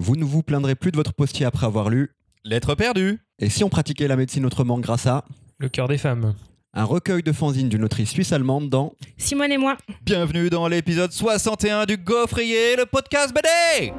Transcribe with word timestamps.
Vous 0.00 0.14
ne 0.14 0.24
vous 0.24 0.42
plaindrez 0.44 0.76
plus 0.76 0.92
de 0.92 0.96
votre 0.96 1.12
postier 1.12 1.44
après 1.44 1.66
avoir 1.66 1.90
lu. 1.90 2.10
Lettre 2.44 2.76
perdue. 2.76 3.18
Et 3.40 3.50
si 3.50 3.64
on 3.64 3.68
pratiquait 3.68 4.06
la 4.06 4.14
médecine 4.14 4.46
autrement 4.46 4.78
grâce 4.78 5.06
à 5.06 5.24
Le 5.58 5.68
cœur 5.68 5.88
des 5.88 5.98
femmes. 5.98 6.34
un 6.72 6.84
recueil 6.84 7.22
de 7.24 7.32
fanzines 7.32 7.68
d'une 7.68 7.82
autrice 7.84 8.10
suisse-allemande 8.10 8.70
dans 8.70 8.92
Simone 9.16 9.50
et 9.50 9.58
moi. 9.58 9.76
Bienvenue 10.02 10.50
dans 10.50 10.68
l'épisode 10.68 11.10
61 11.10 11.86
du 11.86 11.96
Gaufrier, 11.96 12.76
le 12.76 12.86
podcast 12.86 13.34
BD. 13.34 13.92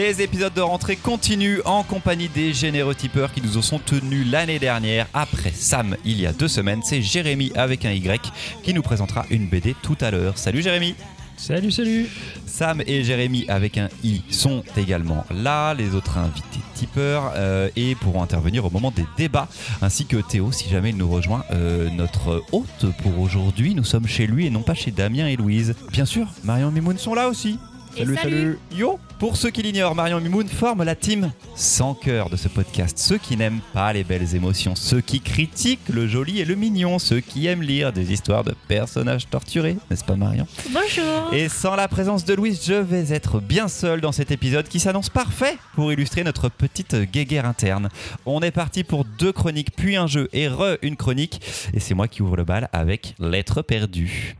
Les 0.00 0.22
épisodes 0.22 0.54
de 0.54 0.62
rentrée 0.62 0.96
continuent 0.96 1.60
en 1.66 1.82
compagnie 1.82 2.30
des 2.30 2.54
généreux 2.54 2.94
tipeurs 2.94 3.34
qui 3.34 3.42
nous 3.42 3.58
en 3.58 3.60
sont 3.60 3.78
tenus 3.78 4.26
l'année 4.32 4.58
dernière. 4.58 5.06
Après 5.12 5.50
Sam, 5.52 5.94
il 6.06 6.18
y 6.18 6.26
a 6.26 6.32
deux 6.32 6.48
semaines, 6.48 6.80
c'est 6.82 7.02
Jérémy 7.02 7.52
avec 7.54 7.84
un 7.84 7.92
Y 7.92 8.32
qui 8.62 8.72
nous 8.72 8.80
présentera 8.80 9.26
une 9.28 9.46
BD 9.46 9.76
tout 9.82 9.98
à 10.00 10.10
l'heure. 10.10 10.38
Salut 10.38 10.62
Jérémy 10.62 10.94
Salut, 11.36 11.70
salut 11.70 12.06
Sam 12.46 12.82
et 12.86 13.04
Jérémy 13.04 13.44
avec 13.48 13.76
un 13.76 13.90
I 14.02 14.22
sont 14.30 14.64
également 14.74 15.26
là, 15.30 15.74
les 15.74 15.94
autres 15.94 16.16
invités 16.16 16.60
tipeurs 16.74 17.34
euh, 17.36 17.68
et 17.76 17.94
pourront 17.94 18.22
intervenir 18.22 18.64
au 18.64 18.70
moment 18.70 18.90
des 18.90 19.04
débats, 19.18 19.48
ainsi 19.82 20.06
que 20.06 20.16
Théo 20.16 20.50
si 20.50 20.66
jamais 20.70 20.90
il 20.90 20.96
nous 20.96 21.10
rejoint, 21.10 21.44
euh, 21.50 21.90
notre 21.90 22.42
hôte 22.52 22.86
pour 23.02 23.20
aujourd'hui. 23.20 23.74
Nous 23.74 23.84
sommes 23.84 24.06
chez 24.06 24.26
lui 24.26 24.46
et 24.46 24.50
non 24.50 24.62
pas 24.62 24.72
chez 24.72 24.92
Damien 24.92 25.26
et 25.26 25.36
Louise. 25.36 25.74
Bien 25.92 26.06
sûr, 26.06 26.26
Marion 26.42 26.70
et 26.70 26.72
Mimoun 26.72 26.96
sont 26.96 27.14
là 27.14 27.28
aussi. 27.28 27.58
Et 27.96 28.06
salut. 28.14 28.58
Yo 28.72 28.98
Pour 29.18 29.36
ceux 29.36 29.50
qui 29.50 29.62
l'ignorent, 29.62 29.94
Marion 29.94 30.20
Mimoun 30.20 30.46
forment 30.48 30.84
la 30.84 30.94
team 30.94 31.32
sans 31.56 31.94
cœur 31.94 32.30
de 32.30 32.36
ce 32.36 32.48
podcast. 32.48 32.98
Ceux 32.98 33.18
qui 33.18 33.36
n'aiment 33.36 33.60
pas 33.72 33.92
les 33.92 34.04
belles 34.04 34.34
émotions, 34.34 34.74
ceux 34.76 35.00
qui 35.00 35.20
critiquent 35.20 35.88
le 35.88 36.06
joli 36.06 36.40
et 36.40 36.44
le 36.44 36.54
mignon, 36.54 36.98
ceux 36.98 37.20
qui 37.20 37.46
aiment 37.46 37.62
lire 37.62 37.92
des 37.92 38.12
histoires 38.12 38.44
de 38.44 38.54
personnages 38.68 39.28
torturés, 39.28 39.76
n'est-ce 39.90 40.04
pas 40.04 40.16
Marion? 40.16 40.46
Bonjour. 40.70 41.34
et 41.34 41.48
sans 41.48 41.74
la 41.74 41.88
présence 41.88 42.24
de 42.24 42.34
Louise, 42.34 42.60
je 42.64 42.74
vais 42.74 43.12
être 43.12 43.40
bien 43.40 43.68
seul 43.68 44.00
dans 44.00 44.12
cet 44.12 44.30
épisode 44.30 44.68
qui 44.68 44.80
s'annonce 44.80 45.10
parfait 45.10 45.58
pour 45.74 45.92
illustrer 45.92 46.22
notre 46.22 46.48
petite 46.48 46.94
guéguerre 46.94 47.44
interne. 47.46 47.88
On 48.24 48.40
est 48.40 48.52
parti 48.52 48.84
pour 48.84 49.04
deux 49.04 49.32
chroniques, 49.32 49.74
puis 49.76 49.96
un 49.96 50.06
jeu 50.06 50.28
et 50.32 50.48
re 50.48 50.78
une 50.82 50.96
chronique. 50.96 51.40
Et 51.74 51.80
c'est 51.80 51.94
moi 51.94 52.08
qui 52.08 52.22
ouvre 52.22 52.36
le 52.36 52.44
bal 52.44 52.68
avec 52.72 53.14
Lettre 53.18 53.62
perdue. 53.62 54.36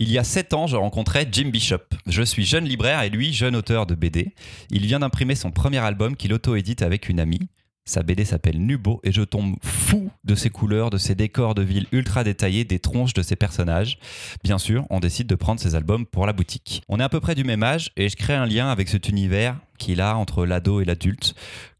Il 0.00 0.12
y 0.12 0.18
a 0.18 0.22
7 0.22 0.54
ans, 0.54 0.68
je 0.68 0.76
rencontrais 0.76 1.26
Jim 1.28 1.48
Bishop. 1.48 1.82
Je 2.06 2.22
suis 2.22 2.44
jeune 2.44 2.64
libraire 2.64 3.02
et 3.02 3.10
lui, 3.10 3.32
jeune 3.32 3.56
auteur 3.56 3.84
de 3.84 3.96
BD. 3.96 4.32
Il 4.70 4.86
vient 4.86 5.00
d'imprimer 5.00 5.34
son 5.34 5.50
premier 5.50 5.78
album 5.78 6.14
qu'il 6.14 6.32
auto-édite 6.32 6.82
avec 6.82 7.08
une 7.08 7.18
amie. 7.18 7.48
Sa 7.84 8.04
BD 8.04 8.24
s'appelle 8.24 8.64
Nubo 8.64 9.00
et 9.02 9.10
je 9.10 9.22
tombe 9.22 9.56
fou 9.60 10.08
de 10.22 10.36
ses 10.36 10.50
couleurs, 10.50 10.90
de 10.90 10.98
ses 10.98 11.16
décors 11.16 11.56
de 11.56 11.62
ville 11.62 11.88
ultra 11.90 12.22
détaillés, 12.22 12.64
des 12.64 12.78
tronches 12.78 13.12
de 13.12 13.22
ses 13.22 13.34
personnages. 13.34 13.98
Bien 14.44 14.58
sûr, 14.58 14.86
on 14.88 15.00
décide 15.00 15.26
de 15.26 15.34
prendre 15.34 15.60
ses 15.60 15.74
albums 15.74 16.06
pour 16.06 16.26
la 16.26 16.32
boutique. 16.32 16.82
On 16.88 17.00
est 17.00 17.02
à 17.02 17.08
peu 17.08 17.18
près 17.18 17.34
du 17.34 17.42
même 17.42 17.64
âge 17.64 17.90
et 17.96 18.08
je 18.08 18.14
crée 18.14 18.34
un 18.34 18.46
lien 18.46 18.70
avec 18.70 18.88
cet 18.88 19.08
univers 19.08 19.58
qu'il 19.78 20.00
a 20.00 20.16
entre 20.16 20.46
l'ado 20.46 20.80
et 20.80 20.84
l'adulte. 20.84 21.34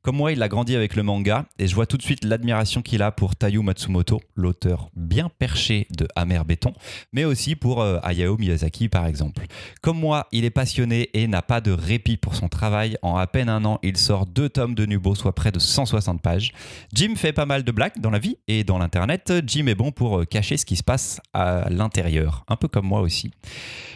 Comme 0.09 0.17
moi, 0.17 0.33
il 0.33 0.43
a 0.43 0.49
grandi 0.49 0.75
avec 0.75 0.97
le 0.97 1.03
manga 1.03 1.45
et 1.59 1.67
je 1.67 1.75
vois 1.75 1.85
tout 1.85 1.99
de 1.99 2.03
suite 2.03 2.25
l'admiration 2.25 2.81
qu'il 2.81 3.03
a 3.03 3.13
pour 3.13 3.37
Taiyo 3.37 3.61
Matsumoto, 3.61 4.23
l'auteur 4.37 4.89
bien 4.97 5.29
perché 5.39 5.87
de 5.95 6.09
Amer 6.17 6.47
Béton, 6.47 6.73
mais 7.13 7.27
aussi 7.27 7.57
pour 7.57 7.83
euh, 7.83 7.99
Hayao 8.03 8.39
Miyazaki 8.39 8.89
par 8.89 9.05
exemple. 9.05 9.45
Comme 9.83 10.01
moi, 10.01 10.27
il 10.33 10.47
est 10.47 10.51
passionné 10.51 11.11
et 11.13 11.27
n'a 11.27 11.43
pas 11.43 11.61
de 11.61 11.73
répit 11.73 12.17
pour 12.17 12.37
son 12.37 12.49
travail. 12.49 12.97
En 13.03 13.17
à 13.17 13.27
peine 13.27 13.51
un 13.51 13.63
an, 13.67 13.81
il 13.83 13.99
sort 13.99 14.25
deux 14.25 14.49
tomes 14.49 14.75
de 14.75 14.87
Nubo, 14.87 15.15
soit 15.15 15.35
près 15.35 15.53
de 15.53 15.59
160 15.59 16.23
pages. 16.23 16.55
Jim 16.95 17.13
fait 17.15 17.35
pas 17.35 17.45
mal 17.45 17.63
de 17.63 17.71
blagues 17.71 18.01
dans 18.01 18.09
la 18.09 18.19
vie 18.19 18.39
et 18.49 18.65
dans 18.65 18.79
l'internet. 18.79 19.31
Jim 19.47 19.67
est 19.67 19.75
bon 19.75 19.93
pour 19.93 20.21
euh, 20.21 20.25
cacher 20.25 20.57
ce 20.57 20.65
qui 20.65 20.77
se 20.77 20.83
passe 20.83 21.21
à 21.35 21.69
l'intérieur, 21.69 22.47
un 22.49 22.57
peu 22.57 22.69
comme 22.69 22.87
moi 22.87 23.03
aussi. 23.03 23.31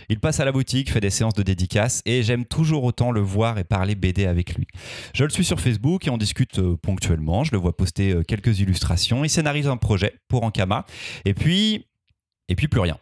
Il 0.08 0.20
passe 0.20 0.40
à 0.40 0.44
la 0.44 0.52
boutique, 0.52 0.90
fait 0.90 1.00
des 1.00 1.08
séances 1.08 1.32
de 1.32 1.42
dédicaces 1.42 2.02
et 2.04 2.22
j'aime 2.22 2.44
toujours 2.44 2.84
autant 2.84 3.12
le 3.12 3.20
voir 3.20 3.56
et 3.58 3.64
parler 3.64 3.94
BD 3.94 4.26
avec 4.26 4.54
lui. 4.54 4.66
Je 5.14 5.24
le 5.24 5.30
suis 5.30 5.44
sur 5.44 5.58
Facebook 5.58 6.01
et 6.06 6.10
on 6.10 6.16
discute 6.16 6.58
euh, 6.58 6.76
ponctuellement. 6.76 7.44
Je 7.44 7.52
le 7.52 7.58
vois 7.58 7.76
poster 7.76 8.12
euh, 8.12 8.22
quelques 8.22 8.60
illustrations. 8.60 9.24
Il 9.24 9.30
scénarise 9.30 9.68
un 9.68 9.76
projet 9.76 10.14
pour 10.28 10.44
Ankama. 10.44 10.86
Et 11.24 11.34
puis. 11.34 11.86
Et 12.48 12.56
puis 12.56 12.68
plus 12.68 12.80
rien. 12.80 12.98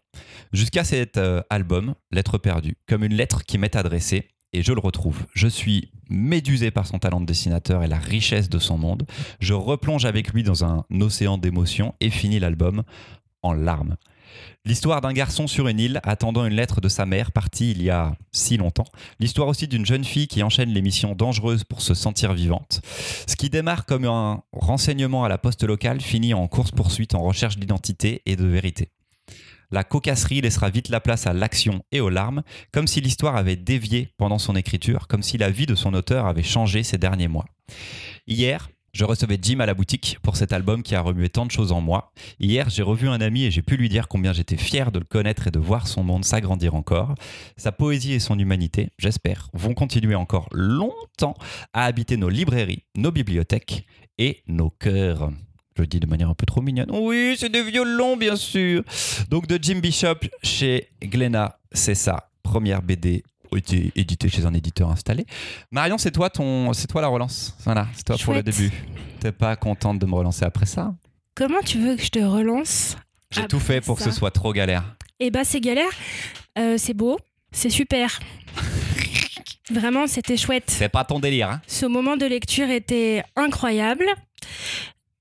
Jusqu'à 0.52 0.84
cet 0.84 1.16
euh, 1.16 1.42
album, 1.50 1.94
Lettre 2.12 2.38
perdue, 2.38 2.76
comme 2.86 3.02
une 3.02 3.14
lettre 3.14 3.42
qui 3.44 3.58
m'est 3.58 3.74
adressée. 3.74 4.28
Et 4.52 4.62
je 4.62 4.72
le 4.72 4.80
retrouve. 4.80 5.26
Je 5.34 5.48
suis 5.48 5.90
médusé 6.08 6.70
par 6.70 6.86
son 6.86 6.98
talent 6.98 7.20
de 7.20 7.26
dessinateur 7.26 7.82
et 7.82 7.88
la 7.88 7.98
richesse 7.98 8.48
de 8.48 8.58
son 8.58 8.78
monde. 8.78 9.06
Je 9.40 9.54
replonge 9.54 10.04
avec 10.04 10.32
lui 10.32 10.42
dans 10.42 10.64
un 10.64 10.84
océan 11.00 11.38
d'émotions 11.38 11.94
et 12.00 12.10
finis 12.10 12.40
l'album 12.40 12.82
en 13.42 13.52
larmes. 13.52 13.96
L'histoire 14.64 15.00
d'un 15.00 15.12
garçon 15.12 15.46
sur 15.46 15.68
une 15.68 15.80
île 15.80 16.00
attendant 16.02 16.44
une 16.44 16.54
lettre 16.54 16.80
de 16.80 16.88
sa 16.88 17.06
mère 17.06 17.32
partie 17.32 17.70
il 17.70 17.82
y 17.82 17.90
a 17.90 18.14
si 18.30 18.56
longtemps. 18.56 18.86
L'histoire 19.18 19.48
aussi 19.48 19.68
d'une 19.68 19.86
jeune 19.86 20.04
fille 20.04 20.28
qui 20.28 20.42
enchaîne 20.42 20.70
les 20.70 20.82
missions 20.82 21.14
dangereuses 21.14 21.64
pour 21.64 21.80
se 21.80 21.94
sentir 21.94 22.34
vivante. 22.34 22.82
Ce 23.26 23.36
qui 23.36 23.48
démarre 23.48 23.86
comme 23.86 24.04
un 24.04 24.42
renseignement 24.52 25.24
à 25.24 25.28
la 25.28 25.38
poste 25.38 25.64
locale 25.64 26.00
finit 26.00 26.34
en 26.34 26.46
course-poursuite 26.46 27.14
en 27.14 27.22
recherche 27.22 27.56
d'identité 27.56 28.22
et 28.26 28.36
de 28.36 28.44
vérité. 28.44 28.90
La 29.70 29.84
cocasserie 29.84 30.40
laissera 30.40 30.68
vite 30.68 30.88
la 30.88 31.00
place 31.00 31.26
à 31.26 31.32
l'action 31.32 31.84
et 31.92 32.00
aux 32.00 32.10
larmes, 32.10 32.42
comme 32.72 32.88
si 32.88 33.00
l'histoire 33.00 33.36
avait 33.36 33.56
dévié 33.56 34.08
pendant 34.18 34.38
son 34.38 34.56
écriture, 34.56 35.06
comme 35.06 35.22
si 35.22 35.38
la 35.38 35.50
vie 35.50 35.66
de 35.66 35.76
son 35.76 35.94
auteur 35.94 36.26
avait 36.26 36.42
changé 36.42 36.82
ces 36.82 36.98
derniers 36.98 37.28
mois. 37.28 37.46
Hier, 38.26 38.68
je 38.92 39.04
recevais 39.04 39.38
Jim 39.40 39.60
à 39.60 39.66
la 39.66 39.74
boutique 39.74 40.18
pour 40.22 40.36
cet 40.36 40.52
album 40.52 40.82
qui 40.82 40.94
a 40.94 41.00
remué 41.00 41.28
tant 41.28 41.46
de 41.46 41.50
choses 41.50 41.72
en 41.72 41.80
moi. 41.80 42.12
Hier, 42.40 42.68
j'ai 42.70 42.82
revu 42.82 43.08
un 43.08 43.20
ami 43.20 43.44
et 43.44 43.50
j'ai 43.50 43.62
pu 43.62 43.76
lui 43.76 43.88
dire 43.88 44.08
combien 44.08 44.32
j'étais 44.32 44.56
fier 44.56 44.90
de 44.90 44.98
le 44.98 45.04
connaître 45.04 45.46
et 45.46 45.50
de 45.50 45.58
voir 45.58 45.86
son 45.86 46.02
monde 46.02 46.24
s'agrandir 46.24 46.74
encore. 46.74 47.14
Sa 47.56 47.72
poésie 47.72 48.14
et 48.14 48.20
son 48.20 48.38
humanité, 48.38 48.90
j'espère, 48.98 49.48
vont 49.52 49.74
continuer 49.74 50.14
encore 50.14 50.48
longtemps 50.52 51.34
à 51.72 51.84
habiter 51.84 52.16
nos 52.16 52.28
librairies, 52.28 52.84
nos 52.96 53.12
bibliothèques 53.12 53.86
et 54.18 54.42
nos 54.48 54.70
cœurs. 54.70 55.30
Je 55.76 55.82
le 55.82 55.86
dis 55.86 56.00
de 56.00 56.06
manière 56.06 56.28
un 56.28 56.34
peu 56.34 56.46
trop 56.46 56.60
mignonne. 56.60 56.90
Oui, 56.92 57.36
c'est 57.38 57.48
des 57.48 57.62
violons, 57.62 58.16
bien 58.16 58.36
sûr. 58.36 58.82
Donc 59.30 59.46
de 59.46 59.58
Jim 59.62 59.78
Bishop 59.80 60.18
chez 60.42 60.88
Glénat, 61.00 61.60
c'est 61.72 61.94
ça. 61.94 62.30
Première 62.42 62.82
BD 62.82 63.22
été 63.56 63.92
édité 63.96 64.28
chez 64.28 64.46
un 64.46 64.54
éditeur 64.54 64.90
installé. 64.90 65.26
Marion, 65.70 65.98
c'est 65.98 66.10
toi 66.10 66.30
ton, 66.30 66.72
c'est 66.72 66.86
toi 66.86 67.00
la 67.00 67.08
relance. 67.08 67.56
Voilà, 67.64 67.86
c'est 67.94 68.04
toi 68.04 68.16
pour 68.22 68.34
le 68.34 68.42
début. 68.42 68.70
T'es 69.20 69.32
pas 69.32 69.56
contente 69.56 69.98
de 69.98 70.06
me 70.06 70.14
relancer 70.14 70.44
après 70.44 70.66
ça 70.66 70.94
Comment 71.34 71.60
tu 71.64 71.78
veux 71.78 71.96
que 71.96 72.02
je 72.02 72.10
te 72.10 72.18
relance 72.18 72.96
J'ai 73.30 73.46
tout 73.46 73.60
fait 73.60 73.80
pour 73.80 73.96
que 73.96 74.02
ce 74.02 74.10
soit 74.10 74.30
trop 74.30 74.52
galère. 74.52 74.96
Eh 75.18 75.30
bah 75.30 75.44
c'est 75.44 75.60
galère. 75.60 75.90
Euh, 76.58 76.76
c'est 76.78 76.94
beau. 76.94 77.18
C'est 77.52 77.70
super. 77.70 78.20
Vraiment, 79.70 80.06
c'était 80.06 80.36
chouette. 80.36 80.64
C'est 80.66 80.88
pas 80.88 81.04
ton 81.04 81.20
délire, 81.20 81.50
hein 81.50 81.60
Ce 81.66 81.86
moment 81.86 82.16
de 82.16 82.26
lecture 82.26 82.68
était 82.70 83.22
incroyable. 83.36 84.06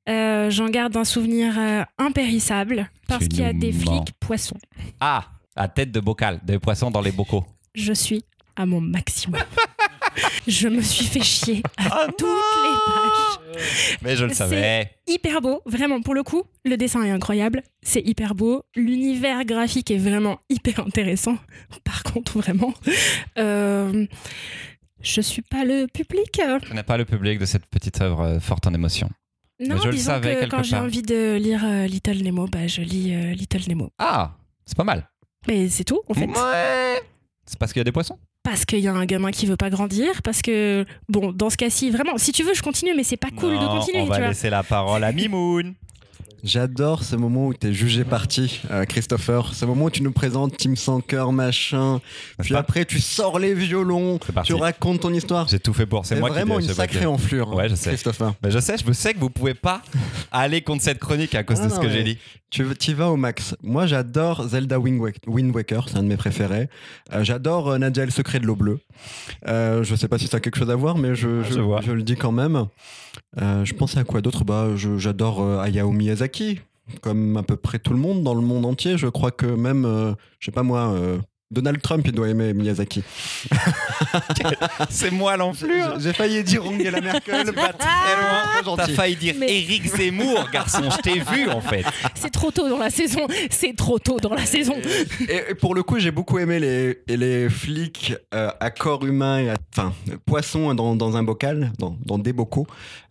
Euh, 0.09 0.49
J'en 0.49 0.69
garde 0.69 0.97
un 0.97 1.03
souvenir 1.03 1.53
euh, 1.57 1.83
impérissable 1.99 2.89
parce 3.07 3.27
qu'il 3.27 3.41
y 3.41 3.43
a 3.43 3.53
des 3.53 3.71
flics 3.71 4.11
poissons. 4.19 4.57
Ah, 4.99 5.25
à 5.55 5.67
tête 5.67 5.91
de 5.91 5.99
bocal, 5.99 6.39
des 6.43 6.57
poissons 6.57 6.89
dans 6.89 7.01
les 7.01 7.11
bocaux. 7.11 7.45
Je 7.75 7.93
suis 7.93 8.23
à 8.55 8.65
mon 8.65 8.81
maximum. 8.81 9.41
je 10.47 10.67
me 10.67 10.81
suis 10.81 11.05
fait 11.05 11.23
chier 11.23 11.63
à 11.77 11.87
Ah 11.91 12.07
toutes 12.17 12.27
les 12.27 12.77
pages. 12.93 13.97
Mais 14.01 14.15
je 14.15 14.25
le 14.25 14.33
savais. 14.33 14.91
hyper 15.07 15.41
beau, 15.41 15.61
vraiment 15.65 16.01
pour 16.01 16.13
le 16.13 16.23
coup. 16.23 16.43
Le 16.65 16.77
dessin 16.77 17.03
est 17.03 17.11
incroyable, 17.11 17.63
c'est 17.81 18.01
hyper 18.01 18.35
beau. 18.35 18.63
L'univers 18.75 19.45
graphique 19.45 19.91
est 19.91 19.97
vraiment 19.97 20.39
hyper 20.49 20.79
intéressant. 20.81 21.37
Par 21.83 22.03
contre, 22.03 22.37
vraiment, 22.39 22.73
euh, 23.37 24.05
je 25.01 25.21
suis 25.21 25.41
pas 25.41 25.63
le 25.63 25.87
public. 25.87 26.41
Je 26.67 26.73
n'ai 26.73 26.83
pas 26.83 26.97
le 26.97 27.05
public 27.05 27.39
de 27.39 27.45
cette 27.45 27.65
petite 27.65 28.01
œuvre 28.01 28.21
euh, 28.21 28.39
forte 28.39 28.67
en 28.67 28.73
émotion. 28.73 29.09
Non, 29.59 29.77
je 29.77 29.87
le 29.87 29.93
disons 29.93 30.11
savais 30.11 30.37
que 30.37 30.45
quand 30.45 30.63
j'ai 30.63 30.77
envie 30.77 31.01
de 31.01 31.35
lire 31.35 31.63
euh, 31.65 31.85
Little 31.85 32.23
Nemo, 32.23 32.47
bah, 32.47 32.67
je 32.67 32.81
lis 32.81 33.13
euh, 33.13 33.33
Little 33.33 33.67
Nemo. 33.67 33.89
Ah, 33.97 34.37
c'est 34.65 34.77
pas 34.77 34.85
mal. 34.85 35.09
Mais 35.47 35.67
c'est 35.67 35.83
tout, 35.83 36.01
en 36.07 36.13
fait. 36.13 36.27
Ouais. 36.27 37.01
C'est 37.49 37.57
parce 37.57 37.73
qu'il 37.73 37.79
y 37.79 37.81
a 37.81 37.83
des 37.83 37.91
poissons? 37.91 38.19
Parce 38.43 38.63
qu'il 38.63 38.77
y 38.77 38.87
a 38.87 38.93
un 38.93 39.05
gamin 39.05 39.31
qui 39.31 39.47
veut 39.47 39.57
pas 39.57 39.71
grandir, 39.71 40.21
parce 40.21 40.43
que, 40.43 40.85
bon, 41.09 41.31
dans 41.31 41.49
ce 41.49 41.57
cas-ci, 41.57 41.89
vraiment, 41.89 42.15
si 42.19 42.31
tu 42.31 42.43
veux, 42.43 42.53
je 42.53 42.61
continue, 42.61 42.93
mais 42.95 43.03
c'est 43.03 43.17
pas 43.17 43.31
cool 43.35 43.53
de 43.57 43.65
continuer, 43.65 44.01
On 44.01 44.05
tu 44.05 44.09
va 44.11 44.17
vois. 44.19 44.27
laisser 44.27 44.51
la 44.51 44.61
parole 44.61 45.03
à 45.03 45.11
Mimoun. 45.11 45.73
J'adore 46.43 47.03
ce 47.03 47.15
moment 47.15 47.47
où 47.47 47.53
tu 47.53 47.67
es 47.67 47.73
jugé 47.73 48.03
parti, 48.03 48.61
euh, 48.71 48.85
Christopher. 48.85 49.53
Ce 49.53 49.65
moment 49.65 49.85
où 49.85 49.89
tu 49.89 50.01
nous 50.03 50.11
présentes 50.11 50.55
Team 50.57 50.75
Sanker, 50.75 51.31
machin. 51.31 51.99
Puis 52.39 52.53
pas 52.53 52.59
après, 52.59 52.85
tu 52.85 52.99
sors 52.99 53.39
les 53.39 53.53
violons, 53.53 54.19
tu 54.43 54.53
racontes 54.53 55.01
ton 55.01 55.13
histoire. 55.13 55.47
J'ai 55.49 55.59
tout 55.59 55.73
fait 55.73 55.85
pour. 55.85 56.05
C'est 56.05 56.19
moi 56.19 56.29
vraiment 56.29 56.55
qui 56.57 56.63
une 56.63 56.67
c'est 56.69 56.75
pas 56.75 56.83
sacrée 56.83 57.05
enflure, 57.05 57.53
Ouais, 57.53 57.67
je 57.69 57.75
sais. 57.75 57.89
Christopher. 57.89 58.33
Mais 58.43 58.51
je 58.51 58.59
sais, 58.59 58.75
je 58.85 58.91
sais 58.93 59.13
que 59.13 59.19
vous 59.19 59.29
pouvez 59.29 59.53
pas 59.53 59.81
aller 60.31 60.61
contre 60.61 60.83
cette 60.83 60.99
chronique 60.99 61.35
à 61.35 61.43
cause 61.43 61.59
Ah 61.61 61.67
de 61.67 61.71
ce 61.73 61.79
que 61.79 61.89
j'ai 61.89 62.03
dit. 62.03 62.17
Tu 62.51 62.63
y 62.87 62.93
vas 62.93 63.11
au 63.11 63.15
max. 63.15 63.55
Moi, 63.61 63.85
j'adore 63.85 64.47
Zelda 64.47 64.79
Wind 64.79 64.99
Wak- 64.99 65.21
Wind 65.27 65.55
Waker, 65.55 65.87
c'est 65.87 65.97
un 65.97 66.03
de 66.03 66.07
mes 66.07 66.17
préférés. 66.17 66.67
Euh, 67.13 67.23
j'adore 67.23 67.69
euh, 67.69 67.77
Nadia 67.77 68.05
le 68.05 68.11
secret 68.11 68.39
de 68.39 68.45
l'eau 68.47 68.55
bleue. 68.55 68.79
Euh, 69.47 69.83
je 69.83 69.93
sais 69.95 70.07
pas 70.07 70.17
si 70.17 70.25
ça 70.27 70.37
a 70.37 70.39
quelque 70.39 70.57
chose 70.57 70.71
à 70.71 70.75
voir, 70.75 70.97
mais 70.97 71.13
je, 71.13 71.41
Ah, 71.41 71.47
je, 71.47 71.53
je 71.53 71.59
vois. 71.59 71.81
je 71.81 71.91
le 71.91 72.01
dis 72.01 72.15
quand 72.15 72.31
même. 72.31 72.65
Je 73.37 73.73
pensais 73.73 73.99
à 73.99 74.03
quoi 74.03 74.21
d'autre? 74.21 74.43
Bah, 74.45 74.67
J'adore 74.97 75.59
Hayao 75.61 75.91
Miyazaki, 75.91 76.28
comme 77.01 77.37
à 77.37 77.43
peu 77.43 77.55
près 77.55 77.79
tout 77.79 77.93
le 77.93 77.99
monde 77.99 78.23
dans 78.23 78.33
le 78.33 78.41
monde 78.41 78.65
entier. 78.65 78.97
Je 78.97 79.07
crois 79.07 79.31
que 79.31 79.45
même, 79.45 79.85
euh, 79.85 80.13
je 80.39 80.45
sais 80.45 80.51
pas 80.51 80.63
moi, 80.63 80.91
euh, 80.91 81.19
Donald 81.51 81.81
Trump, 81.81 82.03
il 82.05 82.11
doit 82.11 82.29
aimer 82.29 82.53
Miyazaki. 82.53 83.01
C'est 84.91 85.09
moi 85.09 85.35
l'enflure. 85.35 85.99
J'ai 85.99 86.13
failli 86.13 86.43
dire 86.43 86.63
Angela 86.63 87.01
Merkel, 87.01 87.51
pas 87.53 87.73
très 87.73 88.65
loin. 88.67 88.75
T'as 88.77 88.87
failli 88.89 89.15
dire 89.15 89.33
Mais- 89.39 89.57
Éric 89.63 89.87
Zemmour, 89.95 90.47
garçon. 90.53 90.83
Je 90.91 90.97
t'ai 90.97 91.19
vu 91.19 91.49
en 91.49 91.59
fait. 91.59 91.83
C'est 92.13 92.29
trop 92.29 92.51
tôt 92.51 92.69
dans 92.69 92.77
la 92.77 92.91
saison. 92.91 93.25
C'est 93.49 93.75
trop 93.75 93.97
tôt 93.97 94.19
dans 94.19 94.35
la 94.35 94.45
saison. 94.45 94.75
Et, 95.27 95.41
et 95.49 95.55
pour 95.55 95.73
le 95.73 95.81
coup, 95.81 95.97
j'ai 95.97 96.11
beaucoup 96.11 96.37
aimé 96.37 96.59
les, 96.59 96.99
les 97.07 97.49
flics 97.49 98.13
euh, 98.35 98.51
à 98.59 98.69
corps 98.69 99.03
humain, 99.07 99.39
et 99.39 99.49
à- 99.49 99.57
enfin, 99.75 99.91
poissons 100.27 100.75
dans, 100.75 100.95
dans 100.95 101.17
un 101.17 101.23
bocal, 101.23 101.71
dans, 101.79 101.97
dans 102.05 102.19
des 102.19 102.31
bocaux. 102.31 102.67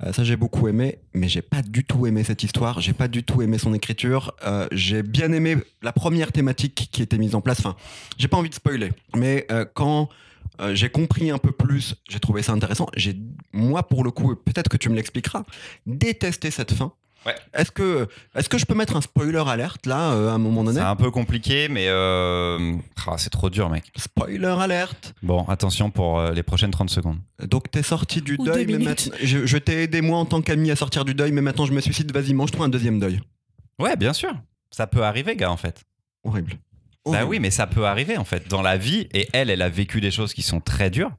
Euh, 0.06 0.12
ça, 0.12 0.22
j'ai 0.22 0.36
beaucoup 0.36 0.68
aimé, 0.68 0.98
mais 1.12 1.28
j'ai 1.28 1.42
pas 1.42 1.62
du 1.62 1.82
tout 1.84 2.06
aimé 2.06 2.22
cette 2.22 2.44
histoire. 2.44 2.80
J'ai 2.80 2.92
pas 2.92 3.08
du 3.08 3.24
tout 3.24 3.42
aimé 3.42 3.58
son 3.58 3.74
écriture. 3.74 4.32
Euh, 4.46 4.68
j'ai 4.70 5.02
bien 5.02 5.32
aimé 5.32 5.56
la 5.82 5.92
première 5.92 6.30
thématique 6.30 6.88
qui 6.92 7.02
était 7.02 7.18
mise 7.18 7.34
en 7.34 7.40
place. 7.40 7.58
Enfin, 7.58 7.74
j'ai 8.16 8.27
pas 8.28 8.36
envie 8.36 8.50
de 8.50 8.54
spoiler, 8.54 8.92
mais 9.16 9.46
euh, 9.50 9.64
quand 9.72 10.08
euh, 10.60 10.74
j'ai 10.74 10.88
compris 10.88 11.30
un 11.30 11.38
peu 11.38 11.52
plus, 11.52 11.94
j'ai 12.08 12.20
trouvé 12.20 12.42
ça 12.42 12.52
intéressant. 12.52 12.88
J'ai, 12.96 13.16
moi, 13.52 13.86
pour 13.86 14.04
le 14.04 14.10
coup, 14.10 14.32
et 14.32 14.36
peut-être 14.36 14.68
que 14.68 14.76
tu 14.76 14.88
me 14.88 14.96
l'expliqueras, 14.96 15.44
détesté 15.86 16.50
cette 16.50 16.72
fin. 16.74 16.92
Ouais. 17.26 17.34
Est-ce 17.52 17.72
que, 17.72 18.06
est-ce 18.36 18.48
que 18.48 18.58
je 18.58 18.64
peux 18.64 18.74
mettre 18.74 18.96
un 18.96 19.00
spoiler 19.00 19.42
alerte 19.46 19.86
là, 19.86 20.12
euh, 20.12 20.30
à 20.30 20.32
un 20.32 20.38
moment 20.38 20.62
donné? 20.62 20.78
C'est 20.78 20.84
un 20.86 20.96
peu 20.96 21.10
compliqué, 21.10 21.68
mais 21.68 21.86
euh... 21.88 22.76
ah, 23.06 23.18
c'est 23.18 23.30
trop 23.30 23.50
dur, 23.50 23.68
mec. 23.70 23.84
Spoiler 23.96 24.46
alerte. 24.46 25.14
Bon, 25.22 25.44
attention 25.48 25.90
pour 25.90 26.20
euh, 26.20 26.32
les 26.32 26.44
prochaines 26.44 26.70
30 26.70 26.90
secondes. 26.90 27.18
Donc 27.42 27.70
t'es 27.70 27.82
sorti 27.82 28.22
du 28.22 28.36
Ou 28.38 28.44
deuil, 28.44 28.66
mais 28.66 28.78
maintenant, 28.78 29.12
je, 29.20 29.46
je 29.46 29.58
t'ai 29.58 29.82
aidé 29.82 30.00
moi 30.00 30.18
en 30.18 30.26
tant 30.26 30.42
qu'ami 30.42 30.70
à 30.70 30.76
sortir 30.76 31.04
du 31.04 31.14
deuil, 31.14 31.32
mais 31.32 31.40
maintenant 31.42 31.66
je 31.66 31.72
me 31.72 31.80
suicide. 31.80 32.12
Vas-y, 32.12 32.34
mange-toi 32.34 32.66
un 32.66 32.68
deuxième 32.68 33.00
deuil. 33.00 33.20
Ouais, 33.80 33.96
bien 33.96 34.12
sûr. 34.12 34.32
Ça 34.70 34.86
peut 34.86 35.02
arriver, 35.02 35.34
gars, 35.34 35.50
en 35.50 35.56
fait. 35.56 35.82
Horrible. 36.24 36.52
Bah 37.12 37.24
oui, 37.26 37.38
mais 37.40 37.50
ça 37.50 37.66
peut 37.66 37.86
arriver, 37.86 38.16
en 38.16 38.24
fait, 38.24 38.48
dans 38.48 38.62
la 38.62 38.76
vie. 38.76 39.08
Et 39.14 39.28
elle, 39.32 39.50
elle 39.50 39.62
a 39.62 39.68
vécu 39.68 40.00
des 40.00 40.10
choses 40.10 40.34
qui 40.34 40.42
sont 40.42 40.60
très 40.60 40.90
dures. 40.90 41.10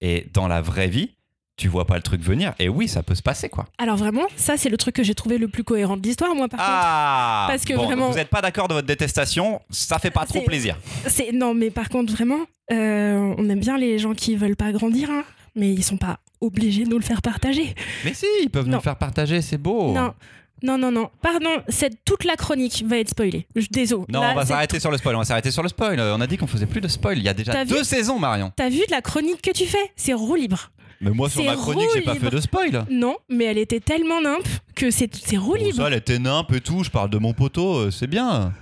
Et 0.00 0.26
dans 0.32 0.46
la 0.48 0.60
vraie 0.60 0.88
vie, 0.88 1.14
tu 1.56 1.66
vois 1.66 1.86
pas 1.86 1.96
le 1.96 2.02
truc 2.02 2.20
venir. 2.22 2.54
Et 2.60 2.68
oui, 2.68 2.86
ça 2.86 3.02
peut 3.02 3.16
se 3.16 3.22
passer, 3.22 3.48
quoi. 3.48 3.64
Alors 3.78 3.96
vraiment, 3.96 4.26
ça 4.36 4.56
c'est 4.56 4.68
le 4.68 4.76
truc 4.76 4.94
que 4.94 5.02
j'ai 5.02 5.16
trouvé 5.16 5.38
le 5.38 5.48
plus 5.48 5.64
cohérent 5.64 5.96
de 5.96 6.02
l'histoire, 6.04 6.32
moi 6.36 6.46
par 6.48 6.60
Ah 6.62 7.46
Parce 7.48 7.64
que 7.64 7.74
Bon, 7.74 7.84
vraiment- 7.86 8.10
Vous 8.10 8.16
n'êtes 8.16 8.28
pas 8.28 8.40
d'accord 8.42 8.68
de 8.68 8.74
votre 8.74 8.86
détestation, 8.86 9.60
ça 9.70 9.98
fait 9.98 10.12
pas 10.12 10.24
trop 10.24 10.40
plaisir. 10.42 10.76
contre. 10.76 11.10
C'est 11.10 11.32
non, 11.32 11.54
mais 11.54 11.70
par 11.70 11.88
contre 11.88 12.12
vraiment, 12.12 12.38
euh, 12.70 13.34
on 13.36 13.48
aime 13.48 13.58
bien 13.58 13.76
les 13.76 13.98
gens 13.98 14.14
qui 14.14 14.36
veulent 14.36 14.54
pas 14.54 14.70
grandir, 14.70 15.10
hein, 15.10 15.24
mais 15.56 15.72
ils 15.72 15.82
sont 15.82 15.96
pas 15.96 16.20
obligés 16.40 16.84
de 16.84 16.90
nous 16.90 16.98
le 16.98 17.04
faire 17.04 17.22
partager. 17.22 17.74
Mais 18.04 18.14
si, 18.14 18.26
ils 18.42 18.50
peuvent 18.50 18.68
nous 18.68 18.76
le 18.76 18.80
faire 18.80 18.94
partager, 18.96 19.42
c'est 19.42 19.58
beau. 19.58 19.92
Non. 19.92 20.14
Non, 20.62 20.78
non, 20.78 20.90
non. 20.90 21.10
Pardon, 21.22 21.62
cette, 21.68 22.04
toute 22.04 22.24
la 22.24 22.36
chronique 22.36 22.84
va 22.86 22.98
être 22.98 23.10
spoilée. 23.10 23.46
Je- 23.56 23.66
Désolé. 23.70 24.04
Non, 24.08 24.20
Là, 24.20 24.30
on 24.32 24.34
va 24.34 24.46
s'arrêter 24.46 24.80
sur 24.80 24.90
le 24.90 24.98
spoil. 24.98 25.14
On 25.16 25.20
va 25.20 25.24
s'arrêter 25.24 25.50
sur 25.50 25.62
le 25.62 25.68
spoil. 25.68 26.00
On 26.00 26.20
a 26.20 26.26
dit 26.26 26.36
qu'on 26.36 26.46
faisait 26.46 26.66
plus 26.66 26.80
de 26.80 26.88
spoil. 26.88 27.18
Il 27.18 27.24
y 27.24 27.28
a 27.28 27.34
déjà 27.34 27.64
vu 27.64 27.70
deux 27.70 27.84
saisons, 27.84 28.18
Marion. 28.18 28.52
T'as 28.56 28.68
vu 28.68 28.80
la 28.90 29.00
chronique 29.02 29.42
que 29.42 29.50
tu 29.52 29.66
fais? 29.66 29.92
C'est 29.96 30.14
roue 30.14 30.34
libre. 30.34 30.70
Mais 31.00 31.10
moi, 31.10 31.30
sur 31.30 31.44
ma 31.44 31.54
chronique, 31.54 31.88
j'ai 31.94 32.02
pas 32.02 32.16
fait 32.16 32.30
de 32.30 32.40
spoil. 32.40 32.84
Non, 32.90 33.16
mais 33.28 33.44
elle 33.44 33.58
était 33.58 33.78
tellement 33.78 34.20
nimpe 34.20 34.48
que 34.74 34.90
c'est 34.90 35.08
roue 35.36 35.54
Bon, 35.54 35.54
libre. 35.54 35.76
ça, 35.76 35.86
elle 35.86 35.94
était 35.94 36.18
nimpe 36.18 36.52
et 36.52 36.60
tout. 36.60 36.82
Je 36.82 36.90
parle 36.90 37.10
de 37.10 37.18
mon 37.18 37.32
poteau, 37.34 37.76
euh, 37.76 37.90
c'est 37.92 38.08
bien. 38.08 38.52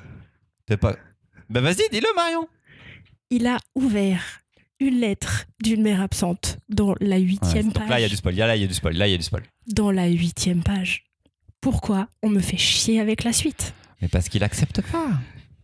T'es 0.67 0.77
pas. 0.77 0.97
Bah 1.49 1.61
vas-y, 1.63 1.89
dis-le, 1.91 2.09
Marion. 2.15 2.47
Il 3.31 3.47
a 3.47 3.57
ouvert 3.75 4.21
une 4.81 5.01
lettre 5.01 5.47
d'une 5.63 5.81
mère 5.81 6.03
absente 6.03 6.59
dans 6.69 6.95
la 7.01 7.17
Ouais, 7.17 7.23
huitième 7.23 7.71
donc 7.73 7.89
là, 7.89 7.99
il 7.99 8.03
y 8.03 8.05
a 8.05 8.09
page. 8.09 8.11
du 8.11 8.17
spoil. 8.17 8.35
Là, 8.37 8.55
il 8.57 8.61
y 8.61 8.65
a 8.65 8.69
du 8.69 8.75
spoil. 8.75 8.95
Là, 8.97 9.09
il 9.09 9.13
y 9.13 9.15
a 9.15 9.17
du 9.17 9.23
spoil. 9.23 9.43
Dans 9.69 9.91
la 9.91 10.07
huitième 10.09 10.63
page. 10.63 11.05
Pourquoi 11.67 12.07
on 12.23 12.29
me 12.29 12.39
fait 12.39 12.57
chier 12.57 13.01
avec 13.01 13.25
la 13.25 13.33
suite 13.33 13.75
Mais 14.01 14.07
parce 14.07 14.29
qu'il 14.29 14.45
accepte 14.45 14.83
pas. 14.83 15.09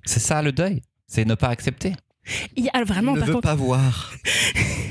C'est 0.04 0.18
ça 0.18 0.42
le 0.42 0.50
deuil. 0.50 0.82
C'est 1.06 1.24
ne 1.24 1.36
pas 1.36 1.46
accepter. 1.46 1.92
Il 2.56 2.64
y 2.64 2.70
a 2.72 2.82
vraiment, 2.82 3.12
Il 3.12 3.14
ne 3.14 3.20
par 3.20 3.28
veut 3.28 3.34
contre, 3.34 3.46
pas 3.48 3.54
voir. 3.54 4.12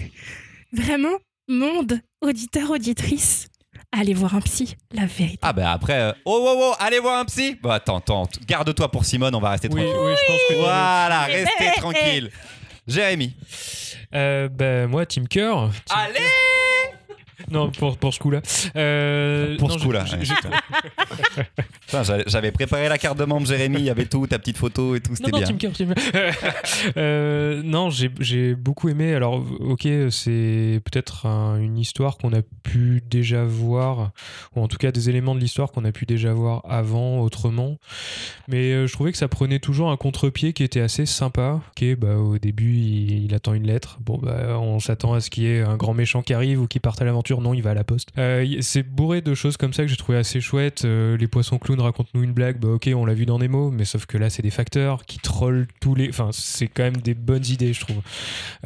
vraiment, 0.71 1.17
monde, 1.49 1.99
auditeur, 2.21 2.69
auditrice, 2.71 3.49
allez 3.91 4.13
voir 4.13 4.35
un 4.35 4.39
psy, 4.39 4.77
la 4.93 5.05
vérité. 5.05 5.39
Ah 5.41 5.51
bah 5.51 5.73
après, 5.73 5.99
euh, 5.99 6.13
oh, 6.23 6.45
oh, 6.47 6.55
oh, 6.71 6.75
allez 6.79 6.99
voir 6.99 7.19
un 7.19 7.25
psy. 7.25 7.57
Bon, 7.61 7.71
attends, 7.71 7.97
attends, 7.97 8.29
garde-toi 8.47 8.89
pour 8.89 9.03
Simone, 9.03 9.35
on 9.35 9.41
va 9.41 9.49
rester 9.49 9.67
Oui, 9.69 9.81
tranquille. 9.83 10.01
oui, 10.01 10.13
je 10.17 10.31
pense 10.31 10.41
que. 10.47 10.53
Voilà, 10.61 11.27
Eh, 11.29 11.33
restez 11.43 11.53
eh, 11.65 11.71
eh. 11.75 11.79
tranquille. 11.81 12.31
Jérémy. 12.87 13.35
Euh, 14.15 14.47
bah, 14.47 14.87
moi, 14.87 15.05
Team 15.05 15.27
Cœur. 15.27 15.71
Team- 15.71 15.97
Allez 15.97 16.19
Non, 17.49 17.71
pour, 17.71 17.97
pour 17.97 18.13
ce 18.13 18.19
coup-là. 18.19 18.41
Euh, 18.75 19.57
Pour 19.57 19.69
non, 19.69 19.77
ce 19.77 19.83
coup-là, 19.83 20.03
ouais. 20.03 20.25
j'avais- 22.27 22.51
préparé 22.51 22.89
la 22.89 22.97
carte 22.97 23.17
de 23.17 23.23
membre 23.25 23.47
Jérémy, 23.47 23.79
il 23.79 23.85
y 23.85 23.89
avait 23.89 24.05
tout, 24.05 24.27
ta 24.27 24.37
petite 24.39 24.57
photo 24.57 24.95
et 24.95 24.99
tout, 24.99 25.15
c'était 25.15 25.31
non, 25.31 25.39
bien. 25.39 25.69
Team 25.69 25.93
Euh, 26.97 27.61
non, 27.63 27.89
j'ai 27.89 28.55
beaucoup 28.55 28.89
aimé. 28.89 29.13
Alors, 29.13 29.43
ok, 29.59 29.87
c'est 30.09 30.81
peut-être 30.85 31.25
un- 31.25 31.57
une 31.59 31.77
histoire 31.77 32.17
qu'on 32.17 32.33
a 32.33 32.41
pu 32.63 33.01
déjà 33.09 33.43
voir, 33.43 34.11
ou 34.55 34.61
en 34.61 34.67
tout 34.67 34.77
cas 34.77 34.91
des 34.91 35.09
éléments 35.09 35.35
de 35.35 35.39
l'histoire 35.39 35.71
qu'on 35.71 35.85
a 35.85 35.91
pu 35.91 36.05
déjà 36.05 36.33
voir 36.33 36.63
avant, 36.69 37.19
autrement. 37.21 37.77
Mais 38.47 38.71
euh, 38.73 38.87
je 38.87 38.93
trouvais 38.93 39.11
que 39.11 39.17
ça 39.17 39.27
prenait 39.27 39.59
toujours 39.59 39.91
un 39.91 39.97
contre-pied 39.97 40.53
qui 40.53 40.63
était 40.63 40.81
assez 40.81 41.05
sympa. 41.05 41.61
Ok, 41.71 41.95
bah, 41.97 42.15
au 42.17 42.37
début, 42.37 42.73
il, 42.73 43.25
il 43.25 43.33
attend 43.33 43.53
une 43.53 43.67
lettre. 43.67 43.97
Bon, 44.01 44.17
bah, 44.21 44.57
on 44.59 44.79
s'attend 44.79 45.13
à 45.13 45.21
ce 45.21 45.29
qu'il 45.29 45.43
y 45.43 45.47
ait 45.47 45.61
un 45.61 45.77
grand 45.77 45.93
méchant 45.93 46.21
qui 46.21 46.33
arrive 46.33 46.61
ou 46.61 46.67
qui 46.67 46.79
parte 46.79 47.01
à 47.01 47.05
l'aventure. 47.05 47.30
Non, 47.39 47.53
il 47.53 47.61
va 47.61 47.69
à 47.71 47.73
la 47.73 47.83
poste. 47.83 48.09
Euh, 48.17 48.45
c'est 48.61 48.83
bourré 48.83 49.21
de 49.21 49.33
choses 49.35 49.55
comme 49.55 49.71
ça 49.71 49.83
que 49.83 49.87
j'ai 49.89 49.95
trouvé 49.95 50.17
assez 50.17 50.41
chouette. 50.41 50.83
Euh, 50.83 51.15
les 51.15 51.27
poissons 51.27 51.59
clowns 51.59 51.79
racontent-nous 51.79 52.23
une 52.23 52.33
blague. 52.33 52.59
Bah, 52.59 52.69
ok, 52.69 52.89
on 52.93 53.05
l'a 53.05 53.13
vu 53.13 53.25
dans 53.25 53.39
Nemo, 53.39 53.71
mais 53.71 53.85
sauf 53.85 54.05
que 54.07 54.17
là, 54.17 54.29
c'est 54.29 54.41
des 54.41 54.49
facteurs 54.49 55.05
qui 55.05 55.19
trollent 55.19 55.67
tous 55.79 55.95
les. 55.95 56.09
Enfin, 56.09 56.29
c'est 56.33 56.67
quand 56.67 56.83
même 56.83 56.97
des 56.97 57.13
bonnes 57.13 57.45
idées, 57.45 57.71
je 57.73 57.79
trouve. 57.81 58.01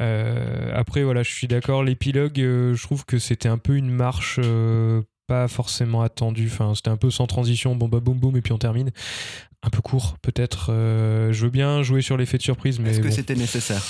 Euh, 0.00 0.70
après, 0.74 1.04
voilà, 1.04 1.22
je 1.22 1.30
suis 1.32 1.46
d'accord. 1.46 1.84
L'épilogue, 1.84 2.40
euh, 2.40 2.74
je 2.74 2.82
trouve 2.82 3.04
que 3.04 3.18
c'était 3.18 3.48
un 3.48 3.58
peu 3.58 3.76
une 3.76 3.90
marche. 3.90 4.40
euh, 4.42 5.02
pas 5.28 5.48
forcément 5.48 6.02
attendue, 6.02 6.46
enfin 6.46 6.72
c'était 6.76 6.88
un 6.90 6.96
peu 6.96 7.10
sans 7.10 7.26
transition, 7.26 7.74
bon 7.74 7.88
bah 7.88 7.98
boum 7.98 8.16
boum 8.16 8.36
et 8.36 8.40
puis 8.42 8.52
on 8.52 8.58
termine. 8.58 8.92
Un 9.64 9.70
peu 9.70 9.80
court 9.82 10.16
peut-être. 10.22 10.68
Euh, 10.70 11.32
je 11.32 11.42
veux 11.46 11.50
bien 11.50 11.82
jouer 11.82 12.00
sur 12.00 12.16
l'effet 12.16 12.38
de 12.38 12.44
surprise, 12.44 12.78
mais 12.78 12.90
Est-ce 12.90 13.00
que 13.00 13.08
bon. 13.08 13.12
c'était 13.12 13.34
nécessaire? 13.34 13.82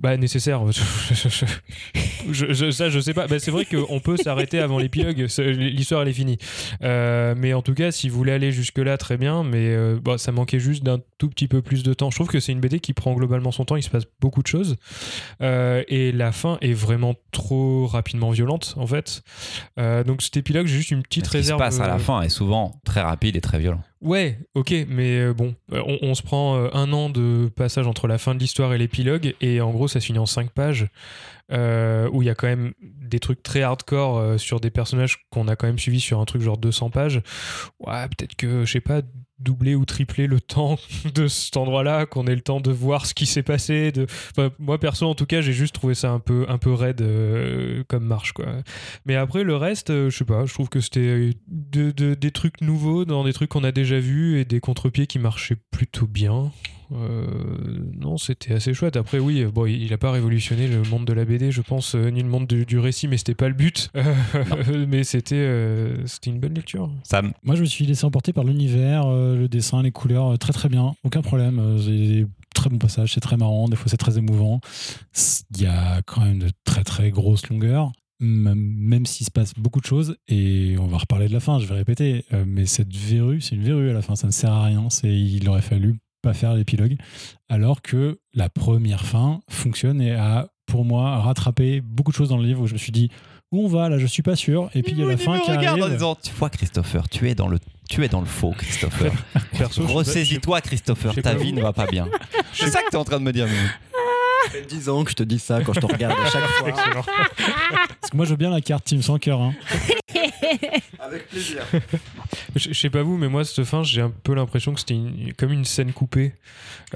Bah 0.00 0.16
nécessaire. 0.16 0.60
je, 2.30 2.52
je- 2.52 2.70
ça 2.70 2.88
je 2.90 3.00
sais 3.00 3.14
pas. 3.14 3.26
Bah, 3.26 3.38
c'est 3.38 3.50
vrai 3.50 3.64
qu'on 3.64 4.00
peut 4.00 4.16
s'arrêter 4.16 4.58
avant 4.58 4.78
l'épilogue. 4.78 5.26
L'histoire 5.38 6.02
elle 6.02 6.08
est 6.08 6.12
finie. 6.12 6.38
Euh, 6.82 7.34
mais 7.36 7.52
en 7.54 7.62
tout 7.62 7.74
cas, 7.74 7.90
si 7.90 8.08
vous 8.08 8.16
voulez 8.16 8.32
aller 8.32 8.52
jusque 8.52 8.78
là, 8.78 8.96
très 8.98 9.16
bien. 9.16 9.42
Mais 9.44 9.68
euh, 9.68 9.98
bah, 10.02 10.18
ça 10.18 10.32
manquait 10.32 10.60
juste 10.60 10.82
d'un 10.82 11.00
tout 11.18 11.28
petit 11.28 11.48
peu 11.48 11.62
plus 11.62 11.82
de 11.82 11.94
temps. 11.94 12.10
Je 12.10 12.16
trouve 12.16 12.28
que 12.28 12.40
c'est 12.40 12.52
une 12.52 12.60
BD 12.60 12.80
qui 12.80 12.92
prend 12.92 13.14
globalement 13.14 13.52
son 13.52 13.64
temps. 13.64 13.76
Il 13.76 13.82
se 13.82 13.90
passe 13.90 14.04
beaucoup 14.20 14.42
de 14.42 14.46
choses. 14.48 14.76
Euh, 15.42 15.82
et 15.88 16.12
la 16.12 16.32
fin 16.32 16.58
est 16.60 16.72
vraiment 16.72 17.14
trop 17.32 17.86
rapidement 17.86 18.30
violente 18.30 18.74
en 18.76 18.86
fait. 18.86 19.22
Donc 19.76 20.22
cet 20.22 20.36
épilogue, 20.36 20.66
j'ai 20.66 20.76
juste 20.76 20.90
une 20.90 21.02
petite 21.02 21.24
Ce 21.26 21.30
qui 21.30 21.36
se 21.36 21.38
réserve. 21.38 21.58
passe 21.58 21.80
à 21.80 21.86
la 21.88 21.98
fin 21.98 22.22
est 22.22 22.28
souvent 22.28 22.80
très 22.84 23.00
rapide 23.00 23.36
et 23.36 23.40
très 23.40 23.58
violent. 23.58 23.82
Ouais, 24.02 24.38
ok, 24.54 24.72
mais 24.88 25.32
bon, 25.34 25.54
on, 25.70 25.98
on 26.00 26.14
se 26.14 26.22
prend 26.22 26.56
un 26.72 26.92
an 26.94 27.10
de 27.10 27.50
passage 27.54 27.86
entre 27.86 28.06
la 28.08 28.16
fin 28.16 28.34
de 28.34 28.40
l'histoire 28.40 28.72
et 28.72 28.78
l'épilogue, 28.78 29.34
et 29.42 29.60
en 29.60 29.70
gros, 29.72 29.88
ça 29.88 30.00
se 30.00 30.06
finit 30.06 30.18
en 30.18 30.24
5 30.26 30.50
pages, 30.50 30.86
euh, 31.52 32.08
où 32.12 32.22
il 32.22 32.26
y 32.26 32.30
a 32.30 32.34
quand 32.34 32.46
même 32.46 32.72
des 32.80 33.18
trucs 33.20 33.42
très 33.42 33.62
hardcore 33.62 34.18
euh, 34.18 34.38
sur 34.38 34.60
des 34.60 34.70
personnages 34.70 35.26
qu'on 35.30 35.48
a 35.48 35.56
quand 35.56 35.66
même 35.66 35.78
suivis 35.78 36.00
sur 36.00 36.20
un 36.20 36.24
truc 36.24 36.42
genre 36.42 36.58
200 36.58 36.90
pages. 36.90 37.20
Ouais, 37.80 38.06
peut-être 38.08 38.36
que, 38.36 38.64
je 38.64 38.70
sais 38.72 38.80
pas, 38.80 39.02
doubler 39.38 39.74
ou 39.74 39.84
tripler 39.86 40.26
le 40.26 40.38
temps 40.40 40.78
de 41.14 41.26
cet 41.26 41.56
endroit-là, 41.56 42.06
qu'on 42.06 42.26
ait 42.26 42.34
le 42.34 42.40
temps 42.42 42.60
de 42.60 42.70
voir 42.70 43.06
ce 43.06 43.14
qui 43.14 43.26
s'est 43.26 43.42
passé. 43.42 43.92
Moi, 44.58 44.78
perso, 44.78 45.06
en 45.06 45.14
tout 45.14 45.26
cas, 45.26 45.40
j'ai 45.40 45.52
juste 45.52 45.74
trouvé 45.74 45.94
ça 45.94 46.10
un 46.10 46.20
peu, 46.20 46.44
un 46.48 46.58
peu 46.58 46.72
raide 46.72 47.00
euh, 47.02 47.82
comme 47.88 48.04
marche, 48.04 48.32
quoi. 48.32 48.46
Mais 49.06 49.16
après, 49.16 49.42
le 49.42 49.56
reste, 49.56 49.90
euh, 49.90 50.10
je 50.10 50.16
sais 50.18 50.24
pas, 50.24 50.44
je 50.46 50.52
trouve 50.54 50.68
que 50.68 50.80
c'était 50.80 51.30
de- 51.48 51.90
de- 51.90 52.14
des 52.14 52.30
trucs 52.30 52.60
nouveaux 52.60 53.04
dans 53.04 53.24
des 53.24 53.32
trucs 53.32 53.48
qu'on 53.50 53.64
a 53.64 53.72
déjà 53.72 53.98
vus 53.98 54.38
et 54.38 54.44
des 54.44 54.60
contre-pieds 54.60 55.06
qui 55.06 55.18
marchaient 55.18 55.56
plutôt 55.70 56.06
bien. 56.06 56.52
Euh, 56.92 57.26
non, 57.98 58.16
c'était 58.16 58.54
assez 58.54 58.74
chouette. 58.74 58.96
Après, 58.96 59.18
oui, 59.18 59.44
bon, 59.44 59.66
il 59.66 59.90
n'a 59.90 59.98
pas 59.98 60.10
révolutionné 60.10 60.66
le 60.66 60.82
monde 60.82 61.04
de 61.04 61.12
la 61.12 61.24
BD, 61.24 61.50
je 61.50 61.60
pense, 61.62 61.94
euh, 61.94 62.10
ni 62.10 62.22
le 62.22 62.28
monde 62.28 62.46
du, 62.46 62.66
du 62.66 62.78
récit, 62.78 63.08
mais 63.08 63.16
c'était 63.16 63.34
pas 63.34 63.48
le 63.48 63.54
but. 63.54 63.90
mais 64.88 65.04
c'était 65.04 65.36
euh, 65.36 66.06
c'était 66.06 66.30
une 66.30 66.40
bonne 66.40 66.54
lecture. 66.54 66.90
Sam, 67.04 67.32
Moi, 67.42 67.54
je 67.56 67.60
me 67.60 67.66
suis 67.66 67.86
laissé 67.86 68.04
emporter 68.04 68.32
par 68.32 68.44
l'univers, 68.44 69.06
euh, 69.06 69.36
le 69.36 69.48
dessin, 69.48 69.82
les 69.82 69.92
couleurs, 69.92 70.38
très 70.38 70.52
très 70.52 70.68
bien, 70.68 70.92
aucun 71.04 71.22
problème. 71.22 71.58
Euh, 71.58 71.78
J'ai 71.78 72.22
des 72.22 72.26
très 72.54 72.70
bons 72.70 72.78
passages, 72.78 73.14
c'est 73.14 73.20
très 73.20 73.36
marrant, 73.36 73.68
des 73.68 73.76
fois 73.76 73.86
c'est 73.88 73.96
très 73.96 74.18
émouvant. 74.18 74.60
Il 75.56 75.62
y 75.62 75.66
a 75.66 76.02
quand 76.02 76.22
même 76.22 76.40
de 76.40 76.50
très 76.64 76.82
très 76.82 77.10
grosses 77.10 77.48
longueurs, 77.48 77.92
même 78.20 79.06
s'il 79.06 79.24
se 79.24 79.30
passe 79.30 79.54
beaucoup 79.56 79.80
de 79.80 79.86
choses, 79.86 80.16
et 80.28 80.76
on 80.78 80.86
va 80.86 80.98
reparler 80.98 81.28
de 81.28 81.32
la 81.32 81.40
fin, 81.40 81.58
je 81.58 81.66
vais 81.66 81.74
répéter, 81.74 82.24
mais 82.46 82.66
cette 82.66 82.94
verrue, 82.94 83.40
c'est 83.40 83.54
une 83.54 83.62
verrue 83.62 83.88
à 83.88 83.94
la 83.94 84.02
fin, 84.02 84.14
ça 84.14 84.26
ne 84.26 84.32
sert 84.32 84.52
à 84.52 84.64
rien, 84.64 84.90
c'est 84.90 85.08
il 85.08 85.48
aurait 85.48 85.62
fallu 85.62 85.94
pas 86.22 86.34
faire 86.34 86.54
l'épilogue, 86.54 86.96
alors 87.48 87.82
que 87.82 88.18
la 88.34 88.48
première 88.48 89.04
fin 89.04 89.40
fonctionne 89.48 90.00
et 90.00 90.12
a, 90.14 90.48
pour 90.66 90.84
moi, 90.84 91.18
rattrapé 91.20 91.80
beaucoup 91.80 92.10
de 92.12 92.16
choses 92.16 92.28
dans 92.28 92.36
le 92.36 92.44
livre 92.44 92.62
où 92.62 92.66
je 92.66 92.74
me 92.74 92.78
suis 92.78 92.92
dit, 92.92 93.10
où 93.52 93.64
on 93.64 93.68
va 93.68 93.88
là, 93.88 93.98
je 93.98 94.06
suis 94.06 94.22
pas 94.22 94.36
sûr, 94.36 94.70
et 94.74 94.82
puis 94.82 94.92
il 94.92 94.98
y 94.98 95.02
a 95.02 95.06
la 95.06 95.16
fin 95.16 95.38
qui 95.40 95.50
regarde 95.50 95.78
en 95.80 95.82
arrive. 95.82 95.94
disant 95.94 96.14
Tu 96.22 96.30
vois, 96.32 96.50
Christopher, 96.50 97.08
tu 97.08 97.28
es 97.28 97.34
dans 97.34 97.48
le, 97.48 97.58
tu 97.88 98.04
es 98.04 98.08
dans 98.08 98.20
le 98.20 98.26
faux, 98.26 98.52
Christopher. 98.56 99.12
Ressaisis-toi, 99.78 100.60
Christopher, 100.60 101.14
ta 101.22 101.34
vie 101.34 101.52
ne 101.52 101.60
va 101.60 101.72
pas 101.72 101.86
bien. 101.86 102.06
C'est 102.52 102.70
ça 102.70 102.80
que 102.82 102.90
tu 102.90 102.96
es 102.96 102.98
en 102.98 103.04
train 103.04 103.18
de 103.18 103.24
me 103.24 103.32
dire. 103.32 103.46
Ça 104.44 104.50
fait 104.50 104.66
10 104.66 104.88
ans 104.88 105.04
que 105.04 105.10
je 105.10 105.16
te 105.16 105.22
dis 105.22 105.38
ça 105.38 105.62
quand 105.62 105.72
je 105.74 105.80
te 105.80 105.86
regarde 105.86 106.14
à 106.18 106.30
chaque 106.30 106.44
fois. 106.58 106.72
Parce 108.00 108.10
que 108.10 108.16
moi, 108.16 108.24
je 108.24 108.30
veux 108.30 108.36
bien 108.36 108.50
la 108.50 108.60
carte 108.60 108.84
Team 108.84 109.02
sans 109.02 109.18
cœur. 109.18 109.40
hein. 109.40 109.52
Avec 111.02 111.28
plaisir. 111.28 111.62
Je 112.56 112.68
je 112.72 112.78
sais 112.78 112.90
pas 112.90 113.02
vous, 113.02 113.16
mais 113.16 113.28
moi, 113.28 113.44
cette 113.44 113.64
fin, 113.64 113.82
j'ai 113.84 114.00
un 114.00 114.10
peu 114.10 114.34
l'impression 114.34 114.74
que 114.74 114.80
c'était 114.80 114.94
une- 114.94 115.32
comme 115.36 115.52
une 115.52 115.64
scène 115.64 115.92
coupée. 115.92 116.32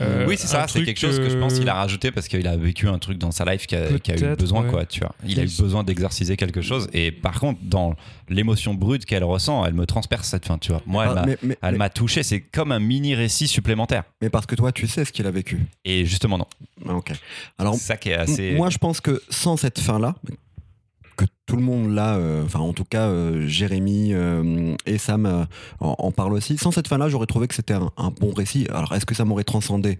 Euh, 0.01 0.27
oui, 0.27 0.35
c'est 0.37 0.49
ça, 0.49 0.67
c'est 0.69 0.83
quelque 0.83 0.99
chose 0.99 1.19
que 1.19 1.29
je 1.31 1.39
pense 1.39 1.55
euh, 1.55 1.59
qu'il 1.61 1.69
a 1.69 1.75
rajouté 1.75 2.11
parce 2.11 2.27
qu'il 2.29 2.47
a 2.49 2.57
vécu 2.57 2.89
un 2.89 2.99
truc 2.99 3.19
dans 3.19 3.31
sa 3.31 3.45
life 3.45 3.67
qui 3.67 3.77
a, 3.77 3.91
eu 3.91 4.37
besoin, 4.37 4.63
ouais. 4.65 4.71
quoi, 4.71 4.85
tu 4.85 5.01
vois. 5.01 5.15
Il 5.25 5.39
a 5.39 5.45
eu 5.45 5.51
besoin 5.59 5.85
d'exorciser 5.85 6.37
quelque 6.37 6.61
chose. 6.61 6.89
Et 6.93 7.13
par 7.13 7.39
contre, 7.39 7.61
dans 7.63 7.95
l'émotion 8.29 8.75
brute 8.75 9.05
qu'elle 9.07 9.23
ressent, 9.25 9.65
elle 9.65 9.75
me 9.75 9.87
transperce 9.87 10.29
cette 10.29 10.47
fin, 10.47 10.59
tu 10.59 10.73
vois. 10.73 10.83
Moi, 10.87 11.07
elle 11.25 11.57
Ah, 11.63 11.73
m'a- 11.73 11.89
touché. 11.89 12.23
C'est 12.25 12.41
comme 12.41 12.73
un 12.73 12.81
mini 12.81 13.15
récit 13.15 13.47
supplémentaire. 13.47 14.03
mais 14.21 14.29
parce 14.31 14.47
que 14.47 14.57
toi, 14.57 14.73
tu 14.73 14.87
sais 14.89 15.05
ce 15.05 15.13
qu'il 15.13 15.27
a 15.27 15.31
vécu. 15.31 15.61
Et 15.85 16.05
justement, 16.05 16.37
non. 16.39 16.47
Ah, 16.89 16.95
Ok. 16.95 17.13
Alors, 17.59 17.75
C'est 17.75 17.81
ça 17.87 17.97
qui 17.97 18.11
est 18.11 18.15
assez. 18.15 18.55
Moi, 18.55 18.71
je 18.71 18.79
pense 18.79 19.01
que 19.01 19.23
sans 19.31 19.57
cette 19.57 19.79
fin-là, 19.79 20.17
tout 21.47 21.57
le 21.57 21.63
monde 21.63 21.91
là, 21.95 22.17
euh, 22.17 22.43
enfin 22.45 22.61
en 22.61 22.73
tout 22.73 22.85
cas 22.85 23.09
euh, 23.09 23.47
Jérémy 23.47 24.15
euh, 24.15 24.75
et 24.87 24.97
Sam 24.99 25.47
en, 25.81 25.95
en 25.99 26.11
parlent 26.11 26.33
aussi, 26.33 26.57
sans 26.57 26.71
cette 26.71 26.89
fin-là, 26.89 27.09
j'aurais 27.09 27.27
trouvé 27.27 27.47
que 27.49 27.55
c'était 27.55 27.75
un, 27.75 27.91
un 27.97 28.11
bon 28.11 28.33
récit. 28.33 28.67
Alors 28.71 28.95
est-ce 28.95 29.05
que 29.07 29.15
ça 29.15 29.25
m'aurait 29.25 29.45
transcendé? 29.45 29.99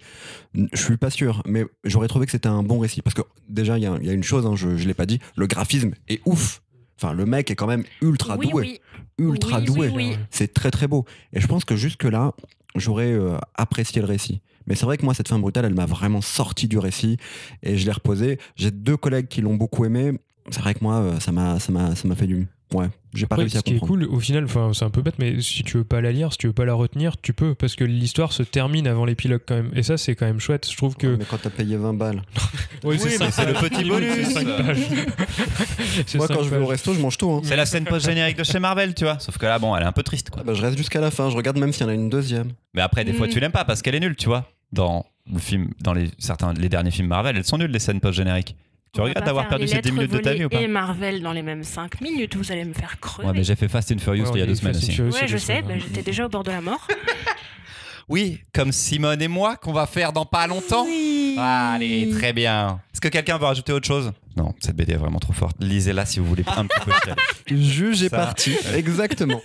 Je 0.55 0.81
suis 0.83 0.97
pas 0.97 1.11
sûr, 1.11 1.43
mais 1.47 1.65
j'aurais 1.85 2.09
trouvé 2.09 2.25
que 2.27 2.33
c'était 2.33 2.49
un 2.49 2.63
bon 2.63 2.79
récit. 2.79 3.03
Parce 3.03 3.15
que 3.15 3.23
déjà, 3.49 3.77
il 3.79 3.83
y, 3.85 3.87
a- 3.87 3.99
il 4.01 4.07
y 4.07 4.11
a 4.11 4.15
une 4.15 4.23
chose, 4.23 4.47
hein, 4.47 4.55
je, 4.57 4.77
je 4.77 4.87
l'ai 4.87 4.95
pas 4.95 5.07
dit, 5.07 5.19
le 5.37 5.47
graphisme 5.47 5.93
est 6.09 6.21
ouf. 6.25 6.63
Enfin, 6.97 7.13
le 7.13 7.27
mec 7.27 7.51
est 7.51 7.57
quand 7.57 7.67
même 7.67 7.85
ultra 8.01 8.37
oui, 8.37 8.49
doué. 8.51 8.63
oui. 8.63 8.81
Ultra 9.19 9.59
Oui, 9.59 9.65
doué. 9.67 10.17
C'est 10.31 10.55
très 10.55 10.71
très 10.71 10.87
beau. 10.87 11.05
Et 11.33 11.41
je 11.41 11.47
pense 11.47 11.65
que 11.65 11.75
jusque-là, 11.77 12.33
j'aurais 12.77 13.13
euh, 13.13 13.37
apprécié 13.57 14.01
le 14.01 14.07
récit. 14.07 14.41
Mais 14.67 14.77
c'est 14.77 14.87
vrai 14.87 14.97
que 14.97 15.05
moi, 15.05 15.13
cette 15.13 15.29
fin 15.29 15.39
brutale, 15.39 15.65
elle 15.67 15.75
m'a 15.75 15.87
vraiment 15.87 16.21
sorti 16.23 16.69
du 16.69 16.79
récit 16.79 17.19
et 17.63 17.77
je 17.77 17.85
l'ai 17.85 17.93
reposé. 17.93 18.39
J'ai 18.57 18.71
deux 18.71 18.97
collègues 18.97 19.29
qui 19.29 19.41
l'ont 19.43 19.57
beaucoup 19.57 19.85
aimé. 19.85 20.13
C'est 20.51 20.61
vrai 20.61 20.75
que 20.75 20.81
moi, 20.83 20.97
euh, 20.97 21.21
ça 21.21 21.33
m'a, 21.33 21.59
ça 21.59 21.73
m'a, 21.73 21.95
ça 21.95 22.07
m'a 22.07 22.15
fait 22.15 22.27
du. 22.27 22.47
Ouais, 22.73 22.89
j'ai 23.13 23.27
pas 23.27 23.37
réussi 23.37 23.57
à 23.57 23.61
ce 23.61 23.65
qui 23.65 23.75
est 23.75 23.79
comprendre. 23.79 24.05
cool, 24.07 24.15
au 24.15 24.19
final, 24.21 24.45
enfin, 24.45 24.73
c'est 24.75 24.85
un 24.85 24.91
peu 24.91 25.01
bête, 25.01 25.15
mais 25.19 25.41
si 25.41 25.63
tu 25.63 25.77
veux 25.77 25.85
pas 25.85 26.01
la 26.01 26.11
lire, 26.13 26.33
si 26.33 26.39
tu 26.39 26.49
veux 26.49 26.53
pas 26.53 26.65
la 26.65 26.75
retenir, 26.75 27.17
tu 27.21 27.33
peux, 27.33 27.55
parce 27.55 27.77
que 27.77 27.85
l'histoire 27.85 28.33
se 28.33 28.43
termine 28.43 28.87
avant 28.89 29.05
l'épilogue 29.05 29.43
quand 29.47 29.55
même. 29.55 29.71
Et 29.75 29.83
ça, 29.83 29.97
c'est 29.97 30.15
quand 30.17 30.27
même 30.27 30.41
chouette. 30.41 30.69
Je 30.71 30.77
trouve 30.77 30.97
que. 30.97 31.07
Ouais, 31.07 31.17
mais 31.19 31.25
quand 31.25 31.39
t'as 31.41 31.51
payé 31.51 31.77
20 31.77 31.95
balles. 31.95 32.23
Oui, 32.83 32.99
mais 33.03 33.31
c'est 33.31 33.47
le 33.47 33.55
petit 33.55 33.85
bonus. 33.85 34.35
Pages. 34.35 34.79
Moi, 36.17 36.29
quand 36.29 36.43
je 36.43 36.51
vais 36.51 36.59
au 36.59 36.67
resto, 36.67 36.93
je 36.93 37.01
mange 37.01 37.17
tout. 37.17 37.31
hein. 37.31 37.41
C'est 37.45 37.57
la 37.57 37.65
scène 37.65 37.85
post-générique 37.85 38.37
de 38.37 38.45
chez 38.45 38.59
Marvel, 38.59 38.95
tu 38.95 39.05
vois. 39.05 39.19
Sauf 39.21 39.39
que 39.39 39.47
là, 39.47 39.59
bon, 39.59 39.75
elle 39.75 39.85
est 39.85 39.87
un 39.87 39.93
peu 39.93 40.03
triste, 40.03 40.29
quoi. 40.29 40.43
Ah 40.43 40.45
bah, 40.47 40.53
je 40.53 40.61
reste 40.61 40.77
jusqu'à 40.77 41.01
la 41.01 41.11
fin. 41.11 41.31
Je 41.31 41.37
regarde 41.37 41.57
même 41.59 41.73
s'il 41.73 41.85
y 41.85 41.87
en 41.87 41.89
a 41.89 41.95
une 41.95 42.11
deuxième. 42.11 42.49
Mais 42.75 42.83
après, 42.83 43.05
des 43.07 43.15
fois, 43.15 43.27
Mm. 43.27 43.31
tu 43.31 43.41
l'aimes 43.41 43.53
pas 43.53 43.65
parce 43.65 43.81
qu'elle 43.81 43.95
est 43.95 44.01
nulle, 44.01 44.17
tu 44.17 44.27
vois. 44.27 44.51
Dans 44.73 45.07
le 45.33 45.39
film, 45.39 45.71
dans 45.81 45.95
les 45.95 46.11
certains, 46.19 46.53
les 46.53 46.69
derniers 46.69 46.91
films 46.91 47.09
Marvel, 47.09 47.37
elles 47.39 47.45
sont 47.45 47.57
nulles 47.57 47.71
les 47.71 47.79
scènes 47.79 48.01
post-génériques. 48.01 48.55
Tu 48.95 49.01
On 49.01 49.05
regrettes 49.05 49.25
d'avoir 49.25 49.49
perdu 49.49 49.67
ces 49.67 49.81
10 49.81 49.93
minutes 49.93 50.13
de 50.13 50.19
ta 50.19 50.35
vie 50.35 50.45
ou 50.45 50.49
pas 50.49 50.61
Et 50.61 50.69
Marvel 50.69 51.21
dans 51.21 51.33
les 51.33 51.43
mêmes 51.43 51.65
5 51.65 52.01
minutes, 52.01 52.37
vous 52.37 52.53
allez 52.53 52.65
me 52.65 52.73
faire 52.75 52.99
crever. 53.01 53.27
Ouais, 53.29 53.35
mais 53.35 53.43
j'ai 53.45 53.57
fait 53.57 53.69
Fast 53.69 53.91
and 53.93 53.99
Furious 53.99 54.27
Ouais, 54.27 54.31
il 54.35 54.41
y 54.41 54.43
a 54.43 54.47
deux 54.47 54.55
semaines 54.55 54.77
aussi. 54.77 54.93
Furious, 54.93 55.13
Ouais, 55.15 55.27
je 55.27 55.37
sais, 55.37 55.63
bah, 55.63 55.75
j'étais 55.77 56.03
déjà 56.03 56.27
au 56.27 56.29
bord 56.29 56.45
de 56.45 56.51
la 56.53 56.61
mort. 56.61 56.87
Oui, 58.09 58.41
comme 58.53 58.71
Simone 58.71 59.23
et 59.23 59.29
moi 59.29 59.57
qu'on 59.57 59.73
va 59.73 59.87
faire 59.87 60.13
dans 60.13 60.27
pas 60.27 60.47
longtemps. 60.47 60.87
Allez, 61.39 62.11
très 62.11 62.35
bien. 62.35 62.81
Est-ce 62.93 63.01
que 63.01 63.09
quelqu'un 63.09 63.39
veut 63.39 63.47
rajouter 63.47 63.73
autre 63.73 63.87
chose? 63.87 64.13
Non, 64.37 64.55
cette 64.61 64.77
BD 64.77 64.93
est 64.93 64.97
vraiment 64.97 65.19
trop 65.21 65.33
forte. 65.33 65.57
Lisez-la 65.61 66.05
si 66.05 66.21
vous 66.21 66.27
voulez 66.27 66.45
un 66.47 66.67
petit 66.67 66.81
peu. 66.85 66.93
Juge 67.57 68.03
est 68.03 68.11
Ça. 68.11 68.17
parti. 68.19 68.55
Exactement. 68.75 69.41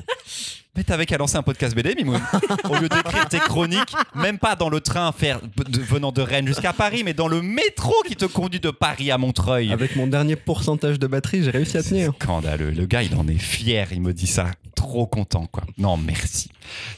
Mais 0.77 0.83
t'avais 0.83 1.05
qu'à 1.05 1.17
lancer 1.17 1.35
un 1.35 1.41
podcast 1.41 1.75
BD, 1.75 1.95
Mimoun. 1.95 2.21
Au 2.69 2.75
lieu 2.77 2.87
d'écrire 2.87 3.27
tes 3.27 3.39
chroniques, 3.39 3.93
même 4.15 4.37
pas 4.37 4.55
dans 4.55 4.69
le 4.69 4.79
train 4.79 5.11
faire, 5.11 5.39
de- 5.41 5.79
venant 5.81 6.11
de 6.11 6.21
Rennes 6.21 6.47
jusqu'à 6.47 6.73
Paris, 6.73 7.01
mais 7.03 7.13
dans 7.13 7.27
le 7.27 7.41
métro 7.41 7.93
qui 8.07 8.15
te 8.15 8.25
conduit 8.25 8.59
de 8.59 8.69
Paris 8.69 9.11
à 9.11 9.17
Montreuil. 9.17 9.73
Avec 9.73 9.95
mon 9.95 10.07
dernier 10.07 10.35
pourcentage 10.35 10.99
de 10.99 11.07
batterie, 11.07 11.43
j'ai 11.43 11.49
réussi 11.49 11.77
à 11.77 11.83
tenir. 11.83 12.13
Scandaleux. 12.21 12.69
Le 12.71 12.85
gars, 12.85 13.01
il 13.03 13.13
en 13.15 13.27
est 13.27 13.37
fier. 13.37 13.87
Il 13.91 14.01
me 14.01 14.13
dit 14.13 14.27
ça. 14.27 14.51
Trop 14.75 15.05
content, 15.07 15.47
quoi. 15.51 15.63
Non, 15.77 15.97
merci. 15.97 16.49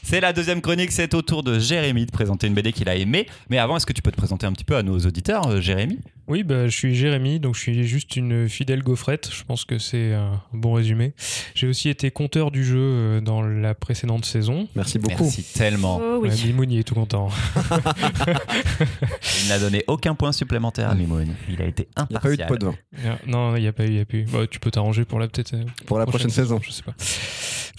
C'est 0.04 0.20
la 0.20 0.32
deuxième 0.32 0.60
chronique. 0.60 0.92
C'est 0.92 1.14
au 1.14 1.22
tour 1.22 1.42
de 1.42 1.58
Jérémy 1.58 2.06
de 2.06 2.12
présenter 2.12 2.46
une 2.46 2.54
BD 2.54 2.72
qu'il 2.72 2.88
a 2.88 2.94
aimée. 2.94 3.26
Mais 3.48 3.58
avant, 3.58 3.76
est-ce 3.76 3.86
que 3.86 3.92
tu 3.92 4.02
peux 4.02 4.12
te 4.12 4.16
présenter 4.16 4.46
un 4.46 4.52
petit 4.52 4.64
peu 4.64 4.76
à 4.76 4.82
nos 4.84 4.98
auditeurs, 5.00 5.48
euh, 5.48 5.60
Jérémy? 5.60 5.98
Oui, 6.28 6.44
bah, 6.44 6.66
je 6.68 6.76
suis 6.76 6.94
Jérémy, 6.94 7.40
donc 7.40 7.56
je 7.56 7.60
suis 7.60 7.86
juste 7.86 8.16
une 8.16 8.48
fidèle 8.48 8.82
gaufrette. 8.82 9.28
Je 9.32 9.42
pense 9.44 9.64
que 9.64 9.78
c'est 9.78 10.14
un 10.14 10.40
bon 10.52 10.72
résumé. 10.74 11.12
J'ai 11.54 11.66
aussi 11.66 11.88
été 11.88 12.10
conteur 12.10 12.50
du 12.50 12.64
jeu 12.64 12.78
euh, 12.78 13.20
dans 13.20 13.42
la 13.42 13.74
précédente 13.74 14.24
saison. 14.24 14.68
Merci 14.76 14.98
beaucoup. 14.98 15.24
Merci 15.24 15.42
tellement. 15.42 16.00
Oh 16.02 16.18
oui. 16.22 16.28
Ouais, 16.30 16.36
Mimoun, 16.46 16.70
il 16.70 16.78
est 16.78 16.84
tout 16.84 16.94
content. 16.94 17.28
Il 19.42 19.48
n'a 19.48 19.58
donné 19.58 19.84
aucun 19.88 20.14
point 20.14 20.32
supplémentaire 20.32 20.88
à 20.90 20.94
Mimoun. 20.94 21.34
Il 21.48 21.60
a 21.60 21.66
été 21.66 21.88
Il 21.98 22.06
n'y 22.10 22.16
a 22.16 22.20
pas 22.20 22.32
eu 22.32 22.36
de 22.36 22.42
impartial. 22.42 22.48
pot 22.48 22.58
de 22.58 22.66
vin 22.66 23.18
non, 23.26 23.56
il 23.56 23.62
n'y 23.62 23.68
a 23.68 23.72
pas 23.72 23.84
eu. 23.84 23.88
il 23.88 23.94
Y 23.96 24.00
a 24.00 24.04
pas 24.04 24.16
eu. 24.16 24.24
Bah, 24.24 24.46
tu 24.50 24.60
peux 24.60 24.70
t'arranger 24.70 25.04
pour 25.04 25.18
la 25.18 25.28
peut-être. 25.28 25.54
euh, 25.54 25.64
pour 25.86 25.98
la 25.98 26.06
prochaine 26.06 26.30
saison. 26.30 26.60
Je 26.62 26.70
sais 26.70 26.82
pas. 26.82 26.94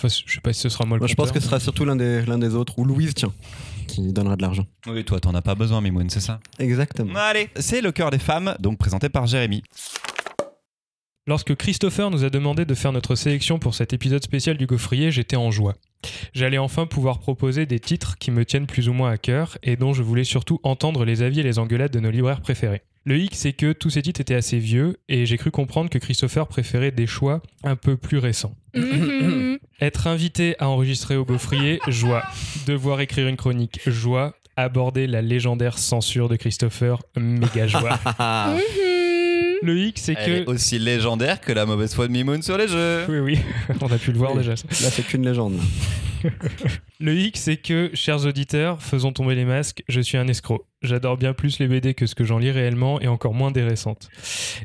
Enfin, 0.03 0.13
je 0.25 0.33
sais 0.33 0.41
pas 0.41 0.51
si 0.51 0.59
ce 0.59 0.69
sera 0.69 0.85
moi 0.85 0.97
le 0.97 0.99
Moi, 0.99 1.07
je 1.07 1.15
pense 1.15 1.31
que 1.31 1.39
ce 1.39 1.45
sera 1.45 1.61
surtout 1.61 1.85
l'un 1.85 1.95
des, 1.95 2.25
l'un 2.25 2.37
des 2.37 2.55
autres, 2.55 2.77
ou 2.77 2.83
Louise, 2.83 3.13
tiens, 3.13 3.31
qui 3.87 4.11
donnera 4.11 4.35
de 4.35 4.41
l'argent. 4.41 4.65
Oui, 4.87 5.05
toi, 5.05 5.19
t'en 5.21 5.33
as 5.33 5.41
pas 5.41 5.55
besoin, 5.55 5.79
Mimoun, 5.79 6.09
c'est 6.09 6.19
ça? 6.19 6.41
Exactement. 6.59 7.13
Allez, 7.15 7.49
c'est 7.55 7.79
le 7.79 7.93
cœur 7.93 8.11
des 8.11 8.19
femmes, 8.19 8.55
donc 8.59 8.77
présenté 8.77 9.07
par 9.07 9.27
Jérémy. 9.27 9.63
Lorsque 11.25 11.55
Christopher 11.55 12.11
nous 12.11 12.25
a 12.25 12.29
demandé 12.29 12.65
de 12.65 12.75
faire 12.75 12.91
notre 12.91 13.15
sélection 13.15 13.59
pour 13.59 13.75
cet 13.75 13.93
épisode 13.93 14.21
spécial 14.21 14.57
du 14.57 14.65
Gaufrier, 14.65 15.09
j'étais 15.09 15.37
en 15.37 15.51
joie. 15.51 15.75
J'allais 16.33 16.57
enfin 16.57 16.85
pouvoir 16.85 17.19
proposer 17.19 17.65
des 17.65 17.79
titres 17.79 18.17
qui 18.17 18.31
me 18.31 18.45
tiennent 18.45 18.67
plus 18.67 18.89
ou 18.89 18.93
moins 18.93 19.11
à 19.11 19.17
cœur 19.17 19.57
et 19.63 19.75
dont 19.75 19.93
je 19.93 20.03
voulais 20.03 20.23
surtout 20.23 20.59
entendre 20.63 21.05
les 21.05 21.21
avis 21.21 21.39
et 21.39 21.43
les 21.43 21.59
engueulades 21.59 21.91
de 21.91 21.99
nos 21.99 22.11
libraires 22.11 22.41
préférés. 22.41 22.81
Le 23.05 23.17
hic, 23.17 23.35
c'est 23.35 23.51
que 23.51 23.73
tous 23.73 23.89
ces 23.89 24.01
titres 24.01 24.21
étaient 24.21 24.33
assez 24.33 24.59
vieux 24.59 24.97
et 25.09 25.25
j'ai 25.25 25.37
cru 25.37 25.51
comprendre 25.51 25.89
que 25.89 25.97
Christopher 25.97 26.47
préférait 26.47 26.91
des 26.91 27.05
choix 27.05 27.41
un 27.63 27.75
peu 27.75 27.97
plus 27.97 28.17
récents. 28.17 28.55
Mhm. 28.75 29.59
Être 29.81 30.07
invité 30.07 30.55
à 30.59 30.69
enregistrer 30.69 31.17
au 31.17 31.25
Gaufrier, 31.25 31.79
joie. 31.87 32.23
Devoir 32.65 33.01
écrire 33.01 33.27
une 33.27 33.35
chronique, 33.35 33.81
joie. 33.85 34.35
Aborder 34.55 35.07
la 35.07 35.21
légendaire 35.21 35.79
censure 35.79 36.29
de 36.29 36.35
Christopher, 36.35 37.01
méga 37.17 37.67
joie. 37.67 37.99
Le 39.63 39.77
hic, 39.79 39.97
c'est 39.97 40.15
Elle 40.17 40.31
est 40.33 40.45
que... 40.45 40.51
aussi 40.51 40.77
légendaire 40.77 41.39
que 41.39 41.51
la 41.53 41.65
mauvaise 41.65 41.93
foi 41.95 42.07
de 42.07 42.11
Mimoun 42.11 42.41
sur 42.41 42.57
les 42.57 42.67
jeux. 42.67 43.05
Oui, 43.07 43.19
oui, 43.19 43.39
on 43.81 43.87
a 43.91 43.97
pu 43.97 44.11
le 44.11 44.17
voir 44.17 44.31
Oui. 44.33 44.39
déjà. 44.39 44.55
ça. 44.57 44.67
Là, 44.69 44.91
c'est 44.91 45.03
qu'une 45.03 45.25
légende. 45.25 45.57
Le 46.99 47.15
hic, 47.15 47.37
c'est 47.37 47.57
que, 47.57 47.89
chers 47.93 48.25
auditeurs, 48.25 48.81
faisons 48.81 49.11
tomber 49.11 49.35
les 49.35 49.43
masques, 49.43 49.83
je 49.89 49.99
suis 49.99 50.17
un 50.17 50.27
escroc. 50.27 50.65
J'adore 50.81 51.17
bien 51.17 51.33
plus 51.33 51.59
les 51.59 51.67
BD 51.67 51.93
que 51.93 52.05
ce 52.05 52.15
que 52.15 52.23
j'en 52.23 52.37
lis 52.37 52.51
réellement 52.51 53.01
et 53.01 53.07
encore 53.07 53.33
moins 53.33 53.51
des 53.51 53.61
récentes. 53.63 54.07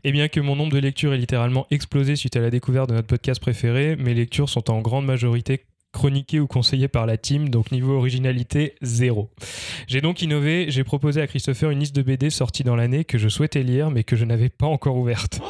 Et 0.05 0.13
bien 0.13 0.29
que 0.29 0.39
mon 0.41 0.55
nombre 0.55 0.73
de 0.73 0.79
lectures 0.79 1.13
ait 1.13 1.19
littéralement 1.19 1.67
explosé 1.73 2.15
suite 2.15 2.37
à 2.37 2.41
la 2.41 2.51
découverte 2.51 2.89
de 2.91 2.95
notre 2.95 3.09
podcast 3.09 3.41
préféré, 3.41 3.97
mes 3.97 4.15
lectures 4.15 4.49
sont 4.49 4.71
en 4.71 4.81
grande 4.81 5.05
majorité 5.07 5.65
chroniquées 5.99 6.39
ou 6.39 6.47
conseillées 6.47 6.87
par 6.87 7.07
la 7.07 7.17
team, 7.17 7.49
donc 7.49 7.73
niveau 7.73 7.97
originalité, 7.97 8.77
zéro. 8.83 9.31
J'ai 9.89 10.01
donc 10.01 10.23
innové, 10.23 10.67
j'ai 10.69 10.85
proposé 10.85 11.21
à 11.21 11.27
Christopher 11.27 11.71
une 11.71 11.81
liste 11.81 11.97
de 11.97 12.03
BD 12.03 12.31
sorties 12.31 12.63
dans 12.63 12.77
l'année 12.77 13.05
que 13.05 13.19
je 13.19 13.29
souhaitais 13.29 13.65
lire 13.65 13.91
mais 13.91 14.05
que 14.05 14.15
je 14.15 14.25
n'avais 14.25 14.49
pas 14.49 14.67
encore 14.67 14.97
ouverte. 14.97 15.41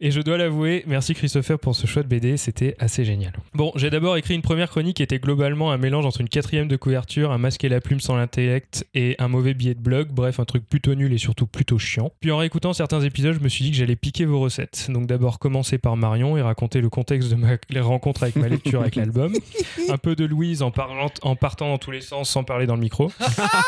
Et 0.00 0.10
je 0.10 0.20
dois 0.20 0.38
l'avouer, 0.38 0.84
merci 0.86 1.14
Christopher 1.14 1.58
pour 1.58 1.74
ce 1.74 1.86
choix 1.86 2.02
de 2.02 2.08
BD, 2.08 2.36
c'était 2.36 2.74
assez 2.78 3.04
génial. 3.04 3.32
Bon, 3.54 3.72
j'ai 3.76 3.90
d'abord 3.90 4.16
écrit 4.16 4.34
une 4.34 4.42
première 4.42 4.70
chronique 4.70 4.96
qui 4.96 5.02
était 5.02 5.18
globalement 5.18 5.72
un 5.72 5.78
mélange 5.78 6.06
entre 6.06 6.20
une 6.20 6.28
quatrième 6.28 6.68
de 6.68 6.76
couverture, 6.76 7.32
un 7.32 7.38
masque 7.38 7.64
et 7.64 7.68
la 7.68 7.80
plume 7.80 8.00
sans 8.00 8.16
l'intellect 8.16 8.86
et 8.94 9.16
un 9.18 9.28
mauvais 9.28 9.54
billet 9.54 9.74
de 9.74 9.80
blog, 9.80 10.08
bref, 10.10 10.40
un 10.40 10.44
truc 10.44 10.68
plutôt 10.68 10.94
nul 10.94 11.12
et 11.12 11.18
surtout 11.18 11.46
plutôt 11.46 11.78
chiant. 11.78 12.12
Puis 12.20 12.30
en 12.30 12.38
réécoutant 12.38 12.72
certains 12.72 13.00
épisodes, 13.00 13.34
je 13.34 13.40
me 13.40 13.48
suis 13.48 13.64
dit 13.64 13.70
que 13.70 13.76
j'allais 13.76 13.96
piquer 13.96 14.24
vos 14.24 14.40
recettes. 14.40 14.88
Donc 14.90 15.06
d'abord 15.06 15.38
commencer 15.38 15.78
par 15.78 15.96
Marion 15.96 16.36
et 16.36 16.42
raconter 16.42 16.80
le 16.80 16.88
contexte 16.88 17.30
de 17.30 17.34
ma 17.34 17.48
les 17.70 17.80
rencontres 17.80 18.22
avec 18.22 18.36
ma 18.36 18.48
lecture 18.48 18.80
avec 18.80 18.96
l'album. 18.96 19.32
Un 19.88 19.98
peu 19.98 20.14
de 20.14 20.24
Louise 20.24 20.62
en, 20.62 20.70
parlant, 20.70 21.10
en 21.22 21.36
partant 21.36 21.68
dans 21.68 21.78
tous 21.78 21.90
les 21.90 22.00
sens 22.00 22.28
sans 22.30 22.44
parler 22.44 22.66
dans 22.66 22.74
le 22.74 22.80
micro. 22.80 23.10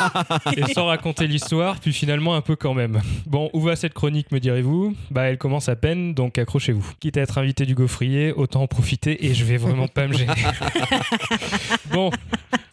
et 0.56 0.72
sans 0.72 0.86
raconter 0.86 1.26
l'histoire, 1.26 1.78
puis 1.80 1.92
finalement 1.92 2.34
un 2.34 2.40
peu 2.40 2.56
quand 2.56 2.74
même. 2.74 3.00
Bon, 3.26 3.50
où 3.52 3.60
va 3.60 3.76
cette 3.76 3.94
chronique, 3.94 4.30
me 4.32 4.40
direz-vous? 4.40 4.94
Bah, 5.10 5.22
elle 5.24 5.38
commence 5.38 5.68
à 5.68 5.76
peine, 5.76 6.09
donc 6.14 6.38
accrochez-vous. 6.38 6.92
Quitte 7.00 7.16
à 7.16 7.22
être 7.22 7.38
invité 7.38 7.66
du 7.66 7.74
gaufrier, 7.74 8.32
autant 8.32 8.62
en 8.62 8.66
profiter 8.66 9.26
et 9.26 9.34
je 9.34 9.44
vais 9.44 9.56
vraiment 9.56 9.88
pas 9.88 10.06
me 10.06 10.12
gêner. 10.12 10.32
bon, 11.92 12.10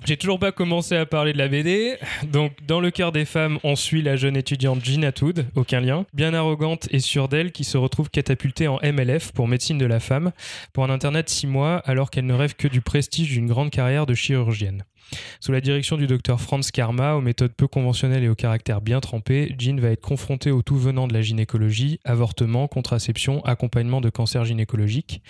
j'ai 0.05 0.15
toujours 0.15 0.39
pas 0.39 0.51
commencé 0.51 0.95
à 0.95 1.05
parler 1.05 1.33
de 1.33 1.37
la 1.37 1.47
BD. 1.47 1.97
Donc, 2.31 2.53
dans 2.65 2.79
le 2.79 2.91
cœur 2.91 3.11
des 3.11 3.25
femmes, 3.25 3.59
on 3.63 3.75
suit 3.75 4.01
la 4.01 4.15
jeune 4.15 4.37
étudiante 4.37 4.83
Gina 4.83 5.11
Tood, 5.11 5.45
aucun 5.55 5.81
lien, 5.81 6.05
bien 6.13 6.33
arrogante 6.33 6.87
et 6.91 6.99
sûre 6.99 7.27
d'elle, 7.27 7.51
qui 7.51 7.63
se 7.63 7.77
retrouve 7.77 8.09
catapultée 8.09 8.67
en 8.67 8.79
MLF 8.81 9.31
pour 9.33 9.47
médecine 9.47 9.77
de 9.77 9.85
la 9.85 9.99
femme, 9.99 10.31
pour 10.71 10.83
un 10.85 10.89
internat 10.89 11.23
de 11.23 11.29
6 11.29 11.47
mois, 11.47 11.77
alors 11.85 12.09
qu'elle 12.09 12.25
ne 12.25 12.33
rêve 12.33 12.55
que 12.55 12.67
du 12.67 12.81
prestige 12.81 13.31
d'une 13.31 13.47
grande 13.47 13.69
carrière 13.69 14.05
de 14.05 14.13
chirurgienne. 14.13 14.83
Sous 15.39 15.51
la 15.51 15.61
direction 15.61 15.97
du 15.97 16.07
docteur 16.07 16.41
Franz 16.41 16.71
Karma, 16.71 17.15
aux 17.15 17.21
méthodes 17.21 17.53
peu 17.53 17.67
conventionnelles 17.67 18.23
et 18.23 18.29
au 18.29 18.35
caractère 18.35 18.81
bien 18.81 18.99
trempé, 18.99 19.55
Jean 19.57 19.79
va 19.79 19.89
être 19.89 20.01
confrontée 20.01 20.51
au 20.51 20.61
tout 20.61 20.77
venant 20.77 21.07
de 21.07 21.13
la 21.13 21.21
gynécologie, 21.21 21.99
avortement, 22.03 22.67
contraception, 22.67 23.43
accompagnement 23.45 24.01
de 24.01 24.09
cancer 24.09 24.45
gynécologique, 24.45 25.21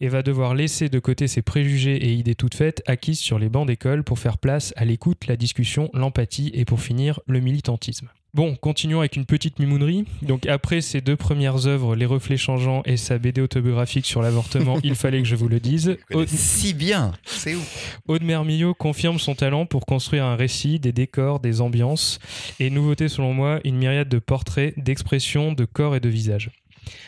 et 0.00 0.08
va 0.08 0.22
devoir 0.22 0.54
laisser 0.54 0.88
de 0.88 0.98
côté 0.98 1.28
ses 1.28 1.42
préjugés 1.42 1.96
et 1.96 2.12
idées 2.12 2.34
toutes 2.34 2.54
faites 2.54 2.82
acquises 2.86 3.20
sur 3.20 3.38
les 3.38 3.48
bancs 3.48 3.66
d'école 3.66 4.04
pour 4.04 4.18
faire 4.18 4.38
place 4.38 4.72
à 4.76 4.84
l'écoute, 4.84 5.26
la 5.26 5.36
discussion, 5.36 5.90
l'empathie 5.94 6.50
et 6.54 6.64
pour 6.64 6.80
finir 6.80 7.20
le 7.26 7.40
militantisme. 7.40 8.08
Bon, 8.34 8.56
continuons 8.56 8.98
avec 8.98 9.14
une 9.14 9.26
petite 9.26 9.60
mimounerie. 9.60 10.06
Donc 10.22 10.46
après 10.46 10.80
ces 10.80 11.00
deux 11.00 11.14
premières 11.14 11.68
œuvres, 11.68 11.94
Les 11.94 12.04
reflets 12.04 12.36
changeants 12.36 12.82
et 12.84 12.96
sa 12.96 13.16
BD 13.16 13.40
autobiographique 13.40 14.06
sur 14.06 14.22
l'avortement, 14.22 14.80
il 14.82 14.96
fallait 14.96 15.22
que 15.22 15.28
je 15.28 15.36
vous 15.36 15.48
le 15.48 15.60
dise. 15.60 15.96
Aude, 16.12 16.28
si 16.28 16.74
bien, 16.74 17.12
c'est 17.24 17.54
où 17.54 17.60
Aude 18.08 18.24
Mermillot 18.24 18.74
confirme 18.74 19.20
son 19.20 19.36
talent 19.36 19.66
pour 19.66 19.86
construire 19.86 20.24
un 20.24 20.34
récit, 20.34 20.80
des 20.80 20.90
décors, 20.90 21.38
des 21.38 21.60
ambiances 21.60 22.18
et 22.58 22.70
nouveauté 22.70 23.08
selon 23.08 23.32
moi, 23.32 23.60
une 23.62 23.76
myriade 23.76 24.08
de 24.08 24.18
portraits, 24.18 24.74
d'expressions, 24.76 25.52
de 25.52 25.64
corps 25.64 25.94
et 25.94 26.00
de 26.00 26.08
visages. 26.08 26.50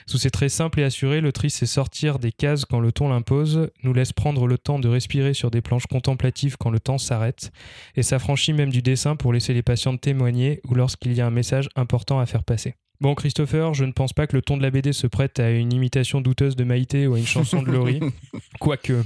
Sous 0.06 0.18
ces 0.18 0.30
traits 0.30 0.50
simples 0.50 0.80
et 0.80 0.84
assurés, 0.84 1.20
l'autrice 1.20 1.54
sait 1.54 1.66
sortir 1.66 2.18
des 2.18 2.32
cases 2.32 2.64
quand 2.64 2.80
le 2.80 2.92
ton 2.92 3.08
l'impose, 3.08 3.70
nous 3.82 3.92
laisse 3.92 4.12
prendre 4.12 4.46
le 4.46 4.58
temps 4.58 4.78
de 4.78 4.88
respirer 4.88 5.34
sur 5.34 5.50
des 5.50 5.60
planches 5.60 5.86
contemplatives 5.86 6.56
quand 6.58 6.70
le 6.70 6.80
temps 6.80 6.98
s'arrête, 6.98 7.52
et 7.94 8.02
s'affranchit 8.02 8.52
même 8.52 8.70
du 8.70 8.82
dessin 8.82 9.16
pour 9.16 9.32
laisser 9.32 9.54
les 9.54 9.62
patientes 9.62 10.00
témoigner 10.00 10.60
ou 10.68 10.74
lorsqu'il 10.74 11.12
y 11.14 11.20
a 11.20 11.26
un 11.26 11.30
message 11.30 11.68
important 11.76 12.20
à 12.20 12.26
faire 12.26 12.44
passer. 12.44 12.74
Bon, 13.00 13.14
Christopher, 13.14 13.74
je 13.74 13.84
ne 13.84 13.92
pense 13.92 14.14
pas 14.14 14.26
que 14.26 14.34
le 14.34 14.40
ton 14.40 14.56
de 14.56 14.62
la 14.62 14.70
BD 14.70 14.94
se 14.94 15.06
prête 15.06 15.38
à 15.38 15.50
une 15.50 15.72
imitation 15.72 16.22
douteuse 16.22 16.56
de 16.56 16.64
Maïté 16.64 17.06
ou 17.06 17.14
à 17.14 17.18
une 17.18 17.26
chanson 17.26 17.62
de 17.62 17.70
Laurie. 17.70 18.00
Quoique. 18.58 19.04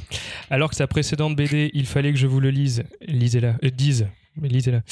Alors 0.48 0.70
que 0.70 0.76
sa 0.76 0.86
précédente 0.86 1.34
BD, 1.34 1.70
Il 1.74 1.86
fallait 1.86 2.12
que 2.12 2.18
je 2.18 2.28
vous 2.28 2.38
le 2.38 2.50
lise, 2.50 2.84
lisez-la, 3.08 3.56
euh, 3.64 3.70
dise, 3.70 4.06
lisez-la. 4.49 4.82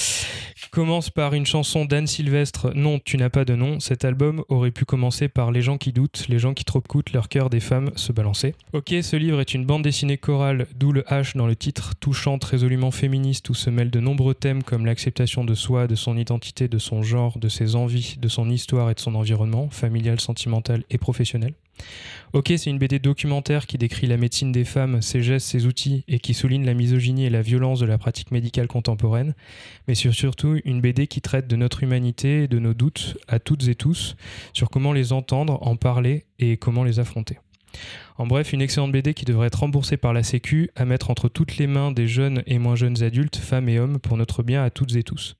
Commence 0.70 1.10
par 1.10 1.34
une 1.34 1.46
chanson 1.46 1.84
d'Anne 1.84 2.06
Sylvestre, 2.06 2.72
Non, 2.74 3.00
tu 3.02 3.16
n'as 3.16 3.30
pas 3.30 3.44
de 3.44 3.54
nom. 3.54 3.80
Cet 3.80 4.04
album 4.04 4.44
aurait 4.48 4.70
pu 4.70 4.84
commencer 4.84 5.28
par 5.28 5.50
Les 5.50 5.62
gens 5.62 5.78
qui 5.78 5.92
doutent, 5.92 6.26
les 6.28 6.38
gens 6.38 6.54
qui 6.54 6.64
trop 6.64 6.80
coûtent 6.80 7.12
leur 7.12 7.28
cœur 7.28 7.48
des 7.48 7.60
femmes 7.60 7.90
se 7.96 8.12
balancer. 8.12 8.54
Ok, 8.72 8.94
ce 9.02 9.16
livre 9.16 9.40
est 9.40 9.54
une 9.54 9.64
bande 9.64 9.82
dessinée 9.82 10.18
chorale, 10.18 10.66
d'où 10.76 10.92
le 10.92 11.02
H 11.02 11.36
dans 11.36 11.46
le 11.46 11.56
titre, 11.56 11.94
touchante, 12.00 12.44
résolument 12.44 12.90
féministe, 12.90 13.48
où 13.50 13.54
se 13.54 13.70
mêlent 13.70 13.90
de 13.90 14.00
nombreux 14.00 14.34
thèmes 14.34 14.62
comme 14.62 14.84
l'acceptation 14.84 15.44
de 15.44 15.54
soi, 15.54 15.86
de 15.86 15.94
son 15.94 16.16
identité, 16.16 16.68
de 16.68 16.78
son 16.78 17.02
genre, 17.02 17.38
de 17.38 17.48
ses 17.48 17.74
envies, 17.74 18.16
de 18.20 18.28
son 18.28 18.50
histoire 18.50 18.90
et 18.90 18.94
de 18.94 19.00
son 19.00 19.14
environnement, 19.14 19.68
familial, 19.70 20.20
sentimental 20.20 20.84
et 20.90 20.98
professionnel. 20.98 21.54
Ok, 22.34 22.52
c'est 22.56 22.68
une 22.68 22.78
BD 22.78 22.98
documentaire 22.98 23.66
qui 23.66 23.78
décrit 23.78 24.06
la 24.06 24.18
médecine 24.18 24.52
des 24.52 24.64
femmes, 24.64 25.00
ses 25.00 25.22
gestes, 25.22 25.48
ses 25.48 25.64
outils 25.64 26.04
et 26.08 26.18
qui 26.18 26.34
souligne 26.34 26.66
la 26.66 26.74
misogynie 26.74 27.24
et 27.24 27.30
la 27.30 27.40
violence 27.40 27.80
de 27.80 27.86
la 27.86 27.96
pratique 27.96 28.32
médicale 28.32 28.66
contemporaine, 28.66 29.34
mais 29.86 29.94
sur 29.94 30.12
surtout 30.12 30.60
une 30.66 30.82
BD 30.82 31.06
qui 31.06 31.22
traite 31.22 31.48
de 31.48 31.56
notre 31.56 31.82
humanité 31.82 32.42
et 32.42 32.48
de 32.48 32.58
nos 32.58 32.74
doutes 32.74 33.16
à 33.28 33.38
toutes 33.38 33.66
et 33.68 33.74
tous 33.74 34.14
sur 34.52 34.68
comment 34.68 34.92
les 34.92 35.14
entendre, 35.14 35.58
en 35.62 35.76
parler 35.76 36.26
et 36.38 36.58
comment 36.58 36.84
les 36.84 36.98
affronter. 36.98 37.38
En 38.18 38.26
bref, 38.26 38.52
une 38.52 38.60
excellente 38.60 38.92
BD 38.92 39.14
qui 39.14 39.24
devrait 39.24 39.46
être 39.46 39.60
remboursée 39.60 39.96
par 39.96 40.12
la 40.12 40.22
Sécu, 40.22 40.70
à 40.76 40.84
mettre 40.84 41.10
entre 41.10 41.28
toutes 41.28 41.56
les 41.56 41.66
mains 41.66 41.92
des 41.92 42.08
jeunes 42.08 42.42
et 42.46 42.58
moins 42.58 42.76
jeunes 42.76 43.02
adultes, 43.02 43.36
femmes 43.36 43.68
et 43.70 43.78
hommes, 43.78 43.98
pour 44.00 44.18
notre 44.18 44.42
bien 44.42 44.62
à 44.62 44.70
toutes 44.70 44.96
et 44.96 45.02
tous. 45.02 45.36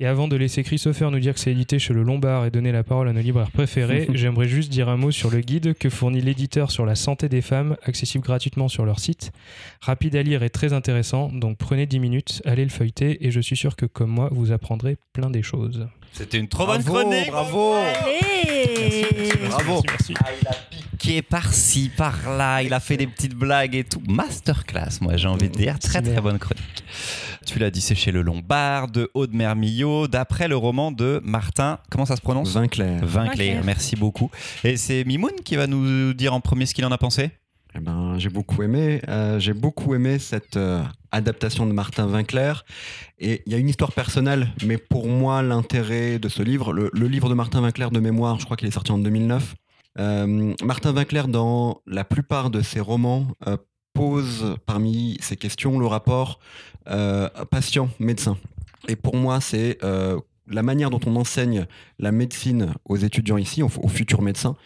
Et 0.00 0.06
avant 0.06 0.26
de 0.26 0.34
laisser 0.36 0.64
Christopher 0.64 1.10
nous 1.10 1.20
dire 1.20 1.34
que 1.34 1.40
c'est 1.40 1.52
édité 1.52 1.78
chez 1.78 1.94
le 1.94 2.02
Lombard 2.02 2.44
et 2.44 2.50
donner 2.50 2.72
la 2.72 2.82
parole 2.82 3.08
à 3.08 3.12
nos 3.12 3.20
libraires 3.20 3.50
préférés, 3.50 4.08
j'aimerais 4.14 4.48
juste 4.48 4.70
dire 4.70 4.88
un 4.88 4.96
mot 4.96 5.10
sur 5.10 5.30
le 5.30 5.40
guide 5.40 5.74
que 5.74 5.90
fournit 5.90 6.20
l'éditeur 6.20 6.70
sur 6.70 6.86
la 6.86 6.94
santé 6.94 7.28
des 7.28 7.40
femmes, 7.42 7.76
accessible 7.84 8.24
gratuitement 8.24 8.68
sur 8.68 8.84
leur 8.84 8.98
site. 8.98 9.32
Rapide 9.80 10.16
à 10.16 10.22
lire 10.22 10.42
et 10.42 10.50
très 10.50 10.72
intéressant, 10.72 11.28
donc 11.30 11.56
prenez 11.58 11.86
10 11.86 12.00
minutes, 12.00 12.42
allez 12.44 12.64
le 12.64 12.70
feuilleter 12.70 13.24
et 13.26 13.30
je 13.30 13.40
suis 13.40 13.56
sûr 13.56 13.76
que 13.76 13.86
comme 13.86 14.10
moi, 14.10 14.28
vous 14.32 14.50
apprendrez 14.50 14.96
plein 15.12 15.30
des 15.30 15.42
choses. 15.42 15.86
C'était 16.12 16.38
une 16.38 16.48
trop 16.48 16.66
bonne 16.66 16.82
Bravo, 16.82 17.00
chronique 17.08 17.30
bravo. 17.30 17.74
Allez 17.74 19.30
Bravo. 19.48 19.82
Merci, 19.86 20.14
merci. 20.14 20.14
Ah, 20.20 20.50
a 20.50 20.71
piqué 21.02 21.22
par-ci, 21.22 21.90
par-là, 21.96 22.62
il 22.62 22.72
a 22.72 22.78
fait 22.78 22.96
des 22.96 23.06
petites 23.06 23.34
blagues 23.34 23.74
et 23.74 23.82
tout. 23.82 24.00
Masterclass, 24.08 25.00
moi 25.00 25.16
j'ai 25.16 25.26
envie 25.26 25.48
de 25.48 25.54
dire. 25.54 25.78
Très 25.78 26.00
très 26.00 26.20
bonne 26.20 26.38
chronique. 26.38 26.84
Tu 27.44 27.58
l'as 27.58 27.70
dit, 27.70 27.80
c'est 27.80 27.96
chez 27.96 28.12
Le 28.12 28.22
Lombard, 28.22 28.88
de 28.88 29.10
Aude 29.14 29.34
Mermillot, 29.34 30.06
d'après 30.06 30.46
le 30.46 30.56
roman 30.56 30.92
de 30.92 31.20
Martin. 31.24 31.78
Comment 31.90 32.06
ça 32.06 32.14
se 32.14 32.20
prononce? 32.20 32.54
Vinclair. 32.54 33.04
Vinclair, 33.04 33.62
merci 33.64 33.96
beaucoup. 33.96 34.30
Et 34.62 34.76
c'est 34.76 35.04
Mimoun 35.04 35.32
qui 35.44 35.56
va 35.56 35.66
nous 35.66 36.14
dire 36.14 36.34
en 36.34 36.40
premier 36.40 36.66
ce 36.66 36.74
qu'il 36.74 36.84
en 36.84 36.92
a 36.92 36.98
pensé? 36.98 37.30
Eh 37.74 37.80
ben, 37.80 38.16
j'ai 38.18 38.28
beaucoup 38.28 38.62
aimé. 38.62 39.00
Euh, 39.08 39.40
j'ai 39.40 39.54
beaucoup 39.54 39.94
aimé 39.94 40.20
cette 40.20 40.56
euh, 40.56 40.82
adaptation 41.10 41.66
de 41.66 41.72
Martin 41.72 42.06
Vinclair. 42.06 42.64
Et 43.18 43.42
il 43.46 43.52
y 43.52 43.56
a 43.56 43.58
une 43.58 43.68
histoire 43.68 43.92
personnelle, 43.92 44.52
mais 44.64 44.76
pour 44.76 45.08
moi, 45.08 45.42
l'intérêt 45.42 46.20
de 46.20 46.28
ce 46.28 46.42
livre, 46.42 46.72
le, 46.72 46.90
le 46.92 47.08
livre 47.08 47.28
de 47.28 47.34
Martin 47.34 47.60
Vinclair 47.60 47.90
de 47.90 47.98
mémoire, 47.98 48.38
je 48.38 48.44
crois 48.44 48.56
qu'il 48.56 48.68
est 48.68 48.72
sorti 48.72 48.92
en 48.92 48.98
2009. 48.98 49.54
Martin 49.96 50.92
Vinclair, 50.92 51.28
dans 51.28 51.82
la 51.86 52.04
plupart 52.04 52.50
de 52.50 52.60
ses 52.62 52.80
romans, 52.80 53.28
euh, 53.46 53.56
pose 53.94 54.56
parmi 54.64 55.18
ses 55.20 55.36
questions 55.36 55.78
le 55.78 55.86
rapport 55.86 56.38
euh, 56.88 57.28
patient-médecin. 57.50 58.38
Et 58.88 58.96
pour 58.96 59.16
moi, 59.16 59.40
c'est 59.40 59.78
euh, 59.84 60.18
la 60.48 60.62
manière 60.62 60.90
dont 60.90 61.00
on 61.06 61.14
enseigne 61.16 61.66
la 61.98 62.10
médecine 62.10 62.72
aux 62.86 62.96
étudiants 62.96 63.36
ici, 63.36 63.62
aux, 63.62 63.70
aux 63.82 63.88
futurs 63.88 64.22
médecins, 64.22 64.56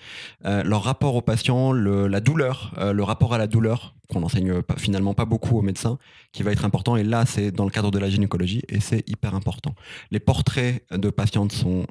leur 0.43 0.85
rapport 0.85 1.15
au 1.17 1.21
patient, 1.23 1.71
le- 1.73 2.07
la 2.07 2.21
douleur, 2.21 2.73
le 2.81 3.03
rapport 3.03 3.35
à 3.35 3.39
la 3.39 3.47
douleur, 3.47 3.95
qu'on 4.09 4.23
enseigne 4.23 4.63
pas- 4.63 4.77
finalement 4.79 5.13
pas 5.13 5.27
beaucoup 5.27 5.59
aux 5.59 5.63
médecins, 5.63 5.99
qui 6.33 6.43
va 6.43 6.53
être 6.53 6.65
important. 6.65 6.97
Et 6.97 7.03
là, 7.05 7.27
c'est 7.27 7.51
dans 7.51 7.65
le 7.65 7.71
cadre 7.71 7.91
de 7.91 7.99
la 7.99 8.09
gynécologie, 8.09 8.63
et 8.69 8.81
c'est 8.81 9.09
hyper 9.09 9.35
important. 9.35 9.75
Les 10.11 10.21
portraits 10.21 10.83
de 10.93 11.11
patientes 11.11 11.53
sont 11.53 11.87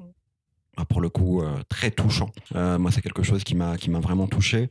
pour 0.83 0.99
le 1.01 1.09
coup 1.09 1.41
euh, 1.41 1.55
très 1.69 1.91
touchants. 1.91 2.31
Euh, 2.55 2.77
moi, 2.77 2.91
c'est 2.91 3.01
quelque 3.01 3.23
chose 3.23 3.43
qui 3.43 3.55
m'a 3.55 3.75
vraiment 4.01 4.27
touché. 4.27 4.69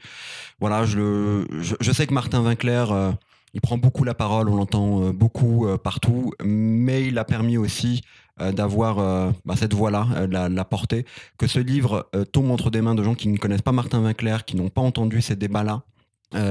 Voilà, 0.61 0.85
je, 0.85 0.99
le- 0.99 1.47
je, 1.81 1.93
sais 1.93 2.07
que 2.07 2.13
Martin 2.15 2.43
Vinclair, 2.43 2.93
euh, 2.93 3.13
il 3.55 3.61
prend 3.61 3.79
beaucoup 3.79 4.05
la 4.05 4.15
parole, 4.15 4.49
on 4.49 4.57
l'entend 4.57 5.11
beaucoup 5.13 5.67
partout, 5.83 6.33
mais 6.43 7.07
il 7.07 7.17
a 7.19 7.25
permis 7.25 7.57
aussi 7.57 8.03
d'avoir 8.41 8.97
bah, 9.45 9.55
cette 9.57 9.75
voix-là, 9.75 10.27
la, 10.29 10.49
la 10.49 10.65
portée, 10.65 11.07
que 11.39 11.47
ce 11.47 11.61
livre 11.61 12.11
tombe 12.33 12.51
entre 12.51 12.71
des 12.71 12.81
mains 12.83 12.97
de 12.97 13.05
gens 13.05 13.15
qui 13.15 13.29
ne 13.29 13.37
connaissent 13.39 13.63
pas 13.63 13.71
Martin 13.71 14.01
Vinclair, 14.01 14.45
qui 14.45 14.57
n'ont 14.57 14.71
pas 14.71 14.83
entendu 14.83 15.23
ces 15.23 15.37
débats-là. 15.37 15.83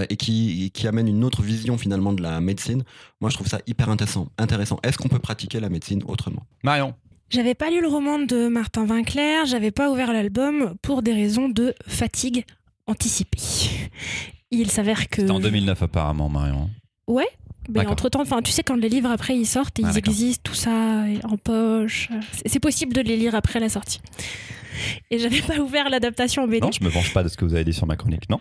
et 0.09 0.15
qui, 0.15 0.71
qui 0.73 0.87
amène 0.87 1.09
une 1.09 1.25
autre 1.25 1.41
vision 1.41 1.77
finalement 1.77 2.13
de 2.13 2.21
la 2.23 2.39
médecine. 2.39 2.83
Moi, 3.19 3.29
je 3.29 3.35
trouve 3.35 3.47
ça 3.47 3.59
hyper 3.67 3.89
intéressant. 3.89 4.29
intéressant. 4.37 4.79
Est-ce 4.83 4.97
qu'on 4.97 5.09
peut 5.09 5.19
pratiquer 5.19 5.59
la 5.59 5.67
médecine 5.67 6.01
autrement? 6.07 6.45
Marion 6.63 6.93
J'avais 7.33 7.55
pas 7.55 7.71
lu 7.71 7.81
le 7.81 7.87
roman 7.87 8.19
de 8.19 8.47
Martin 8.47 8.85
Vinclair, 8.85 9.47
j'avais 9.47 9.71
pas 9.71 9.89
ouvert 9.89 10.13
l'album 10.13 10.75
pour 10.83 11.01
des 11.01 11.13
raisons 11.13 11.49
de 11.49 11.73
fatigue 11.87 12.45
anticipée. 12.85 13.39
Il 14.51 14.69
s'avère 14.69 15.09
que. 15.09 15.21
C'était 15.21 15.31
en 15.31 15.39
2009 15.39 15.81
apparemment, 15.81 16.29
Marion. 16.29 16.69
Mais 17.09 17.23
D'accord. 17.69 17.93
entre 17.93 18.09
temps, 18.09 18.21
enfin, 18.21 18.41
tu 18.43 18.51
sais, 18.51 18.61
quand 18.61 18.75
les 18.75 18.87
livres 18.89 19.09
après 19.09 19.35
ils 19.35 19.47
sortent, 19.47 19.79
ils 19.79 19.85
Ah, 19.87 19.97
existent, 19.97 20.41
tout 20.43 20.53
ça, 20.55 21.07
et 21.09 21.17
en 21.25 21.37
poche. 21.37 22.09
C'est- 22.33 22.49
C'est 22.49 22.59
possible 22.59 22.93
de 22.93 23.01
les 23.01 23.17
lire 23.17 23.33
après 23.33 23.59
la 23.59 23.69
sortie. 23.69 23.99
Et 25.09 25.17
j'avais 25.17 25.41
pas 25.41 25.57
ouvert 25.57 25.89
l'adaptation 25.89 26.43
en 26.43 26.47
BD. 26.47 26.59
Non, 26.59 26.71
je 26.71 26.83
me 26.83 26.89
venge 26.89 27.13
pas 27.13 27.23
de 27.23 27.29
ce 27.29 27.37
que 27.37 27.45
vous 27.45 27.55
avez 27.55 27.63
dit 27.63 27.73
sur 27.73 27.87
ma 27.87 27.95
chronique, 27.95 28.29
non 28.29 28.39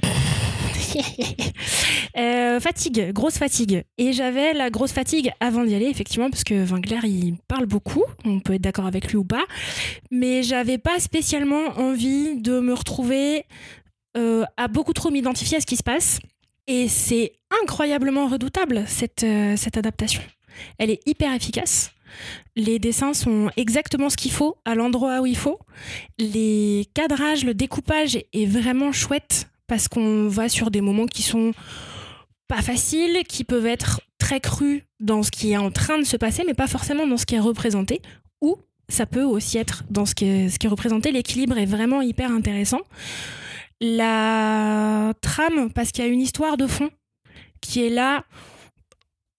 Euh, 2.15 2.61
fatigue, 2.61 3.11
grosse 3.13 3.39
fatigue. 3.39 3.85
Et 3.97 4.13
j'avais 4.13 4.53
la 4.53 4.69
grosse 4.69 4.93
fatigue 4.93 5.31
avant 5.41 5.65
d'y 5.65 5.75
aller, 5.75 5.87
effectivement, 5.87 6.29
parce 6.29 6.45
que 6.45 6.63
Vinclair, 6.63 7.07
il 7.07 7.37
parle 7.49 7.65
beaucoup. 7.65 8.05
On 8.27 8.39
peut 8.41 8.53
être 8.53 8.61
d'accord 8.61 8.85
avec 8.85 9.09
lui 9.09 9.17
ou 9.17 9.25
pas. 9.25 9.45
Mais 10.11 10.43
j'avais 10.43 10.77
pas 10.77 11.01
spécialement 11.01 11.69
envie 11.79 12.37
de 12.37 12.61
me 12.61 12.75
retrouver 12.75 13.47
euh, 14.19 14.45
à 14.59 14.69
beaucoup 14.69 14.93
trop 14.93 15.11
m'identifier 15.11 15.57
à 15.57 15.61
ce 15.61 15.67
qui 15.67 15.77
se 15.77 15.83
passe. 15.83 16.19
Et 16.67 16.87
c'est 16.89 17.33
incroyablement 17.63 18.27
redoutable, 18.29 18.85
cette, 18.87 19.25
euh, 19.25 19.57
cette 19.57 19.79
adaptation. 19.79 20.23
Elle 20.79 20.91
est 20.91 21.01
hyper 21.07 21.33
efficace. 21.33 21.93
Les 22.57 22.79
dessins 22.79 23.15
sont 23.15 23.51
exactement 23.57 24.11
ce 24.11 24.19
qu'il 24.19 24.33
faut, 24.33 24.59
à 24.67 24.75
l'endroit 24.75 25.23
où 25.23 25.27
il 25.27 25.37
faut. 25.37 25.59
Les 26.19 26.87
cadrages, 26.93 27.45
le 27.45 27.55
découpage 27.55 28.17
est 28.17 28.47
vraiment 28.47 28.93
chouette 28.93 29.49
parce 29.67 29.89
qu'on 29.89 30.29
va 30.29 30.49
sur 30.49 30.71
des 30.71 30.81
moments 30.81 31.07
qui 31.07 31.23
sont 31.23 31.53
pas 32.49 32.63
faciles, 32.63 33.23
qui 33.29 33.45
peuvent 33.45 33.67
être 33.67 34.01
très 34.19 34.41
crus 34.41 34.83
dans 35.01 35.23
ce 35.23 35.31
qui 35.31 35.53
est 35.53 35.57
en 35.57 35.71
train 35.71 35.99
de 35.99 36.05
se 36.05 36.17
passer, 36.17 36.45
mais 36.47 36.55
pas 36.55 36.67
forcément 36.67 37.07
dans 37.07 37.17
ce 37.17 37.27
qui 37.27 37.35
est 37.35 37.41
représenté. 37.41 38.03
Ou 38.41 38.57
ça 38.89 39.07
peut 39.07 39.23
aussi 39.23 39.59
être 39.59 39.85
dans 39.91 40.05
ce 40.05 40.15
qui 40.15 40.27
est, 40.27 40.49
ce 40.49 40.59
qui 40.59 40.67
est 40.67 40.71
représenté. 40.71 41.13
L'équilibre 41.13 41.59
est 41.59 41.67
vraiment 41.67 42.03
hyper 42.03 42.31
intéressant. 42.31 42.81
La 43.81 45.13
trame, 45.23 45.73
parce 45.73 45.91
qu'il 45.91 46.05
y 46.05 46.07
a 46.07 46.11
une 46.11 46.21
histoire 46.21 46.57
de 46.57 46.67
fond 46.67 46.91
qui 47.61 47.85
est 47.85 47.91
là, 47.91 48.25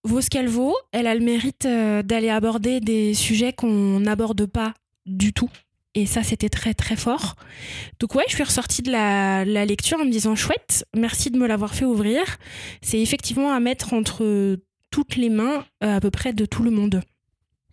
vaut 0.03 0.21
ce 0.21 0.29
qu'elle 0.29 0.49
vaut. 0.49 0.75
Elle 0.91 1.07
a 1.07 1.15
le 1.15 1.23
mérite 1.23 1.65
euh, 1.65 2.03
d'aller 2.03 2.29
aborder 2.29 2.79
des 2.79 3.13
sujets 3.13 3.53
qu'on 3.53 3.99
n'aborde 3.99 4.45
pas 4.45 4.73
du 5.05 5.33
tout. 5.33 5.49
Et 5.95 6.05
ça, 6.07 6.23
c'était 6.23 6.49
très 6.49 6.73
très 6.73 6.95
fort. 6.95 7.35
Donc 7.99 8.15
ouais, 8.15 8.23
je 8.27 8.33
suis 8.33 8.43
ressortie 8.43 8.81
de 8.81 8.91
la, 8.91 9.45
la 9.45 9.65
lecture 9.65 9.99
en 9.99 10.05
me 10.05 10.11
disant 10.11 10.35
chouette, 10.35 10.85
merci 10.95 11.29
de 11.29 11.37
me 11.37 11.47
l'avoir 11.47 11.75
fait 11.75 11.85
ouvrir. 11.85 12.23
C'est 12.81 12.99
effectivement 12.99 13.51
à 13.53 13.59
mettre 13.59 13.93
entre 13.93 14.57
toutes 14.89 15.15
les 15.15 15.29
mains 15.29 15.65
euh, 15.83 15.97
à 15.97 15.99
peu 15.99 16.09
près 16.09 16.33
de 16.33 16.45
tout 16.45 16.63
le 16.63 16.71
monde. 16.71 17.01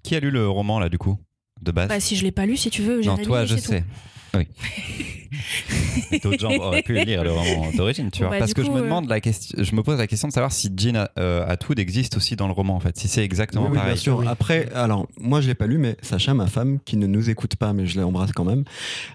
Qui 0.03 0.17
a 0.17 0.21
lu 0.21 0.31
le 0.31 0.49
roman 0.49 0.79
là 0.79 0.89
du 0.89 0.99
coup 0.99 1.19
de 1.63 1.73
base? 1.73 1.89
Bah, 1.89 2.01
si 2.01 2.17
je 2.17 2.25
l'ai 2.25 2.31
pas 2.33 2.47
lu, 2.47 2.57
si 2.57 2.71
tu 2.71 2.83
veux, 2.83 2.97
Non, 2.97 3.03
Jérémy, 3.03 3.27
toi, 3.27 3.45
je 3.45 3.57
tout. 3.57 3.73
Oui. 4.35 4.47
D'autres 6.23 6.39
gens 6.39 6.51
auraient 6.59 6.83
pu 6.83 6.95
lire 7.05 7.25
le 7.25 7.33
roman 7.33 7.71
d'origine, 7.77 8.11
tu 8.11 8.23
vois. 8.23 8.31
bah, 8.31 8.39
Parce 8.41 8.55
que 8.55 8.63
je 8.65 8.71
me 8.71 8.79
euh, 8.79 8.83
demande 8.83 9.09
la 9.09 9.21
question, 9.21 9.63
je 9.63 9.75
me 9.75 9.83
pose 9.83 9.99
la 9.99 10.07
question 10.07 10.29
de 10.29 10.33
savoir 10.33 10.53
si 10.53 10.71
Jean 10.77 11.07
euh, 11.19 11.45
Atwood 11.49 11.79
existe 11.79 12.17
aussi 12.17 12.37
dans 12.37 12.47
le 12.47 12.53
roman 12.53 12.77
en 12.77 12.81
fait, 12.81 12.97
si 12.99 13.09
c'est 13.09 13.25
exactement 13.25 13.63
Oui, 13.65 13.71
oui, 13.73 13.77
pareil. 13.79 13.93
bien 13.95 14.01
sûr. 14.01 14.29
Après, 14.29 14.69
alors, 14.75 15.07
moi, 15.19 15.41
je 15.41 15.49
l'ai 15.49 15.55
pas 15.55 15.67
lu, 15.67 15.79
mais 15.79 15.97
Sacha, 16.03 16.35
ma 16.35 16.47
femme, 16.47 16.79
qui 16.85 16.97
ne 16.97 17.07
nous 17.07 17.31
écoute 17.31 17.57
pas, 17.57 17.73
mais 17.73 17.87
je 17.87 18.01
l'embrasse 18.01 18.33
quand 18.33 18.45
même, 18.45 18.65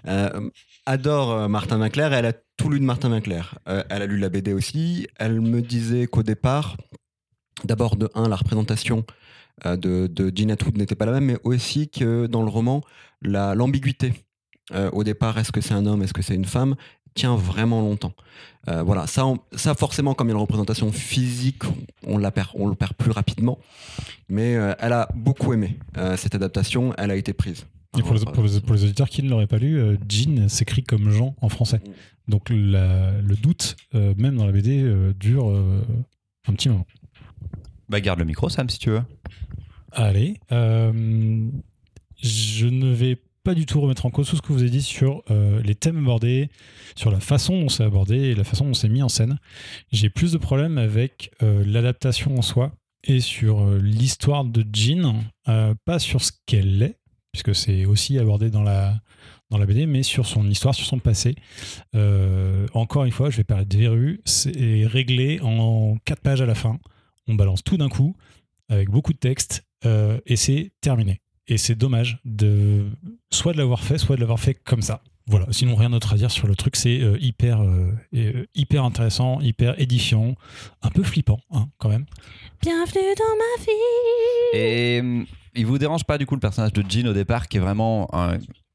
euh, 0.06 0.50
adore 0.86 1.48
Martin 1.48 1.80
Winkler 1.80 2.08
et 2.12 2.14
elle 2.14 2.26
a 2.26 2.32
tout 2.56 2.68
lu 2.70 2.78
de 2.80 2.84
Martin 2.84 3.10
Winkler. 3.10 3.42
Euh, 3.68 3.82
elle 3.90 4.02
a 4.02 4.06
lu 4.06 4.18
la 4.18 4.28
BD 4.28 4.52
aussi. 4.52 5.06
Elle 5.18 5.40
me 5.40 5.60
disait 5.62 6.06
qu'au 6.06 6.22
départ, 6.22 6.76
d'abord, 7.64 7.96
de 7.96 8.08
un, 8.14 8.28
la 8.28 8.36
représentation 8.36 9.04
de, 9.64 10.06
de 10.06 10.32
Jean 10.34 10.50
Atwood 10.50 10.76
n'était 10.76 10.94
pas 10.94 11.06
la 11.06 11.12
même, 11.12 11.24
mais 11.24 11.38
aussi 11.44 11.88
que 11.88 12.26
dans 12.26 12.42
le 12.42 12.48
roman, 12.50 12.82
la- 13.22 13.54
l'ambiguïté. 13.54 14.12
Euh, 14.74 14.90
au 14.92 15.04
départ, 15.04 15.38
est-ce 15.38 15.52
que 15.52 15.60
c'est 15.60 15.74
un 15.74 15.86
homme, 15.86 16.02
est-ce 16.02 16.12
que 16.14 16.22
c'est 16.22 16.34
une 16.34 16.44
femme? 16.44 16.74
Tient 17.14 17.36
vraiment 17.36 17.80
longtemps. 17.80 18.12
Euh, 18.68 18.82
voilà, 18.82 19.06
ça, 19.06 19.24
on- 19.26 19.38
ça 19.52 19.74
forcément, 19.74 20.12
comme 20.14 20.26
il 20.28 20.30
y 20.30 20.34
a 20.34 20.36
une 20.36 20.40
représentation 20.42 20.92
physique, 20.92 21.62
on, 22.06 22.18
la 22.18 22.30
perd, 22.30 22.48
on 22.54 22.66
le 22.66 22.74
perd 22.74 22.92
plus 22.94 23.10
rapidement. 23.10 23.58
Mais 24.28 24.56
euh, 24.56 24.74
elle 24.80 24.92
a 24.92 25.08
beaucoup 25.14 25.52
aimé 25.52 25.78
euh, 25.96 26.16
cette 26.16 26.34
adaptation, 26.34 26.92
elle 26.98 27.10
a 27.10 27.16
été 27.16 27.32
prise. 27.32 27.66
Et 27.98 28.02
pour 28.02 28.12
les, 28.14 28.20
pour 28.26 28.42
les- 28.44 28.60
pour 28.60 28.74
les 28.74 28.84
auditeurs 28.84 29.08
qui 29.08 29.22
ne 29.22 29.30
l'auraient 29.30 29.46
pas 29.46 29.56
lu, 29.58 29.78
euh, 29.78 29.96
Jean 30.08 30.48
s'écrit 30.50 30.82
comme 30.82 31.10
Jean 31.10 31.34
en 31.40 31.48
français. 31.48 31.80
Donc 32.28 32.50
la- 32.50 33.12
le 33.22 33.36
doute, 33.36 33.76
euh, 33.94 34.12
même 34.18 34.36
dans 34.36 34.44
la 34.44 34.52
BD, 34.52 34.82
euh, 34.82 35.14
dure 35.14 35.48
euh, 35.48 35.80
un 36.48 36.52
petit 36.52 36.68
moment. 36.68 36.86
Bah 37.88 38.00
garde 38.00 38.18
le 38.18 38.24
micro 38.26 38.48
Sam 38.50 38.68
si 38.68 38.78
tu 38.78 38.90
veux. 38.90 39.02
Allez, 39.92 40.38
euh, 40.52 41.48
je 42.22 42.66
ne 42.66 42.92
vais 42.92 43.16
pas 43.46 43.54
du 43.54 43.64
tout 43.64 43.80
remettre 43.80 44.06
en 44.06 44.10
cause 44.10 44.28
tout 44.28 44.34
ce 44.34 44.42
que 44.42 44.52
vous 44.52 44.62
avez 44.62 44.70
dit 44.70 44.82
sur 44.82 45.22
euh, 45.30 45.62
les 45.62 45.76
thèmes 45.76 45.98
abordés, 45.98 46.50
sur 46.96 47.12
la 47.12 47.20
façon 47.20 47.60
dont 47.60 47.68
c'est 47.68 47.84
abordé 47.84 48.16
et 48.16 48.34
la 48.34 48.42
façon 48.42 48.64
dont 48.64 48.74
c'est 48.74 48.88
mis 48.88 49.04
en 49.04 49.08
scène. 49.08 49.38
J'ai 49.92 50.10
plus 50.10 50.32
de 50.32 50.38
problèmes 50.38 50.78
avec 50.78 51.30
euh, 51.44 51.62
l'adaptation 51.64 52.36
en 52.36 52.42
soi 52.42 52.72
et 53.04 53.20
sur 53.20 53.60
euh, 53.60 53.78
l'histoire 53.78 54.44
de 54.44 54.64
Jean, 54.72 55.22
pas 55.84 56.00
sur 56.00 56.24
ce 56.24 56.32
qu'elle 56.46 56.82
est, 56.82 56.98
puisque 57.30 57.54
c'est 57.54 57.84
aussi 57.84 58.18
abordé 58.18 58.50
dans 58.50 58.64
la, 58.64 59.00
dans 59.50 59.58
la 59.58 59.66
BD, 59.66 59.86
mais 59.86 60.02
sur 60.02 60.26
son 60.26 60.50
histoire, 60.50 60.74
sur 60.74 60.86
son 60.86 60.98
passé. 60.98 61.36
Encore 62.74 63.04
une 63.04 63.12
fois, 63.12 63.30
je 63.30 63.36
vais 63.36 63.44
parler 63.44 63.64
de 63.64 63.78
verrue, 63.78 64.22
c'est 64.24 64.86
réglé 64.86 65.38
en 65.40 65.98
quatre 66.04 66.20
pages 66.20 66.42
à 66.42 66.46
la 66.46 66.56
fin. 66.56 66.80
On 67.28 67.36
balance 67.36 67.62
tout 67.62 67.76
d'un 67.76 67.88
coup, 67.88 68.16
avec 68.68 68.90
beaucoup 68.90 69.12
de 69.12 69.18
texte, 69.18 69.64
et 69.84 70.34
c'est 70.34 70.72
terminé. 70.80 71.20
Et 71.48 71.58
c'est 71.58 71.74
dommage 71.76 72.18
de 72.24 72.86
soit 73.30 73.52
de 73.52 73.58
l'avoir 73.58 73.82
fait, 73.82 73.98
soit 73.98 74.16
de 74.16 74.20
l'avoir 74.20 74.40
fait 74.40 74.54
comme 74.54 74.82
ça. 74.82 75.00
Voilà, 75.28 75.46
sinon 75.50 75.74
rien 75.74 75.90
d'autre 75.90 76.12
à 76.12 76.16
dire 76.16 76.30
sur 76.30 76.46
le 76.46 76.54
truc, 76.54 76.76
c'est 76.76 77.00
euh, 77.00 77.16
hyper, 77.20 77.60
euh, 77.60 77.90
euh, 78.14 78.44
hyper 78.54 78.84
intéressant, 78.84 79.40
hyper 79.40 79.80
édifiant, 79.80 80.36
un 80.82 80.90
peu 80.90 81.02
flippant 81.02 81.40
hein, 81.50 81.68
quand 81.78 81.88
même. 81.88 82.06
Bienvenue 82.62 83.14
dans 83.18 83.36
ma 83.36 83.64
vie. 83.64 84.58
Et 84.60 85.02
il 85.56 85.66
vous 85.66 85.78
dérange 85.78 86.04
pas 86.04 86.16
du 86.18 86.26
coup 86.26 86.34
le 86.34 86.40
personnage 86.40 86.72
de 86.72 86.84
Jean 86.88 87.08
au 87.08 87.12
départ 87.12 87.48
qui 87.48 87.56
est 87.56 87.60
vraiment 87.60 88.08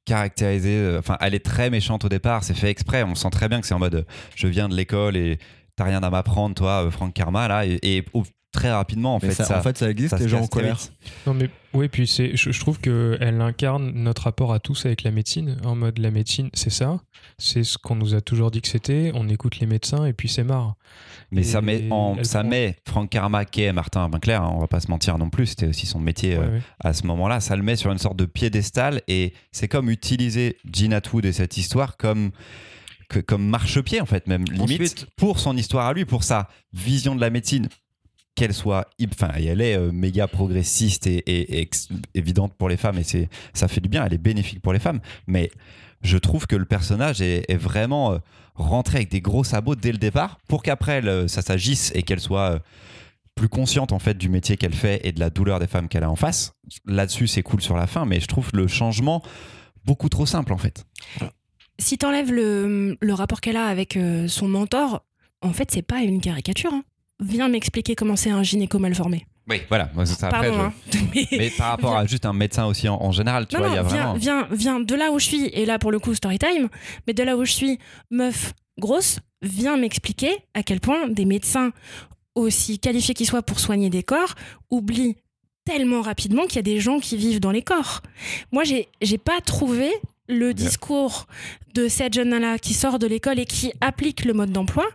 caractérisé, 0.05 0.75
euh, 0.75 0.99
enfin 0.99 1.17
elle 1.21 1.33
est 1.35 1.45
très 1.45 1.69
méchante 1.69 2.03
au 2.05 2.09
départ, 2.09 2.43
c'est 2.43 2.53
fait 2.53 2.69
exprès, 2.69 3.03
on 3.03 3.15
sent 3.15 3.29
très 3.31 3.47
bien 3.47 3.61
que 3.61 3.67
c'est 3.67 3.73
en 3.75 3.79
mode 3.79 4.05
je 4.35 4.47
viens 4.47 4.67
de 4.67 4.75
l'école 4.75 5.15
et 5.15 5.37
t'as 5.75 5.85
rien 5.85 6.01
à 6.03 6.09
m'apprendre 6.09 6.55
toi 6.55 6.85
euh, 6.85 6.91
Franck 6.91 7.13
Karma 7.13 7.47
là 7.47 7.65
et, 7.65 7.79
et, 7.83 8.03
au- 8.13 8.23
très 8.51 8.71
rapidement 8.71 9.15
en 9.15 9.19
Mais 9.21 9.29
fait 9.29 9.35
ça, 9.35 9.45
ça, 9.45 9.59
en 9.59 9.61
fait, 9.61 9.77
ça 9.77 9.89
existe, 9.89 10.09
ça 10.09 10.17
les 10.17 10.27
gens 10.27 10.41
en 10.41 10.47
colère. 10.47 10.77
Non 11.25 11.33
mais 11.33 11.49
oui, 11.73 11.87
puis 11.87 12.05
c'est, 12.05 12.35
je, 12.35 12.51
je 12.51 12.59
trouve 12.59 12.79
que 12.79 13.17
elle 13.21 13.39
incarne 13.39 13.91
notre 13.91 14.23
rapport 14.23 14.51
à 14.53 14.59
tous 14.59 14.85
avec 14.85 15.03
la 15.03 15.11
médecine. 15.11 15.57
En 15.63 15.75
mode 15.75 15.99
la 15.99 16.11
médecine, 16.11 16.49
c'est 16.53 16.69
ça, 16.69 16.99
c'est 17.37 17.63
ce 17.63 17.77
qu'on 17.77 17.95
nous 17.95 18.13
a 18.13 18.19
toujours 18.21 18.51
dit 18.51 18.61
que 18.61 18.67
c'était. 18.67 19.11
On 19.15 19.29
écoute 19.29 19.59
les 19.59 19.67
médecins 19.67 20.05
et 20.05 20.11
puis 20.13 20.27
c'est 20.27 20.43
marre. 20.43 20.75
Mais 21.31 21.41
Et 21.41 21.43
ça 21.45 21.61
met, 21.61 21.87
en, 21.91 22.21
ça 22.23 22.39
prend- 22.41 22.49
met 22.49 22.75
Franck 22.85 23.09
Karma 23.09 23.45
qui 23.45 23.61
est 23.61 23.71
Martin 23.71 24.09
Winkler, 24.11 24.33
hein, 24.33 24.51
on 24.53 24.59
va 24.59 24.67
pas 24.67 24.81
se 24.81 24.89
mentir 24.91 25.17
non 25.17 25.29
plus, 25.29 25.45
c'était 25.47 25.67
aussi 25.67 25.85
son 25.85 25.99
métier 25.99 26.35
euh, 26.35 26.41
Ouais, 26.55 26.61
à 26.81 26.91
ce 26.91 27.07
moment-là, 27.07 27.39
ça 27.39 27.55
le 27.55 27.63
met 27.63 27.77
sur 27.77 27.89
une 27.91 27.99
sorte 27.99 28.17
de 28.17 28.25
piédestal 28.25 29.01
et 29.07 29.33
c'est 29.53 29.69
comme 29.69 29.89
utiliser 29.89 30.57
Jean 30.69 30.91
Atwood 30.91 31.23
et 31.25 31.31
cette 31.31 31.55
histoire 31.55 31.95
comme 31.95 32.31
que- 33.07 33.19
comme 33.19 33.45
marchepied 33.47 33.99
en 34.01 34.05
fait 34.05 34.27
même 34.27 34.43
limite 34.45 34.61
Ensuite- 34.81 35.05
pour 35.15 35.39
son 35.39 35.55
histoire 35.57 35.87
à 35.87 35.93
lui, 35.93 36.03
pour 36.05 36.23
sa 36.25 36.47
vision 36.73 37.15
de 37.15 37.21
la 37.21 37.29
médecine 37.29 37.67
qu'elle 38.35 38.53
soit 38.53 38.87
enfin 39.05 39.29
elle 39.35 39.61
est 39.61 39.77
euh, 39.77 39.91
méga 39.91 40.27
progressiste 40.27 41.07
et, 41.07 41.69
évidente 42.13 42.53
pour 42.57 42.69
les 42.69 42.77
femmes 42.77 42.97
et 42.97 43.03
c'est 43.03 43.29
ça 43.53 43.67
fait 43.67 43.81
du 43.81 43.89
bien 43.89 44.05
elle 44.05 44.13
est 44.13 44.17
bénéfique 44.17 44.61
pour 44.61 44.73
les 44.73 44.79
femmes 44.79 44.99
mais 45.27 45.51
je 46.01 46.17
trouve 46.17 46.47
que 46.47 46.55
le 46.55 46.65
personnage 46.65 47.21
est, 47.21 47.53
vraiment 47.55 48.13
euh, 48.13 48.17
rentré 48.55 48.97
avec 48.97 49.11
des 49.11 49.21
gros 49.21 49.43
sabots 49.43 49.75
dès 49.75 49.91
le 49.91 49.97
départ 49.97 50.39
pour 50.47 50.63
qu'après 50.63 51.01
ça 51.27 51.41
s'agisse 51.41 51.91
et 51.93 52.03
qu'elle 52.03 52.19
soit 52.19 52.53
euh, 52.53 52.59
plus 53.35 53.49
consciente 53.49 53.91
en 53.91 53.99
fait 53.99 54.17
du 54.17 54.29
métier 54.29 54.57
qu'elle 54.57 54.73
fait 54.73 55.01
et 55.03 55.11
de 55.11 55.19
la 55.19 55.29
douleur 55.29 55.59
des 55.59 55.67
femmes 55.67 55.87
qu'elle 55.87 56.03
a 56.03 56.09
en 56.09 56.15
face. 56.15 56.53
Là-dessus, 56.85 57.27
c'est 57.27 57.43
cool 57.43 57.61
sur 57.61 57.77
la 57.77 57.87
fin, 57.87 58.05
mais 58.05 58.19
je 58.19 58.25
trouve 58.27 58.49
le 58.53 58.67
changement 58.67 59.23
beaucoup 59.85 60.09
trop 60.09 60.25
simple 60.25 60.51
en 60.53 60.57
fait. 60.57 60.85
Si 61.79 61.97
t'enlèves 61.97 62.31
le, 62.31 62.97
le 62.99 63.13
rapport 63.13 63.39
qu'elle 63.39 63.55
a 63.57 63.65
avec 63.65 63.97
son 64.27 64.47
mentor, 64.47 65.05
en 65.41 65.53
fait, 65.53 65.71
c'est 65.71 65.81
pas 65.81 66.01
une 66.01 66.19
caricature. 66.19 66.73
hein. 66.73 66.83
Viens 67.21 67.47
m'expliquer 67.47 67.95
comment 67.95 68.15
c'est 68.15 68.31
un 68.31 68.43
gynéco 68.43 68.79
mal 68.79 68.93
formé. 68.95 69.25
Oui, 69.49 69.61
voilà. 69.69 69.89
Ça, 70.05 70.27
après, 70.27 70.49
Pardon, 70.51 70.71
je- 70.91 70.97
hein. 70.97 71.01
Mais- 71.15 71.27
Mais 71.31 71.49
par 71.51 71.69
rapport 71.69 71.95
à 71.97 72.05
juste 72.05 72.25
un 72.25 72.33
médecin 72.33 72.65
aussi 72.65 72.87
en, 72.89 73.01
en 73.01 73.11
général, 73.11 73.47
tu 73.47 73.55
non, 73.55 73.61
vois, 73.61 73.69
il 73.69 73.75
y 73.75 73.77
a 73.77 73.83
vraiment. 73.83 74.13
viens, 74.13 74.47
viens 74.51 74.79
de 74.79 74.95
là 74.95 75.11
où 75.11 75.19
je 75.19 75.25
suis, 75.25 75.45
et 75.47 75.65
là 75.65 75.77
pour 75.79 75.91
le 75.91 75.99
coup, 75.99 76.13
story 76.15 76.39
time, 76.39 76.69
mais 77.07 77.13
de 77.13 77.23
là 77.23 77.37
où 77.37 77.45
je 77.45 77.51
suis, 77.51 77.79
meuf 78.11 78.53
grosse, 78.79 79.19
viens 79.41 79.77
m'expliquer 79.77 80.31
à 80.53 80.63
quel 80.63 80.79
point 80.79 81.07
des 81.07 81.25
médecins, 81.25 81.71
aussi 82.35 82.79
qualifiés 82.79 83.13
qu'ils 83.13 83.27
soient 83.27 83.41
pour 83.43 83.59
soigner 83.59 83.89
des 83.89 84.03
corps, 84.03 84.35
oublient 84.69 85.15
tellement 85.65 86.01
rapidement 86.01 86.43
qu'il 86.43 86.55
y 86.55 86.59
a 86.59 86.63
des 86.63 86.79
gens 86.79 86.99
qui 86.99 87.17
vivent 87.17 87.39
dans 87.39 87.51
les 87.51 87.61
corps. 87.61 88.01
Moi, 88.51 88.63
j'ai 88.63 89.17
pas 89.17 89.41
trouvé 89.41 89.91
le 90.27 90.53
discours 90.53 91.27
de 91.73 91.87
cette 91.87 92.13
jeune-là 92.13 92.57
qui 92.57 92.73
sort 92.73 92.99
de 92.99 93.07
l'école 93.07 93.37
et 93.39 93.45
qui 93.45 93.73
applique 93.81 94.23
le 94.23 94.33
mode 94.33 94.51
d'emploi. 94.51 94.85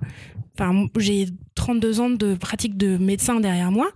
Enfin, 0.58 0.86
j'ai 0.98 1.26
32 1.54 2.00
ans 2.00 2.10
de 2.10 2.34
pratique 2.34 2.76
de 2.76 2.96
médecin 2.96 3.40
derrière 3.40 3.70
moi. 3.70 3.88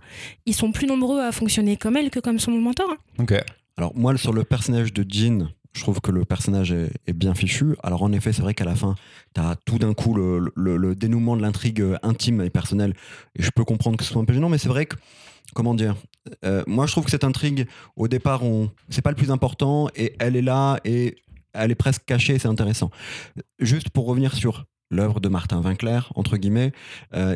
Ils 0.45 0.53
sont 0.53 0.71
plus 0.71 0.87
nombreux 0.87 1.21
à 1.21 1.31
fonctionner 1.31 1.77
comme 1.77 1.97
elle 1.97 2.09
que 2.09 2.19
comme 2.19 2.39
son 2.39 2.51
mentor. 2.51 2.89
hein. 2.91 2.97
Ok. 3.19 3.33
Alors 3.77 3.95
moi, 3.95 4.15
sur 4.17 4.33
le 4.33 4.43
personnage 4.43 4.93
de 4.93 5.05
Jean, 5.07 5.47
je 5.73 5.81
trouve 5.81 6.01
que 6.01 6.11
le 6.11 6.25
personnage 6.25 6.71
est, 6.71 6.91
est 7.07 7.13
bien 7.13 7.33
fichu. 7.33 7.75
Alors 7.81 8.03
en 8.03 8.11
effet, 8.11 8.33
c'est 8.33 8.41
vrai 8.41 8.53
qu'à 8.53 8.65
la 8.65 8.75
fin, 8.75 8.95
tu 9.33 9.41
as 9.41 9.55
tout 9.65 9.79
d'un 9.79 9.93
coup 9.93 10.13
le, 10.13 10.51
le- 10.55 10.77
le 10.77 10.95
dénouement 10.95 11.37
de 11.37 11.41
l'intrigue 11.41 11.81
euh, 11.81 11.97
intime 12.03 12.41
et 12.41 12.49
personnelle. 12.49 12.93
Et 13.39 13.41
je 13.43 13.49
peux 13.49 13.63
comprendre 13.63 13.97
que 13.97 14.03
ce 14.03 14.11
soit 14.11 14.21
un 14.21 14.25
peu 14.25 14.33
gênant, 14.33 14.49
mais 14.49 14.57
c'est 14.57 14.67
vrai 14.69 14.85
que, 14.85 14.97
comment 15.55 15.73
dire, 15.73 15.95
euh, 16.45 16.63
moi 16.67 16.85
je 16.85 16.91
trouve 16.91 17.05
que 17.05 17.11
cette 17.11 17.23
intrigue, 17.23 17.65
au 17.95 18.07
départ, 18.09 18.43
on, 18.43 18.69
c'est 18.89 19.01
pas 19.01 19.11
le 19.11 19.15
plus 19.15 19.31
important, 19.31 19.87
et 19.95 20.13
elle 20.19 20.35
est 20.35 20.41
là, 20.41 20.79
et 20.85 21.15
elle 21.53 21.71
est 21.71 21.75
presque 21.75 22.03
cachée, 22.05 22.35
et 22.35 22.39
c'est 22.39 22.47
intéressant. 22.49 22.91
Juste 23.59 23.89
pour 23.89 24.05
revenir 24.05 24.33
sur 24.35 24.65
l'œuvre 24.91 25.19
de 25.19 25.29
Martin 25.29 25.61
Winkler, 25.61 26.01
entre 26.15 26.37
guillemets, 26.37 26.71
euh, 27.15 27.35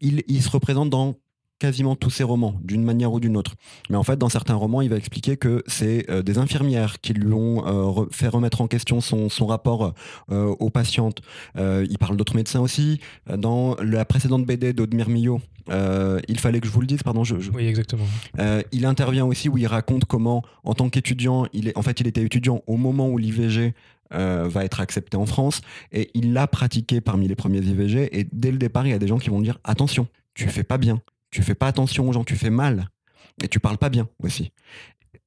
il, 0.00 0.22
il 0.28 0.42
se 0.42 0.48
représente 0.48 0.88
dans 0.90 1.14
quasiment 1.60 1.94
tous 1.96 2.10
ses 2.10 2.24
romans, 2.24 2.56
d'une 2.62 2.82
manière 2.82 3.12
ou 3.12 3.20
d'une 3.20 3.36
autre. 3.36 3.54
Mais 3.88 3.96
en 3.96 4.02
fait, 4.02 4.16
dans 4.18 4.28
certains 4.28 4.54
romans, 4.56 4.82
il 4.82 4.90
va 4.90 4.96
expliquer 4.96 5.36
que 5.36 5.62
c'est 5.66 6.04
euh, 6.10 6.20
des 6.22 6.36
infirmières 6.38 7.00
qui 7.00 7.12
lui 7.14 7.32
ont 7.32 7.64
euh, 7.66 7.84
re- 7.84 8.12
fait 8.12 8.28
remettre 8.28 8.60
en 8.60 8.66
question 8.66 9.00
son, 9.00 9.28
son 9.28 9.46
rapport 9.46 9.94
aux 10.30 10.70
patientes. 10.70 11.20
Il 11.56 11.96
parle 11.98 12.16
d'autres 12.16 12.34
médecins 12.34 12.60
aussi. 12.60 13.00
Dans 13.38 13.76
la 13.76 14.04
précédente 14.04 14.44
BD 14.44 14.72
d'Audemir 14.72 15.08
Millot, 15.08 15.40
il 15.70 16.38
fallait 16.40 16.60
que 16.60 16.66
je 16.66 16.72
vous 16.72 16.80
le 16.80 16.86
dise, 16.86 17.02
pardon, 17.02 17.24
je, 17.24 17.38
je- 17.38 17.50
Oui, 17.52 17.66
exactement. 17.66 18.04
il 18.72 18.84
intervient 18.84 19.24
aussi 19.24 19.48
où 19.48 19.56
il 19.56 19.66
raconte 19.66 20.04
comment, 20.06 20.42
en 20.64 20.74
tant 20.74 20.90
qu'étudiant, 20.90 21.46
il 21.52 21.68
est, 21.68 21.78
en 21.78 21.82
fait, 21.82 22.00
il 22.00 22.06
était 22.08 22.22
étudiant 22.22 22.62
au 22.66 22.76
moment 22.76 23.08
où 23.08 23.16
l'IVG 23.16 23.74
euh, 24.12 24.48
va 24.48 24.64
être 24.64 24.80
accepté 24.80 25.16
en 25.16 25.26
France, 25.26 25.60
et 25.92 26.10
il 26.14 26.32
l'a 26.32 26.46
pratiqué 26.46 27.00
parmi 27.00 27.28
les 27.28 27.34
premiers 27.34 27.58
IVG. 27.58 28.18
Et 28.18 28.26
dès 28.32 28.50
le 28.50 28.58
départ, 28.58 28.86
il 28.86 28.90
y 28.90 28.94
a 28.94 28.98
des 28.98 29.08
gens 29.08 29.18
qui 29.18 29.30
vont 29.30 29.40
dire 29.40 29.58
attention, 29.64 30.08
tu 30.34 30.48
fais 30.48 30.64
pas 30.64 30.78
bien, 30.78 31.00
tu 31.30 31.42
fais 31.42 31.54
pas 31.54 31.66
attention 31.66 32.08
aux 32.08 32.12
gens, 32.12 32.24
tu 32.24 32.36
fais 32.36 32.50
mal, 32.50 32.88
et 33.42 33.48
tu 33.48 33.60
parles 33.60 33.78
pas 33.78 33.88
bien 33.88 34.08
aussi. 34.22 34.52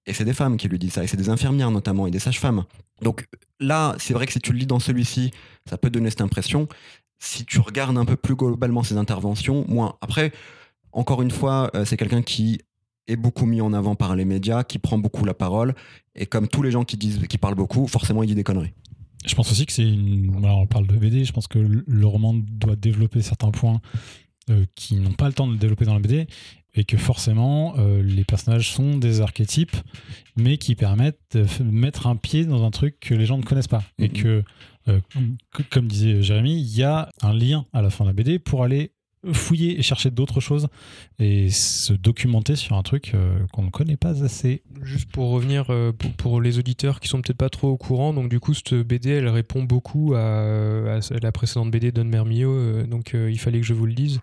Et 0.05 0.13
c'est 0.13 0.25
des 0.25 0.33
femmes 0.33 0.57
qui 0.57 0.67
lui 0.69 0.79
disent 0.79 0.93
ça, 0.93 1.03
et 1.03 1.07
c'est 1.07 1.17
des 1.17 1.29
infirmières 1.29 1.71
notamment, 1.71 2.07
et 2.07 2.11
des 2.11 2.19
sages-femmes. 2.19 2.63
Donc 3.01 3.27
là, 3.59 3.95
c'est 3.99 4.13
vrai 4.13 4.25
que 4.25 4.31
si 4.31 4.39
tu 4.39 4.53
le 4.53 4.59
lis 4.59 4.67
dans 4.67 4.79
celui-ci, 4.79 5.31
ça 5.69 5.77
peut 5.77 5.89
donner 5.89 6.09
cette 6.09 6.21
impression. 6.21 6.67
Si 7.19 7.45
tu 7.45 7.59
regardes 7.59 7.97
un 7.97 8.05
peu 8.05 8.15
plus 8.15 8.35
globalement 8.35 8.83
ses 8.83 8.97
interventions, 8.97 9.65
moins. 9.67 9.97
Après, 10.01 10.31
encore 10.91 11.21
une 11.21 11.31
fois, 11.31 11.69
euh, 11.75 11.83
c'est 11.83 11.97
quelqu'un 11.97 12.21
qui 12.21 12.61
est 13.07 13.15
beaucoup 13.15 13.45
mis 13.45 13.61
en 13.61 13.73
avant 13.73 13.95
par 13.95 14.15
les 14.15 14.25
médias, 14.25 14.63
qui 14.63 14.79
prend 14.79 14.97
beaucoup 14.97 15.25
la 15.25 15.33
parole, 15.33 15.73
et 16.15 16.25
comme 16.25 16.47
tous 16.47 16.61
les 16.61 16.71
gens 16.71 16.83
qui 16.83 16.97
disent, 16.97 17.19
qui 17.29 17.37
parlent 17.37 17.55
beaucoup, 17.55 17.87
forcément 17.87 18.23
il 18.23 18.27
dit 18.27 18.35
des 18.35 18.43
conneries. 18.43 18.73
Je 19.25 19.35
pense 19.35 19.51
aussi 19.51 19.65
que 19.65 19.73
c'est 19.73 19.83
une. 19.87 20.33
Alors, 20.43 20.59
on 20.59 20.67
parle 20.67 20.87
de 20.87 20.95
BD, 20.95 21.25
je 21.25 21.31
pense 21.33 21.47
que 21.47 21.59
le 21.59 22.05
roman 22.05 22.33
doit 22.35 22.75
développer 22.75 23.21
certains 23.21 23.51
points 23.51 23.81
euh, 24.49 24.63
qui 24.75 24.95
n'ont 24.95 25.11
pas 25.13 25.27
le 25.27 25.33
temps 25.33 25.47
de 25.47 25.53
le 25.53 25.57
développer 25.57 25.85
dans 25.85 25.93
la 25.95 25.99
BD 25.99 26.27
et 26.75 26.83
que 26.85 26.95
forcément 26.97 27.73
euh, 27.77 28.01
les 28.03 28.23
personnages 28.23 28.71
sont 28.71 28.97
des 28.97 29.19
archétypes 29.19 29.75
mais 30.37 30.57
qui 30.57 30.75
permettent 30.75 31.19
de 31.35 31.63
mettre 31.63 32.07
un 32.07 32.15
pied 32.15 32.45
dans 32.45 32.63
un 32.63 32.71
truc 32.71 32.99
que 33.01 33.13
les 33.15 33.25
gens 33.25 33.37
ne 33.37 33.43
connaissent 33.43 33.67
pas 33.67 33.83
et 33.99 34.07
Mhm. 34.09 34.13
que, 34.13 34.43
euh, 34.87 34.99
que- 35.53 35.63
comme 35.63 35.87
disait 35.87 36.21
Jérémy, 36.21 36.61
il 36.61 36.75
y 36.77 36.83
a 36.83 37.09
un 37.21 37.33
lien 37.33 37.65
à 37.73 37.81
la 37.81 37.89
fin 37.89 38.05
de 38.05 38.09
la 38.09 38.13
BD 38.13 38.39
pour 38.39 38.63
aller 38.63 38.91
fouiller 39.34 39.80
et 39.80 39.82
chercher 39.82 40.12
d'autres 40.12 40.39
choses 40.39 40.67
et 41.19 41.49
se 41.49 41.93
documenter 41.93 42.56
sur 42.56 42.75
un 42.75 42.84
truc 42.84 43.12
euh, 43.13 43.39
qu'on 43.51 43.63
ne 43.63 43.69
connaît 43.69 43.97
pas 43.97 44.23
assez. 44.23 44.62
Juste 44.84 45.12
pour 45.12 45.32
revenir 45.32 45.65
euh, 45.69 45.91
pour, 45.91 46.39
les 46.39 46.60
auditeurs 46.60 46.99
qui 46.99 47.08
sont 47.08 47.21
peut-être 47.21 47.38
pas 47.38 47.49
trop 47.49 47.69
au 47.69 47.77
courant, 47.77 48.13
donc 48.13 48.30
du 48.30 48.39
coup 48.39 48.53
cette 48.53 48.75
BD 48.75 49.10
elle 49.10 49.30
répond 49.30 49.63
beaucoup 49.63 50.13
à, 50.13 50.99
la 51.21 51.32
précédente 51.32 51.71
BD 51.71 51.91
d'Anne 51.91 52.10
Mermillot, 52.10 52.51
euh, 52.51 52.86
donc 52.86 53.13
il 53.13 53.39
fallait 53.39 53.60
que 53.60 53.65
je 53.65 53.73
vous 53.73 53.86
le 53.86 53.93
dise. 53.93 54.19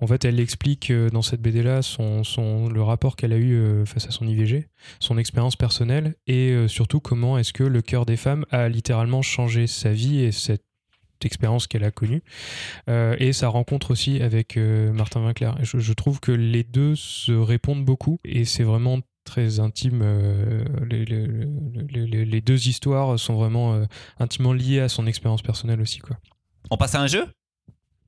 En 0.00 0.06
fait 0.06 0.24
elle 0.24 0.40
explique 0.40 0.92
dans 1.12 1.22
cette 1.22 1.40
BD 1.40 1.62
là 1.62 1.82
son, 1.82 2.22
le 2.68 2.82
rapport 2.82 3.16
qu'elle 3.16 3.32
a 3.32 3.38
eu 3.38 3.86
face 3.86 4.06
à 4.06 4.10
son 4.10 4.26
IVG, 4.26 4.68
son 4.98 5.18
expérience 5.18 5.56
personnelle 5.56 6.14
et 6.26 6.66
surtout 6.68 7.00
comment 7.00 7.38
est-ce 7.38 7.52
que 7.52 7.64
le 7.64 7.82
cœur 7.82 8.06
des 8.06 8.16
femmes 8.16 8.44
a 8.50 8.68
littéralement 8.68 9.22
changé 9.22 9.66
sa 9.66 9.92
vie 9.92 10.20
et 10.20 10.32
cette 10.32 10.64
expérience 11.24 11.66
qu'elle 11.66 11.84
a 11.84 11.90
connue 11.90 12.22
Euh, 12.88 13.16
et 13.18 13.32
sa 13.32 13.48
rencontre 13.48 13.90
aussi 13.92 14.20
avec 14.22 14.56
euh, 14.56 14.92
Martin 14.92 15.20
Winkler. 15.24 15.52
Je, 15.62 15.78
je 15.78 15.92
trouve 15.92 16.20
que 16.20 16.32
les 16.32 16.64
deux 16.64 16.94
se 16.96 17.32
répondent 17.32 17.84
beaucoup 17.84 18.18
et 18.24 18.44
c'est 18.44 18.64
vraiment 18.64 18.98
très 19.24 19.60
intime. 19.60 20.00
euh, 20.02 20.64
les, 20.90 21.04
les- 21.04 21.26
les- 21.88 22.06
les- 22.06 22.24
les 22.24 22.40
deux 22.40 22.66
histoires 22.68 23.18
sont 23.18 23.34
vraiment 23.34 23.74
euh, 23.74 23.84
intimement 24.18 24.52
liées 24.52 24.80
à 24.80 24.88
son 24.88 25.06
expérience 25.06 25.42
personnelle 25.42 25.80
aussi. 25.80 25.98
Quoi. 26.00 26.16
On 26.70 26.76
passe 26.76 26.94
à 26.94 27.00
un 27.00 27.06
jeu? 27.06 27.26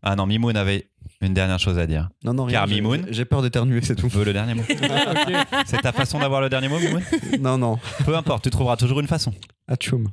Ah 0.02 0.16
non, 0.16 0.26
Mimoun 0.26 0.54
avait 0.56 0.88
une 1.22 1.32
dernière 1.32 1.58
chose 1.58 1.78
à 1.78 1.86
dire. 1.86 2.10
Non, 2.24 2.34
non, 2.34 2.46
Car 2.46 2.66
j'ai- 2.66 2.74
Mimoun. 2.74 3.06
J'ai 3.10 3.24
peur 3.24 3.40
d'éternuer, 3.40 3.80
c'est 3.80 3.94
tout. 3.96 4.08
Tu 4.08 4.16
veux 4.16 4.24
le 4.24 4.32
dernier 4.34 4.52
mot 4.54 4.62
C'est 5.66 5.80
ta 5.80 5.92
façon 5.92 6.18
d'avoir 6.18 6.40
le 6.42 6.50
dernier 6.50 6.68
mot, 6.68 6.78
Mimoun? 6.78 7.02
Non, 7.40 7.56
non. 7.56 7.78
Peu 8.04 8.14
importe, 8.14 8.44
tu 8.44 8.50
trouveras 8.50 8.76
toujours 8.76 9.00
une 9.00 9.06
façon. 9.06 9.32
Atchoum. 9.66 10.10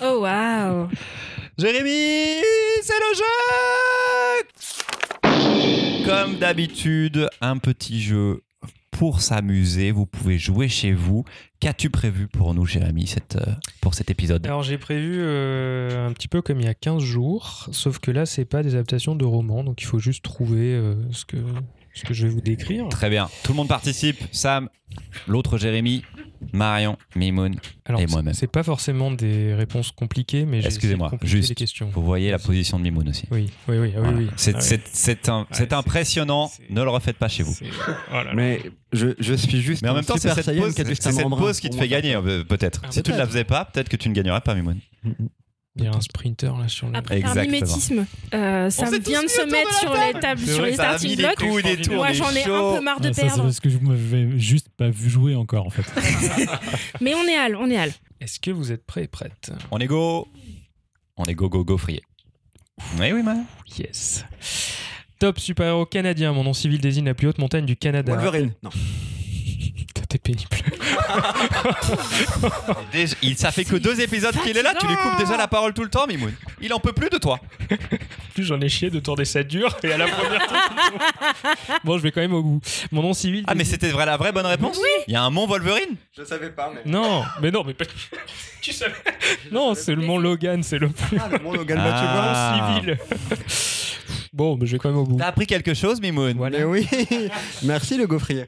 Oh 0.00 0.20
waouh 0.22 0.88
Jérémy, 1.56 2.42
c'est 2.82 2.98
le 2.98 3.14
jeu 3.14 3.24
Comme 6.04 6.36
d'habitude, 6.38 7.28
un 7.40 7.58
petit 7.58 8.02
jeu 8.02 8.42
pour 8.90 9.20
s'amuser. 9.20 9.92
Vous 9.92 10.04
pouvez 10.04 10.36
jouer 10.36 10.68
chez 10.68 10.92
vous. 10.92 11.24
Qu'as-tu 11.60 11.90
prévu 11.90 12.26
pour 12.26 12.54
nous, 12.54 12.66
Jérémy, 12.66 13.14
euh, 13.36 13.40
pour 13.80 13.94
cet 13.94 14.10
épisode 14.10 14.44
Alors 14.44 14.64
j'ai 14.64 14.78
prévu 14.78 15.18
euh, 15.20 16.08
un 16.08 16.12
petit 16.12 16.26
peu 16.26 16.42
comme 16.42 16.58
il 16.58 16.66
y 16.66 16.68
a 16.68 16.74
15 16.74 17.00
jours, 17.00 17.68
sauf 17.70 18.00
que 18.00 18.10
là 18.10 18.26
c'est 18.26 18.44
pas 18.44 18.64
des 18.64 18.74
adaptations 18.74 19.14
de 19.14 19.24
romans, 19.24 19.62
donc 19.62 19.80
il 19.80 19.84
faut 19.84 20.00
juste 20.00 20.24
trouver 20.24 20.74
euh, 20.74 20.96
ce, 21.12 21.24
que, 21.24 21.36
ce 21.94 22.04
que 22.04 22.12
je 22.14 22.26
vais 22.26 22.32
vous 22.32 22.40
décrire. 22.40 22.88
Très 22.88 23.08
bien. 23.10 23.28
Tout 23.42 23.52
le 23.52 23.56
monde 23.56 23.68
participe. 23.68 24.18
Sam, 24.32 24.68
l'autre 25.26 25.58
Jérémy, 25.58 26.02
Marion, 26.52 26.96
Mimoun. 27.16 27.56
Alors 27.86 28.00
Et 28.00 28.06
c'est- 28.06 28.12
moi-même. 28.12 28.34
c'est 28.34 28.46
pas 28.46 28.62
forcément 28.62 29.10
des 29.10 29.54
réponses 29.54 29.90
compliquées, 29.92 30.44
mais 30.44 30.60
Excusez-moi, 30.64 31.12
juste. 31.22 31.48
les 31.50 31.54
questions. 31.54 31.88
Vous 31.92 32.02
voyez 32.04 32.30
la 32.30 32.38
position 32.38 32.78
de 32.78 32.84
Mimoun 32.84 33.08
aussi. 33.08 33.24
Oui, 33.30 33.50
oui, 33.68 33.78
oui, 33.78 33.92
ah 33.96 34.00
oui, 34.00 34.04
Voilà. 34.04 34.16
oui. 34.18 34.30
C'est 34.36 34.54
Ah 34.56 34.60
Ouais, 35.72 35.72
impressionnant. 35.72 36.50
Ne 36.70 36.82
le 36.82 36.90
refaites 36.90 37.16
pas 37.16 37.28
chez 37.28 37.42
vous. 37.42 37.54
Oh 37.62 38.14
là 38.14 38.24
là. 38.24 38.34
Mais 38.34 38.60
je, 38.92 39.08
je 39.18 39.34
suis 39.34 39.60
juste. 39.62 39.82
Mais 39.82 39.88
en 39.88 39.94
même 39.94 40.04
temps, 40.04 40.14
c'est 40.18 40.34
cette 40.34 40.46
pause, 40.56 40.74
qui 40.74 40.84
cette 40.84 41.28
pause 41.28 41.60
te 41.70 41.76
fait 41.76 41.88
gagner, 41.88 42.14
euh, 42.16 42.44
peut-être. 42.44 42.82
Ah, 42.84 42.88
Si 42.90 43.02
tu 43.02 43.12
ne 43.12 43.16
la 43.18 43.26
faisais 43.26 43.44
pas, 43.44 43.64
peut-être 43.64 43.88
que 43.88 43.96
tu 43.96 44.08
ne 44.08 44.14
gagnerais 44.14 44.40
pas, 44.40 44.54
Mimoun. 44.54 44.78
Il 45.76 45.82
y 45.84 45.86
a 45.88 45.90
un 45.90 46.00
sprinter 46.00 46.56
là 46.56 46.68
sur 46.68 46.88
le. 46.88 46.96
Après, 46.96 47.18
par 47.20 47.30
Exactement. 47.30 47.52
mimétisme, 47.56 48.06
euh, 48.32 48.70
ça 48.70 48.84
vient 48.90 49.24
de 49.24 49.28
se 49.28 49.42
mettre 49.50 49.70
de 49.70 49.74
sur 49.74 49.92
table. 49.92 50.12
les 50.14 50.20
tables, 50.20 50.40
sur 50.46 50.64
les 50.64 50.74
starting 50.74 51.16
blocks. 51.16 51.42
Moi, 51.90 52.12
j'en 52.12 52.30
ai 52.30 52.44
un 52.44 52.76
peu 52.76 52.80
marre 52.80 53.00
de 53.00 53.08
Ah, 53.08 53.12
ça, 53.12 53.20
c'est 53.22 53.26
perdre. 53.26 53.42
parce 53.42 53.58
que 53.58 53.68
je 53.68 53.78
m'avais 53.78 54.38
juste 54.38 54.68
pas 54.76 54.88
vu 54.90 55.10
jouer 55.10 55.34
encore 55.34 55.66
en 55.66 55.70
fait. 55.70 55.82
Mais 57.00 57.12
on 57.14 57.24
est 57.26 57.34
hal, 57.36 57.56
on 57.56 57.68
est 57.70 57.76
hal. 57.76 57.90
Est-ce 58.20 58.38
que 58.38 58.52
vous 58.52 58.70
êtes 58.70 58.86
prêts 58.86 59.04
et 59.04 59.08
prêtes? 59.08 59.50
On 59.72 59.78
est 59.78 59.86
go. 59.88 60.28
On 61.16 61.24
est 61.24 61.34
go, 61.34 61.48
go, 61.48 61.64
go, 61.64 61.76
frier. 61.76 62.02
Oui, 63.00 63.10
oui, 63.12 63.22
man. 63.24 63.44
Yes. 63.76 64.24
Top 65.18 65.40
super-héros 65.40 65.86
canadien. 65.86 66.32
Mon 66.32 66.44
nom 66.44 66.52
civil 66.54 66.80
désigne 66.80 67.06
la 67.06 67.14
plus 67.14 67.26
haute 67.28 67.38
montagne 67.38 67.66
du 67.66 67.76
Canada. 67.76 68.12
Wolverine. 68.14 68.52
Non. 68.62 68.70
Pénible. 70.18 70.48
Déjà, 72.92 73.14
il, 73.22 73.36
ça 73.36 73.50
fait 73.50 73.64
que 73.64 73.76
deux 73.76 74.00
épisodes 74.00 74.34
qu'il 74.42 74.56
est 74.56 74.62
là. 74.62 74.74
Tu 74.78 74.86
lui 74.86 74.94
coupes 74.96 75.18
déjà 75.18 75.36
la 75.36 75.48
parole 75.48 75.72
tout 75.74 75.82
le 75.82 75.90
temps, 75.90 76.06
Mimoun. 76.06 76.32
Il 76.60 76.72
en 76.72 76.80
peut 76.80 76.92
plus 76.92 77.10
de 77.10 77.18
toi. 77.18 77.40
En 77.70 77.76
plus, 78.34 78.44
j'en 78.44 78.60
ai 78.60 78.68
chié 78.68 78.90
de 78.90 79.00
tourner 79.00 79.24
ça 79.24 79.42
dur 79.42 79.76
et 79.82 79.92
à 79.92 79.98
la 79.98 80.06
première. 80.06 80.46
bon, 81.84 81.98
je 81.98 82.02
vais 82.02 82.12
quand 82.12 82.20
même 82.20 82.34
au 82.34 82.42
bout. 82.42 82.60
Mon 82.92 83.02
nom 83.02 83.14
civil. 83.14 83.44
Ah, 83.46 83.54
mais 83.54 83.64
c'était 83.64 83.90
vrai, 83.90 84.06
la 84.06 84.16
vraie 84.16 84.32
bonne 84.32 84.46
réponse 84.46 84.78
Il 85.08 85.12
y 85.12 85.16
a 85.16 85.22
un 85.22 85.30
mont 85.30 85.46
Wolverine 85.46 85.96
Je 86.16 86.24
savais 86.24 86.50
pas, 86.50 86.72
mais. 86.74 86.82
Non, 86.90 87.24
mais 87.40 87.50
non, 87.50 87.64
mais 87.64 87.74
pas. 87.74 87.84
tu 88.60 88.72
savais. 88.72 88.94
Non, 89.52 89.74
c'est 89.74 89.94
le 89.94 90.02
mont 90.02 90.18
Logan, 90.18 90.62
c'est 90.62 90.78
le 90.78 90.88
plus 90.88 91.18
Ah, 91.18 91.28
le 91.30 91.38
monde 91.38 91.56
Logan 91.56 91.78
Ah. 91.80 91.90
Mathieu 91.90 92.08
Brown. 92.08 92.32
Ah. 92.34 92.74
civil. 92.80 92.98
bon, 94.32 94.56
mais 94.56 94.66
je 94.66 94.72
vais 94.72 94.78
quand 94.78 94.88
même 94.90 94.98
au 94.98 95.04
bout. 95.04 95.18
T'as 95.18 95.26
appris 95.28 95.46
quelque 95.46 95.74
chose, 95.74 96.00
Mimoun 96.00 96.36
Voilà. 96.36 96.58
Mais 96.58 96.64
oui. 96.64 96.88
Merci 97.62 97.96
le 97.96 98.06
gaufrier. 98.06 98.46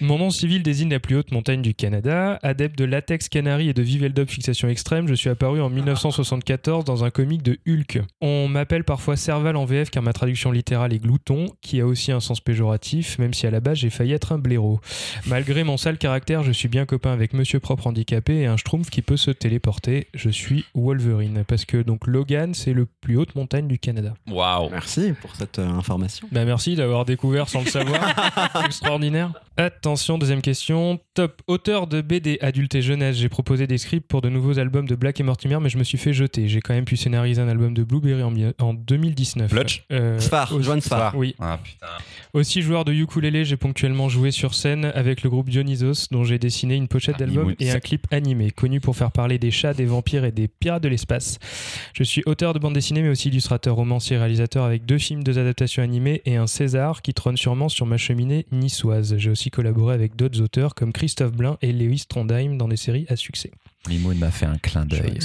Mon 0.00 0.18
nom 0.18 0.30
civil 0.30 0.62
désigne 0.62 0.90
la 0.90 1.00
plus 1.00 1.16
haute 1.16 1.32
montagne 1.32 1.62
du 1.62 1.74
Canada. 1.74 2.38
Adepte 2.42 2.78
de 2.78 2.84
latex 2.84 3.28
canari 3.28 3.68
et 3.68 3.74
de 3.74 3.82
Viveldop 3.82 4.28
fixation 4.28 4.68
extrême, 4.68 5.08
je 5.08 5.14
suis 5.14 5.30
apparu 5.30 5.60
en 5.60 5.70
1974 5.70 6.84
dans 6.84 7.04
un 7.04 7.10
comic 7.10 7.42
de 7.42 7.58
Hulk. 7.66 8.02
On 8.20 8.48
m'appelle 8.48 8.84
parfois 8.84 9.16
Serval 9.16 9.56
en 9.56 9.64
VF 9.64 9.90
car 9.90 10.02
ma 10.02 10.12
traduction 10.12 10.50
littérale 10.50 10.92
est 10.92 10.98
glouton, 10.98 11.46
qui 11.60 11.80
a 11.80 11.86
aussi 11.86 12.12
un 12.12 12.20
sens 12.20 12.40
péjoratif, 12.40 13.18
même 13.18 13.34
si 13.34 13.46
à 13.46 13.50
la 13.50 13.60
base 13.60 13.78
j'ai 13.78 13.90
failli 13.90 14.12
être 14.12 14.32
un 14.32 14.38
blaireau. 14.38 14.80
Malgré 15.26 15.64
mon 15.64 15.76
sale 15.76 15.98
caractère, 15.98 16.42
je 16.42 16.52
suis 16.52 16.68
bien 16.68 16.86
copain 16.86 17.12
avec 17.12 17.32
Monsieur 17.32 17.60
Propre 17.60 17.86
handicapé 17.86 18.36
et 18.40 18.46
un 18.46 18.56
schtroumpf 18.56 18.90
qui 18.90 19.02
peut 19.02 19.16
se 19.16 19.30
téléporter. 19.30 20.08
Je 20.14 20.30
suis 20.30 20.64
Wolverine. 20.74 21.44
Parce 21.46 21.64
que 21.64 21.78
donc 21.78 22.06
Logan, 22.06 22.54
c'est 22.54 22.72
le 22.72 22.86
plus 22.86 23.16
haute 23.16 23.34
montagne 23.34 23.68
du 23.68 23.78
Canada. 23.78 24.14
Waouh 24.30 24.70
Merci 24.70 25.12
pour 25.20 25.34
cette 25.36 25.58
euh, 25.58 25.68
information. 25.68 26.28
Bah 26.32 26.44
merci 26.44 26.74
d'avoir 26.76 27.04
découvert 27.04 27.48
sans 27.48 27.60
le 27.60 27.70
savoir. 27.70 28.00
Extraordinaire. 28.64 29.32
Attention, 29.58 30.18
deuxième 30.18 30.42
question. 30.42 31.00
Top 31.16 31.40
auteur 31.46 31.86
de 31.86 32.02
BD 32.02 32.36
adulte 32.42 32.74
et 32.74 32.82
jeunesse. 32.82 33.16
J'ai 33.16 33.30
proposé 33.30 33.66
des 33.66 33.78
scripts 33.78 34.06
pour 34.06 34.20
de 34.20 34.28
nouveaux 34.28 34.58
albums 34.58 34.86
de 34.86 34.94
Black 34.94 35.18
et 35.18 35.22
Mortimer, 35.22 35.56
mais 35.62 35.70
je 35.70 35.78
me 35.78 35.82
suis 35.82 35.96
fait 35.96 36.12
jeter. 36.12 36.46
J'ai 36.46 36.60
quand 36.60 36.74
même 36.74 36.84
pu 36.84 36.98
scénariser 36.98 37.40
un 37.40 37.48
album 37.48 37.72
de 37.72 37.82
Blueberry 37.84 38.22
en, 38.22 38.30
mi- 38.30 38.52
en 38.60 38.74
2019. 38.74 39.50
Flutch 39.50 39.84
Euh, 39.90 40.18
Sfar, 40.20 40.52
aussi- 40.52 40.62
Joanne 40.66 40.82
Sfar. 40.82 41.16
Oui. 41.16 41.34
Ah 41.38 41.58
putain. 41.64 41.86
Aussi 42.34 42.60
joueur 42.60 42.84
de 42.84 42.92
ukulélé, 42.92 43.46
j'ai 43.46 43.56
ponctuellement 43.56 44.10
joué 44.10 44.30
sur 44.30 44.52
scène 44.54 44.84
avec 44.94 45.22
le 45.22 45.30
groupe 45.30 45.48
Dionysos, 45.48 46.08
dont 46.10 46.22
j'ai 46.24 46.38
dessiné 46.38 46.74
une 46.74 46.86
pochette 46.86 47.14
Ah, 47.16 47.20
d'album 47.20 47.54
et 47.60 47.70
un 47.70 47.80
clip 47.80 48.06
animé, 48.10 48.50
connu 48.50 48.80
pour 48.80 48.94
faire 48.94 49.10
parler 49.10 49.38
des 49.38 49.50
chats, 49.50 49.72
des 49.72 49.86
vampires 49.86 50.26
et 50.26 50.32
des 50.32 50.48
pirates 50.48 50.82
de 50.82 50.88
l'espace. 50.88 51.38
Je 51.94 52.02
suis 52.02 52.22
auteur 52.26 52.52
de 52.52 52.58
bande 52.58 52.74
dessinée, 52.74 53.00
mais 53.00 53.08
aussi 53.08 53.30
illustrateur, 53.30 53.76
romancier 53.76 54.16
et 54.16 54.18
réalisateur 54.18 54.64
avec 54.64 54.84
deux 54.84 54.98
films, 54.98 55.24
deux 55.24 55.38
adaptations 55.38 55.82
animées 55.82 56.20
et 56.26 56.36
un 56.36 56.46
César 56.46 57.00
qui 57.00 57.14
trône 57.14 57.38
sûrement 57.38 57.70
sur 57.70 57.86
ma 57.86 57.96
cheminée 57.96 58.44
niçoise. 58.52 59.14
J'ai 59.16 59.30
aussi 59.30 59.50
collaboré 59.50 59.94
avec 59.94 60.14
d'autres 60.14 60.42
auteurs 60.42 60.74
comme 60.74 60.92
Christophe 61.06 61.32
Blain 61.36 61.56
et 61.62 61.70
Lewis 61.72 62.02
Trondheim 62.08 62.56
dans 62.58 62.66
des 62.66 62.76
séries 62.76 63.06
à 63.08 63.14
succès. 63.14 63.52
Mimoun 63.88 64.18
m'a 64.18 64.32
fait 64.32 64.46
un 64.46 64.58
clin 64.58 64.84
d'œil. 64.84 65.20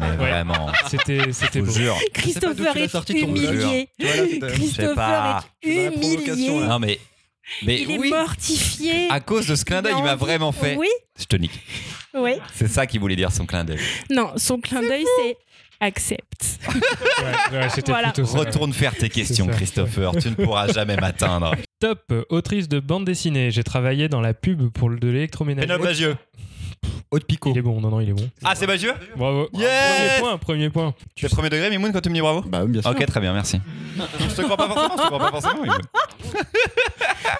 Mais 0.00 0.06
Ouais. 0.12 0.16
vraiment, 0.16 0.68
C'était, 0.88 1.30
c'était 1.30 1.60
beau. 1.60 1.70
jure. 1.70 1.94
Christopher 2.14 2.74
est 2.74 3.10
humilié. 3.10 3.90
Christopher 4.00 5.44
est 5.62 5.68
C'est 5.68 5.84
la 5.84 5.90
provocation, 5.90 6.34
humilié. 6.34 6.66
Non 6.68 6.78
mais 6.78 6.98
Mais 7.64 7.82
Il 7.82 7.90
est 7.90 8.08
mortifié. 8.08 9.08
à 9.10 9.20
cause 9.20 9.46
de 9.46 9.54
ce 9.56 9.66
clin 9.66 9.82
d'œil, 9.82 9.92
il 9.98 10.02
m'a 10.04 10.16
vraiment 10.16 10.52
fait. 10.52 10.74
Oui, 10.76 10.88
Je 11.20 11.26
te 11.26 11.36
nique. 11.36 11.60
oui. 12.14 12.32
C'est 12.54 12.68
ça 12.68 12.86
qu'il 12.86 13.00
voulait 13.00 13.14
dire, 13.16 13.30
son 13.30 13.44
clin 13.44 13.62
d'œil. 13.62 13.78
Non, 14.10 14.32
son 14.38 14.58
clin 14.58 14.80
d'œil, 14.80 15.04
c'est 15.18 15.36
accepte. 15.80 16.58
Ouais, 16.66 17.58
ouais, 17.58 17.68
c'était 17.74 17.92
Voilà. 17.92 18.10
plutôt 18.12 18.26
ça. 18.26 18.38
Retourne 18.38 18.72
faire 18.72 18.94
tes 18.96 19.10
questions, 19.10 19.44
ça. 19.46 19.52
Christopher. 19.52 20.12
Tu 20.18 20.30
ne 20.30 20.34
pourras 20.34 20.68
jamais 20.72 20.96
m'atteindre. 20.96 21.54
Top, 21.78 22.10
autrice 22.30 22.68
de 22.68 22.80
bande 22.80 23.04
dessinée. 23.04 23.50
J'ai 23.50 23.62
travaillé 23.62 24.08
dans 24.08 24.22
la 24.22 24.32
pub 24.32 24.70
pour 24.70 24.88
le- 24.88 24.98
de 24.98 25.08
l'électroménager. 25.08 25.66
Pénélope 25.66 25.86
Bagieux. 25.86 26.16
Haute 27.10 27.24
Picot. 27.24 27.50
Il 27.52 27.58
est 27.58 27.62
bon, 27.62 27.80
non, 27.80 27.90
non, 27.90 28.00
il 28.00 28.08
est 28.08 28.12
bon. 28.14 28.28
Ah, 28.42 28.54
c'est 28.54 28.66
Bagieux 28.66 28.94
Bravo. 29.16 29.48
Yes 29.52 29.68
Premier 29.68 30.20
point, 30.20 30.38
premier 30.38 30.70
point. 30.70 30.94
Tu 31.14 31.26
es 31.26 31.28
premier 31.28 31.50
degré, 31.50 31.68
Mimoun, 31.70 31.92
quand 31.92 32.00
tu 32.00 32.08
me 32.08 32.14
dis 32.14 32.20
bravo 32.22 32.40
Bah 32.48 32.62
oui, 32.64 32.70
bien 32.72 32.80
sûr. 32.82 32.90
Ok, 32.90 33.04
très 33.06 33.20
bien, 33.20 33.32
merci. 33.34 33.60
je 34.18 34.34
te 34.34 34.42
crois 34.42 34.56
pas 34.56 34.68
forcément, 34.68 34.96
je 34.96 35.02
te 35.02 35.06
crois 35.06 35.18
pas 35.18 35.40
forcément. 35.40 35.64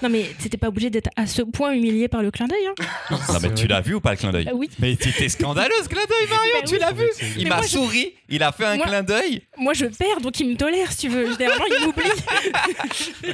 Non, 0.03 0.09
mais 0.09 0.25
c'était 0.37 0.57
pas 0.57 0.67
obligé 0.67 0.89
d'être 0.91 1.09
à 1.15 1.25
ce 1.25 1.41
point 1.41 1.71
humilié 1.71 2.07
par 2.07 2.21
le 2.21 2.29
clin 2.29 2.45
d'œil. 2.45 2.67
Hein. 2.67 2.75
Non, 3.09 3.39
mais 3.41 3.53
tu 3.55 3.65
l'as 3.67 3.81
vu 3.81 3.95
ou 3.95 3.99
pas 4.01 4.11
le 4.11 4.17
clin 4.17 4.31
d'œil 4.31 4.45
Bah 4.45 4.51
oui. 4.53 4.69
Mais 4.79 4.95
c'était 4.99 5.27
scandaleux 5.29 5.73
ce 5.81 5.89
clin 5.89 6.01
d'œil, 6.07 6.27
Marion, 6.29 6.51
Bah 6.53 6.67
tu 6.67 6.73
oui. 6.75 6.79
l'as 6.79 6.91
vu 6.91 7.05
Il 7.37 7.43
Mais 7.45 7.49
m'a 7.49 7.55
moi, 7.57 7.65
je- 7.65 7.71
souri, 7.71 8.13
il 8.29 8.43
a 8.43 8.51
fait 8.51 8.65
un 8.65 8.75
Moi- 8.75 8.85
clin 8.85 9.01
d'œil. 9.01 9.41
Moi, 9.57 9.73
je 9.73 9.85
perds, 9.85 10.21
donc 10.21 10.39
il 10.39 10.49
me 10.51 10.55
tolère, 10.55 10.91
si 10.91 10.97
tu 10.99 11.09
veux. 11.09 11.31
Généralement, 11.31 11.65
il 11.79 11.85
m'oublie. 11.87 13.33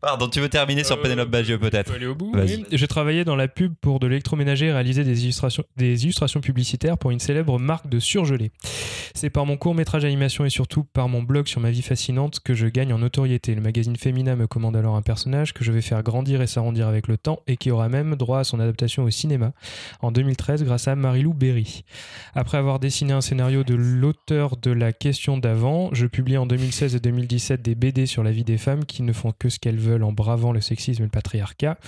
Pardon, 0.00 0.28
tu 0.28 0.40
veux 0.40 0.48
terminer 0.48 0.84
sur 0.84 0.96
Euh, 0.98 1.02
Pénélope 1.02 1.30
Bagieux 1.30 1.56
On 1.56 1.58
peut 1.58 1.70
peut-être 1.70 1.92
aller 1.92 2.06
au 2.06 2.14
bout. 2.14 2.32
Oui. 2.34 2.64
J'ai 2.70 2.86
travaillé 2.86 3.24
dans 3.24 3.36
la 3.36 3.48
pub 3.48 3.74
pour 3.80 3.98
de 3.98 4.06
l'électroménager 4.06 4.66
et 4.66 4.72
réalisé 4.72 5.04
des 5.04 5.24
illustrations, 5.24 5.64
des 5.76 6.04
illustrations 6.04 6.40
publicitaires 6.40 6.98
pour 6.98 7.10
une 7.10 7.18
célèbre 7.20 7.58
marque 7.58 7.88
de 7.88 7.98
surgelés. 7.98 8.50
C'est 9.14 9.30
par 9.30 9.46
mon 9.46 9.56
court 9.56 9.74
métrage 9.74 10.04
animation 10.04 10.44
et 10.44 10.50
surtout 10.50 10.84
par 10.84 11.08
mon 11.08 11.22
blog 11.22 11.46
sur 11.46 11.60
ma 11.60 11.70
vie 11.70 11.82
fascinante 11.82 12.40
que 12.40 12.54
je 12.54 12.66
gagne 12.66 12.92
en 12.92 12.98
notoriété. 12.98 13.54
Le 13.54 13.60
magazine 13.62 13.96
Femina 13.96 14.36
me 14.36 14.46
commande 14.46 14.76
alors 14.76 14.96
un 14.96 15.02
personnage 15.02 15.54
que 15.54 15.64
je 15.64 15.72
vais 15.72 15.80
faire 15.80 16.02
grandir 16.02 16.42
et 16.42 16.46
s'arrondir 16.46 16.88
avec 16.88 17.08
le 17.08 17.16
temps 17.16 17.40
et 17.46 17.56
qui 17.56 17.70
aura 17.70 17.88
même 17.88 18.16
droit 18.16 18.40
à 18.40 18.44
son 18.44 18.60
adaptation 18.60 19.04
au 19.04 19.10
cinéma 19.10 19.52
en 20.00 20.12
2013 20.12 20.64
grâce 20.64 20.88
à 20.88 20.94
Marilou 20.96 21.32
Berry. 21.32 21.84
Après 22.34 22.58
avoir 22.58 22.78
dessiné 22.78 23.12
un 23.14 23.22
scénario 23.22 23.64
de 23.64 23.74
l'auteur 23.74 24.56
de 24.56 24.70
la 24.70 24.92
question 24.92 25.38
d'avant, 25.38 25.88
je 25.92 26.06
publie 26.06 26.36
en 26.36 26.46
2016 26.46 26.94
et 26.94 27.00
2017 27.00 27.62
des 27.62 27.74
BD 27.74 28.04
sur 28.06 28.22
la 28.22 28.32
vie 28.32 28.44
des 28.44 28.58
femmes 28.58 28.84
qui 28.84 29.02
ne 29.02 29.12
font 29.12 29.32
que 29.38 29.48
ce 29.48 29.58
qu'elles 29.58 29.78
veulent 29.78 29.85
en 29.94 30.12
bravant 30.12 30.52
le 30.52 30.60
sexisme 30.60 31.02
et 31.02 31.06
le 31.06 31.10
patriarcat 31.10 31.78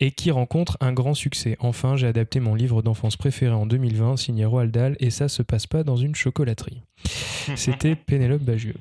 et 0.00 0.10
qui 0.10 0.30
rencontrent 0.30 0.76
un 0.80 0.92
grand 0.92 1.14
succès. 1.14 1.56
Enfin, 1.60 1.96
j'ai 1.96 2.06
adapté 2.06 2.40
mon 2.40 2.54
livre 2.54 2.82
d'enfance 2.82 3.16
préféré 3.16 3.52
en 3.54 3.66
2020, 3.66 4.16
signé 4.16 4.44
Roald 4.44 4.70
Dahl, 4.72 4.96
et 5.00 5.10
ça 5.10 5.28
se 5.28 5.42
passe 5.42 5.66
pas 5.66 5.84
dans 5.84 5.96
une 5.96 6.14
chocolaterie. 6.14 6.82
C'était 7.56 7.94
Pénélope 8.06 8.42
Bagieux. 8.42 8.76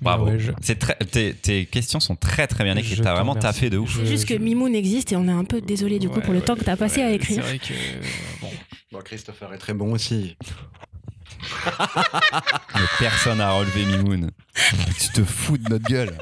Bravo. 0.00 0.26
Ouais, 0.26 0.38
je- 0.38 0.52
C'est 0.60 0.78
très, 0.78 0.96
tes, 0.96 1.32
tes 1.32 1.64
questions 1.66 2.00
sont 2.00 2.16
très 2.16 2.46
très 2.48 2.64
bien 2.64 2.76
écrites. 2.76 3.02
T'as 3.02 3.14
vraiment 3.14 3.36
taffé 3.36 3.70
de 3.70 3.78
ouf. 3.78 3.96
C'est 3.98 4.06
juste 4.06 4.26
que 4.26 4.34
je- 4.34 4.40
Mimoun 4.40 4.74
existe 4.74 5.12
et 5.12 5.16
on 5.16 5.28
est 5.28 5.32
un 5.32 5.44
peu 5.44 5.60
désolé 5.60 5.98
du 6.00 6.08
coup 6.08 6.16
Ouais, 6.16 6.22
pour 6.22 6.32
le 6.32 6.40
ouais, 6.40 6.44
temps 6.44 6.56
que 6.56 6.64
t'as 6.64 6.76
passé 6.76 7.02
à 7.02 7.12
écrire. 7.12 7.36
C'est 7.36 7.48
vrai 7.48 7.58
que. 7.58 7.72
euh, 7.72 8.02
bon. 8.40 8.48
Bon, 8.90 8.98
Christopher 9.04 9.52
est 9.54 9.58
très 9.58 9.74
bon 9.74 9.92
aussi. 9.92 10.36
Mais 12.74 12.80
personne 12.98 13.38
n'a 13.38 13.52
relevé 13.52 13.84
Mimoun. 13.84 14.30
tu 15.00 15.08
te 15.08 15.24
fous 15.24 15.58
de 15.58 15.68
notre 15.68 15.88
gueule. 15.88 16.16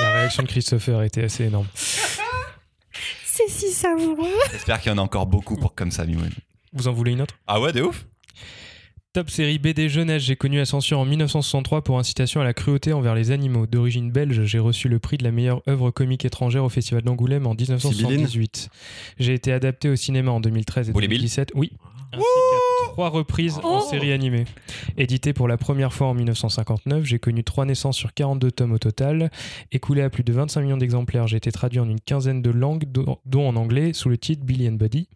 La 0.00 0.12
réaction 0.12 0.42
de 0.42 0.48
Christopher 0.48 1.02
était 1.02 1.24
assez 1.24 1.44
énorme. 1.44 1.66
C'est 1.74 3.48
si 3.48 3.72
savoureux. 3.72 4.28
J'espère 4.52 4.80
qu'il 4.80 4.90
y 4.90 4.94
en 4.94 4.98
a 4.98 5.02
encore 5.02 5.26
beaucoup 5.26 5.56
pour 5.56 5.74
comme 5.74 5.90
ça, 5.90 6.04
Mimoun. 6.04 6.30
Vous 6.72 6.88
en 6.88 6.92
voulez 6.92 7.12
une 7.12 7.22
autre? 7.22 7.34
Ah 7.46 7.60
ouais, 7.60 7.72
de 7.72 7.82
ouf 7.82 8.04
Top 9.14 9.30
série 9.30 9.58
BD 9.58 9.88
jeunesse, 9.88 10.22
j'ai 10.22 10.36
connu 10.36 10.60
Ascension 10.60 11.00
en 11.00 11.06
1963 11.06 11.82
pour 11.82 11.98
incitation 11.98 12.42
à 12.42 12.44
la 12.44 12.52
cruauté 12.52 12.92
envers 12.92 13.14
les 13.14 13.30
animaux. 13.30 13.66
D'origine 13.66 14.12
belge, 14.12 14.44
j'ai 14.44 14.58
reçu 14.58 14.88
le 14.88 14.98
prix 14.98 15.16
de 15.16 15.24
la 15.24 15.32
meilleure 15.32 15.62
œuvre 15.66 15.90
comique 15.90 16.26
étrangère 16.26 16.62
au 16.62 16.68
Festival 16.68 17.02
d'Angoulême 17.02 17.46
en 17.46 17.54
1978. 17.54 18.68
J'ai 19.18 19.32
été 19.32 19.50
adapté 19.50 19.88
au 19.88 19.96
cinéma 19.96 20.30
en 20.30 20.40
2013 20.40 20.90
et 20.90 20.92
Boule 20.92 21.04
et 21.04 21.08
Bill 21.08 21.18
2017. 21.18 21.52
Oui. 21.54 21.72
Ainsi 22.12 22.22
trois 22.98 23.10
reprises 23.10 23.60
en 23.62 23.78
Oh. 23.78 23.80
série 23.88 24.10
animée. 24.12 24.44
Édité 24.96 25.32
pour 25.32 25.46
la 25.46 25.56
première 25.56 25.92
fois 25.92 26.08
en 26.08 26.14
1959, 26.14 27.04
j'ai 27.04 27.20
connu 27.20 27.44
trois 27.44 27.64
naissances 27.64 27.96
sur 27.96 28.12
42 28.12 28.50
tomes 28.50 28.72
au 28.72 28.78
total. 28.78 29.30
Écoulé 29.70 30.02
à 30.02 30.10
plus 30.10 30.24
de 30.24 30.32
25 30.32 30.62
millions 30.62 30.76
d'exemplaires, 30.76 31.28
j'ai 31.28 31.36
été 31.36 31.52
traduit 31.52 31.78
en 31.78 31.88
une 31.88 32.00
quinzaine 32.00 32.42
de 32.42 32.50
langues, 32.50 32.86
dont 33.24 33.46
en 33.46 33.54
anglais, 33.54 33.92
sous 33.92 34.08
le 34.08 34.18
titre 34.18 34.42
Billy 34.44 34.68
and 34.68 34.72
Buddy. 34.72 35.06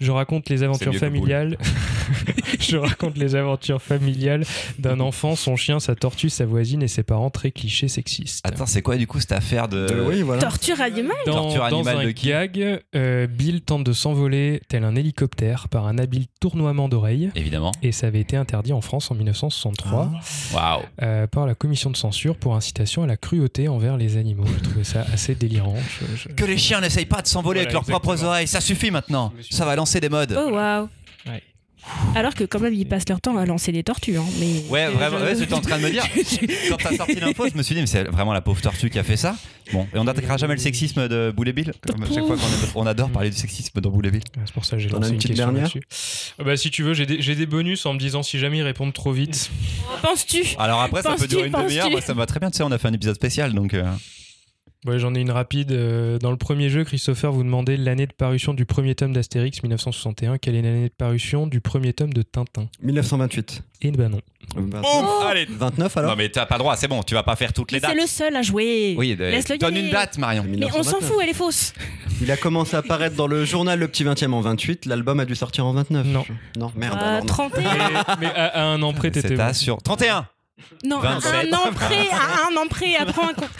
Je 0.00 0.10
raconte 0.10 0.48
les 0.48 0.62
aventures 0.62 0.94
familiales. 0.94 1.58
Je 2.60 2.76
raconte 2.76 3.16
les 3.18 3.34
aventures 3.36 3.80
familiales 3.82 4.44
d'un 4.78 5.00
enfant, 5.00 5.36
son 5.36 5.56
chien, 5.56 5.80
sa 5.80 5.94
tortue, 5.94 6.28
sa 6.30 6.44
voisine 6.46 6.82
et 6.82 6.88
ses 6.88 7.02
parents 7.02 7.30
très 7.30 7.50
clichés 7.50 7.88
sexistes. 7.88 8.40
Attends, 8.46 8.66
c'est 8.66 8.82
quoi 8.82 8.96
du 8.96 9.06
coup 9.06 9.20
cette 9.20 9.32
affaire 9.32 9.68
de. 9.68 9.76
Euh, 9.90 10.06
oui, 10.08 10.22
voilà. 10.22 10.40
Torture 10.42 10.80
animale. 10.80 11.16
Dans, 11.26 11.34
Torture 11.34 11.60
dans 11.70 11.76
animale 11.78 11.98
un 11.98 12.04
de 12.04 12.10
qui 12.12 12.28
gag, 12.28 12.80
euh, 12.94 13.26
Bill 13.26 13.60
tente 13.62 13.84
de 13.84 13.92
s'envoler 13.92 14.60
tel 14.68 14.84
un 14.84 14.94
hélicoptère 14.96 15.68
par 15.68 15.86
un 15.86 15.98
habile 15.98 16.26
tournoiement 16.40 16.88
d'oreilles. 16.88 17.30
Évidemment. 17.34 17.72
Et 17.82 17.92
ça 17.92 18.06
avait 18.08 18.20
été 18.20 18.36
interdit 18.36 18.72
en 18.72 18.80
France 18.80 19.10
en 19.10 19.14
1963 19.14 20.12
Waouh. 20.54 20.82
euh, 21.02 21.26
par 21.26 21.46
la 21.46 21.54
commission 21.54 21.90
de 21.90 21.96
censure 21.96 22.36
pour 22.36 22.54
incitation 22.54 23.02
à 23.02 23.06
la 23.06 23.16
cruauté 23.16 23.68
envers 23.68 23.96
les 23.96 24.16
animaux. 24.16 24.44
Je 24.58 24.62
trouvais 24.68 24.84
ça 24.84 25.04
assez 25.12 25.34
délirant. 25.34 25.74
Je- 25.76 26.16
je- 26.16 26.34
Que 26.34 26.44
les 26.44 26.58
chiens 26.58 26.80
n'essayent 26.80 27.06
pas 27.06 27.22
de 27.22 27.26
s'envoler 27.26 27.60
Voilà, 27.60 27.78
avec 27.78 27.88
leurs 27.88 28.00
propres 28.00 28.24
oreilles, 28.24 28.46
ça 28.48 28.60
suffit 28.60 28.90
maintenant. 28.90 29.32
Ça 29.50 29.64
va 29.64 29.76
lancer 29.76 30.00
des 30.00 30.08
modes. 30.08 30.36
Oh 30.38 30.50
waouh. 30.52 30.88
Ouais. 31.26 31.42
Alors 32.14 32.34
que 32.34 32.44
quand 32.44 32.58
même 32.60 32.74
ils 32.74 32.86
passent 32.86 33.08
leur 33.08 33.20
temps 33.20 33.36
à 33.36 33.46
lancer 33.46 33.72
des 33.72 33.82
tortues. 33.82 34.16
Hein, 34.18 34.24
mais 34.40 34.62
Ouais, 34.70 34.88
vraiment, 34.90 35.18
Je- 35.18 35.24
ouais, 35.24 35.34
j'étais 35.38 35.54
en 35.54 35.60
train 35.60 35.78
de 35.78 35.84
me 35.84 35.90
dire. 35.90 36.04
Quand 36.68 36.76
t'as 36.76 36.96
sorti 36.96 37.14
l'info, 37.16 37.46
je 37.50 37.56
me 37.56 37.62
suis 37.62 37.74
dit, 37.74 37.80
mais 37.80 37.86
c'est 37.86 38.04
vraiment 38.04 38.32
la 38.32 38.40
pauvre 38.40 38.60
tortue 38.60 38.90
qui 38.90 38.98
a 38.98 39.02
fait 39.04 39.16
ça. 39.16 39.36
Bon, 39.72 39.86
et 39.94 39.98
on 39.98 40.04
n'attaquera 40.04 40.36
jamais 40.36 40.54
le 40.54 40.60
sexisme 40.60 41.08
de 41.08 41.32
Boule 41.36 41.48
et 41.48 41.52
Bill. 41.52 41.72
Comme 41.86 42.02
à 42.02 42.06
chaque 42.06 42.24
fois 42.26 42.36
qu'on 42.36 42.42
est- 42.46 42.72
on 42.74 42.86
adore 42.86 43.10
parler 43.10 43.30
du 43.30 43.36
sexisme 43.36 43.80
dans 43.80 43.90
Boule 43.90 44.06
et 44.06 44.10
Bill. 44.10 44.22
C'est 44.44 44.52
pour 44.54 44.64
ça 44.64 44.76
que 44.76 44.82
j'ai 44.82 44.88
lancé 44.88 45.08
une 45.08 45.14
une, 45.14 45.18
petite 45.18 45.30
question 45.32 45.46
dernière 45.46 45.62
là-dessus. 45.64 45.82
Euh, 46.40 46.44
bah, 46.44 46.56
si 46.56 46.70
tu 46.70 46.82
veux, 46.82 46.94
j'ai 46.94 47.06
des, 47.06 47.20
j'ai 47.22 47.34
des 47.34 47.46
bonus 47.46 47.84
en 47.86 47.94
me 47.94 47.98
disant 47.98 48.22
si 48.22 48.38
jamais 48.38 48.58
ils 48.58 48.62
répondent 48.62 48.92
trop 48.94 49.12
vite. 49.12 49.50
Penses-tu? 50.02 50.44
Alors 50.58 50.80
après, 50.82 51.02
ça 51.02 51.14
peut 51.16 51.26
durer 51.26 51.46
une 51.46 51.52
demi-heure. 51.52 51.90
Moi, 51.90 52.00
ça 52.00 52.14
me 52.14 52.18
va 52.18 52.26
très 52.26 52.40
bien. 52.40 52.50
Tu 52.50 52.58
sais, 52.58 52.62
on 52.62 52.70
a 52.72 52.78
fait 52.78 52.88
un 52.88 52.92
épisode 52.92 53.14
spécial, 53.16 53.52
donc. 53.52 53.74
euh, 53.74 53.84
Ouais, 54.84 54.98
j'en 55.00 55.14
ai 55.14 55.20
une 55.20 55.30
rapide. 55.32 55.72
Euh, 55.72 56.18
Dans 56.18 56.30
le 56.30 56.36
premier 56.36 56.68
jeu, 56.68 56.84
Christopher 56.84 57.32
vous 57.32 57.42
demandait 57.42 57.76
l'année 57.76 58.06
de 58.06 58.12
parution 58.12 58.54
du 58.54 58.66
premier 58.66 58.94
tome 58.94 59.12
d'Astérix 59.12 59.62
1961. 59.62 60.38
Quelle 60.38 60.54
est 60.54 60.62
l'année 60.62 60.88
de 60.88 60.94
parution 60.96 61.46
du 61.46 61.60
premier 61.60 61.92
tome 61.92 62.12
de 62.12 62.22
Tintin? 62.22 62.68
1928. 62.82 63.62
Et 63.82 63.90
ben 63.90 64.08
non. 64.10 64.20
Euh, 64.56 64.60
29. 64.60 64.82
Boum 64.82 65.06
Allez 65.26 65.46
29 65.50 65.96
alors? 65.96 66.10
Non, 66.12 66.16
mais 66.16 66.28
t'as 66.28 66.46
pas 66.46 66.54
le 66.54 66.60
droit, 66.60 66.76
c'est 66.76 66.86
bon, 66.88 67.02
tu 67.02 67.14
vas 67.14 67.22
pas 67.24 67.34
faire 67.36 67.52
toutes 67.52 67.72
les 67.72 67.80
C'est 67.80 67.88
dates. 67.88 67.96
le 67.96 68.06
seul 68.06 68.36
à 68.36 68.42
jouer. 68.42 68.94
Oui, 68.96 69.16
euh, 69.18 69.30
Laisse-le 69.30 69.56
y 69.56 69.58
donne 69.58 69.76
une 69.76 69.90
date, 69.90 70.18
Marion. 70.18 70.44
Mais 70.48 70.66
on 70.66 70.82
s'en 70.82 70.98
1929. 71.00 71.10
fout, 71.10 71.18
elle 71.22 71.28
est 71.30 71.34
fausse. 71.34 71.72
Il 72.22 72.30
a 72.30 72.36
commencé 72.36 72.76
à 72.76 72.78
apparaître 72.78 73.16
dans 73.16 73.26
le 73.26 73.44
journal 73.44 73.78
Le 73.78 73.88
Petit 73.88 74.04
20 74.04 74.22
e 74.22 74.26
en 74.32 74.40
28. 74.40 74.86
L'album 74.86 75.18
a 75.20 75.24
dû 75.24 75.34
sortir 75.34 75.66
en 75.66 75.72
29. 75.72 76.06
Non. 76.06 76.24
Non, 76.56 76.72
merde. 76.76 76.98
Euh, 77.02 77.04
alors 77.04 77.20
non. 77.22 77.26
31. 77.26 77.62
Mais, 77.62 77.80
mais 78.20 78.26
à, 78.34 78.46
à 78.46 78.62
un 78.62 78.80
an 78.82 78.92
près, 78.92 79.10
t'étais 79.10 79.28
C'est 79.28 79.34
bon. 79.34 79.42
à 79.42 79.52
sur 79.52 79.82
31 79.82 80.26
Non, 80.84 81.00
à 81.00 81.18
27. 81.18 81.52
un 81.52 81.56
an 81.56 81.72
près, 81.72 82.08
à 82.10 82.48
un 82.50 82.56
an 82.56 82.66
près, 82.68 82.96
apprends 82.96 83.28
un 83.28 83.34
compte. 83.34 83.50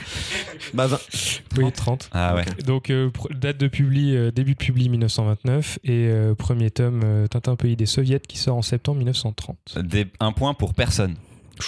Bah, 0.75 0.87
vingt- 0.87 1.41
Oui, 1.59 1.71
30. 1.73 2.09
Ah 2.13 2.35
ouais. 2.35 2.45
Donc, 2.65 2.91
euh, 2.91 3.11
date 3.31 3.59
de 3.59 3.69
publi, 3.69 4.17
euh, 4.17 4.31
début 4.31 4.53
de 4.55 4.59
publi 4.59 4.89
1929 4.89 5.79
et 5.85 6.09
euh, 6.09 6.35
premier 6.35 6.71
tome 6.71 7.03
euh, 7.05 7.27
Tintin 7.27 7.55
Pays 7.57 7.77
des 7.77 7.87
Soviets 7.87 8.21
qui 8.27 8.39
sort 8.39 8.57
en 8.57 8.63
septembre 8.63 8.99
1930. 8.99 9.57
Des- 9.83 10.07
un 10.21 10.33
point 10.33 10.55
pour 10.55 10.75
personne. 10.75 11.17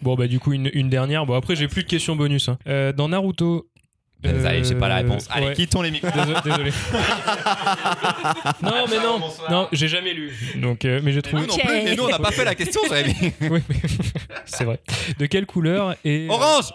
Bon, 0.00 0.14
bah, 0.14 0.28
du 0.28 0.38
coup, 0.38 0.52
une, 0.52 0.70
une 0.74 0.88
dernière. 0.88 1.26
Bon, 1.26 1.34
après, 1.34 1.56
j'ai 1.56 1.66
plus 1.66 1.82
de 1.82 1.88
questions 1.88 2.14
bonus. 2.14 2.48
hein. 2.48 2.58
Euh, 2.68 2.92
dans 2.92 3.08
Naruto. 3.08 3.68
Euh, 4.26 4.44
Allez, 4.46 4.64
j'ai 4.64 4.74
pas 4.74 4.88
la 4.88 4.96
euh, 4.98 5.02
réponse. 5.02 5.28
Allez, 5.30 5.46
ouais. 5.46 5.52
quittons 5.54 5.80
les 5.80 5.92
micros. 5.92 6.10
Désolé. 6.10 6.40
désolé. 6.44 6.70
non, 8.62 8.84
mais 8.90 8.96
non, 8.96 9.20
non, 9.50 9.68
j'ai 9.72 9.86
jamais 9.88 10.12
lu. 10.12 10.32
Donc, 10.60 10.84
euh, 10.84 11.00
mais 11.04 11.12
j'ai 11.12 11.18
Nous 11.18 11.22
trouvé. 11.22 11.46
non 11.46 11.54
plus, 11.56 11.68
mais 11.84 11.94
nous 11.94 12.02
on 12.04 12.08
n'a 12.08 12.18
pas 12.18 12.32
fait 12.32 12.44
la 12.44 12.54
question. 12.56 12.80
Oui, 12.90 13.62
mais- 13.68 13.76
c'est 14.44 14.64
vrai. 14.64 14.80
De 15.18 15.26
quelle 15.26 15.46
couleur 15.46 15.94
est 16.04 16.28
Orange 16.28 16.72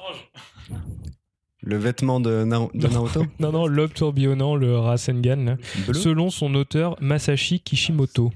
Le 1.61 1.77
vêtement 1.77 2.19
de, 2.21 2.43
Nar- 2.45 2.69
de 2.73 2.87
Naruto 2.87 3.25
Non, 3.39 3.51
non, 3.51 3.67
l'homme 3.67 3.89
tourbillonnant, 3.89 4.55
le 4.55 4.77
Rasengan, 4.77 5.35
là. 5.45 5.57
Selon 5.93 6.29
son 6.29 6.55
auteur 6.55 6.95
Masashi 7.01 7.59
Kishimoto. 7.59 8.31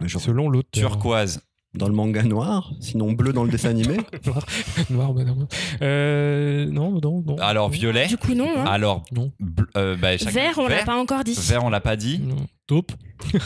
Genre 0.00 0.20
Selon 0.22 0.48
l'auteur. 0.48 0.90
Turquoise. 0.92 1.40
Dans 1.76 1.88
le 1.88 1.94
manga 1.94 2.22
noir, 2.22 2.70
sinon 2.80 3.12
bleu 3.12 3.32
dans 3.32 3.44
le 3.44 3.50
dessin 3.50 3.68
animé. 3.70 3.98
Noir, 4.90 5.12
bah 5.12 5.24
non. 5.24 5.46
Euh, 5.82 6.64
non, 6.70 6.98
non, 7.02 7.22
non. 7.26 7.36
Alors 7.38 7.68
violet. 7.68 8.06
Du 8.06 8.16
coup, 8.16 8.34
non. 8.34 8.48
Hein. 8.56 8.64
Alors 8.66 9.02
Non. 9.12 9.30
bleu- 9.40 9.68
euh, 9.76 9.94
bah, 9.96 10.16
Vert, 10.16 10.54
on 10.58 10.68
l'a 10.68 10.84
pas 10.84 10.96
encore 10.96 11.22
dit. 11.24 11.36
Vert, 11.38 11.64
on 11.64 11.68
l'a 11.70 11.80
pas 11.80 11.96
dit. 11.96 12.18
Non. 12.20 12.36
Taupe. 12.66 12.92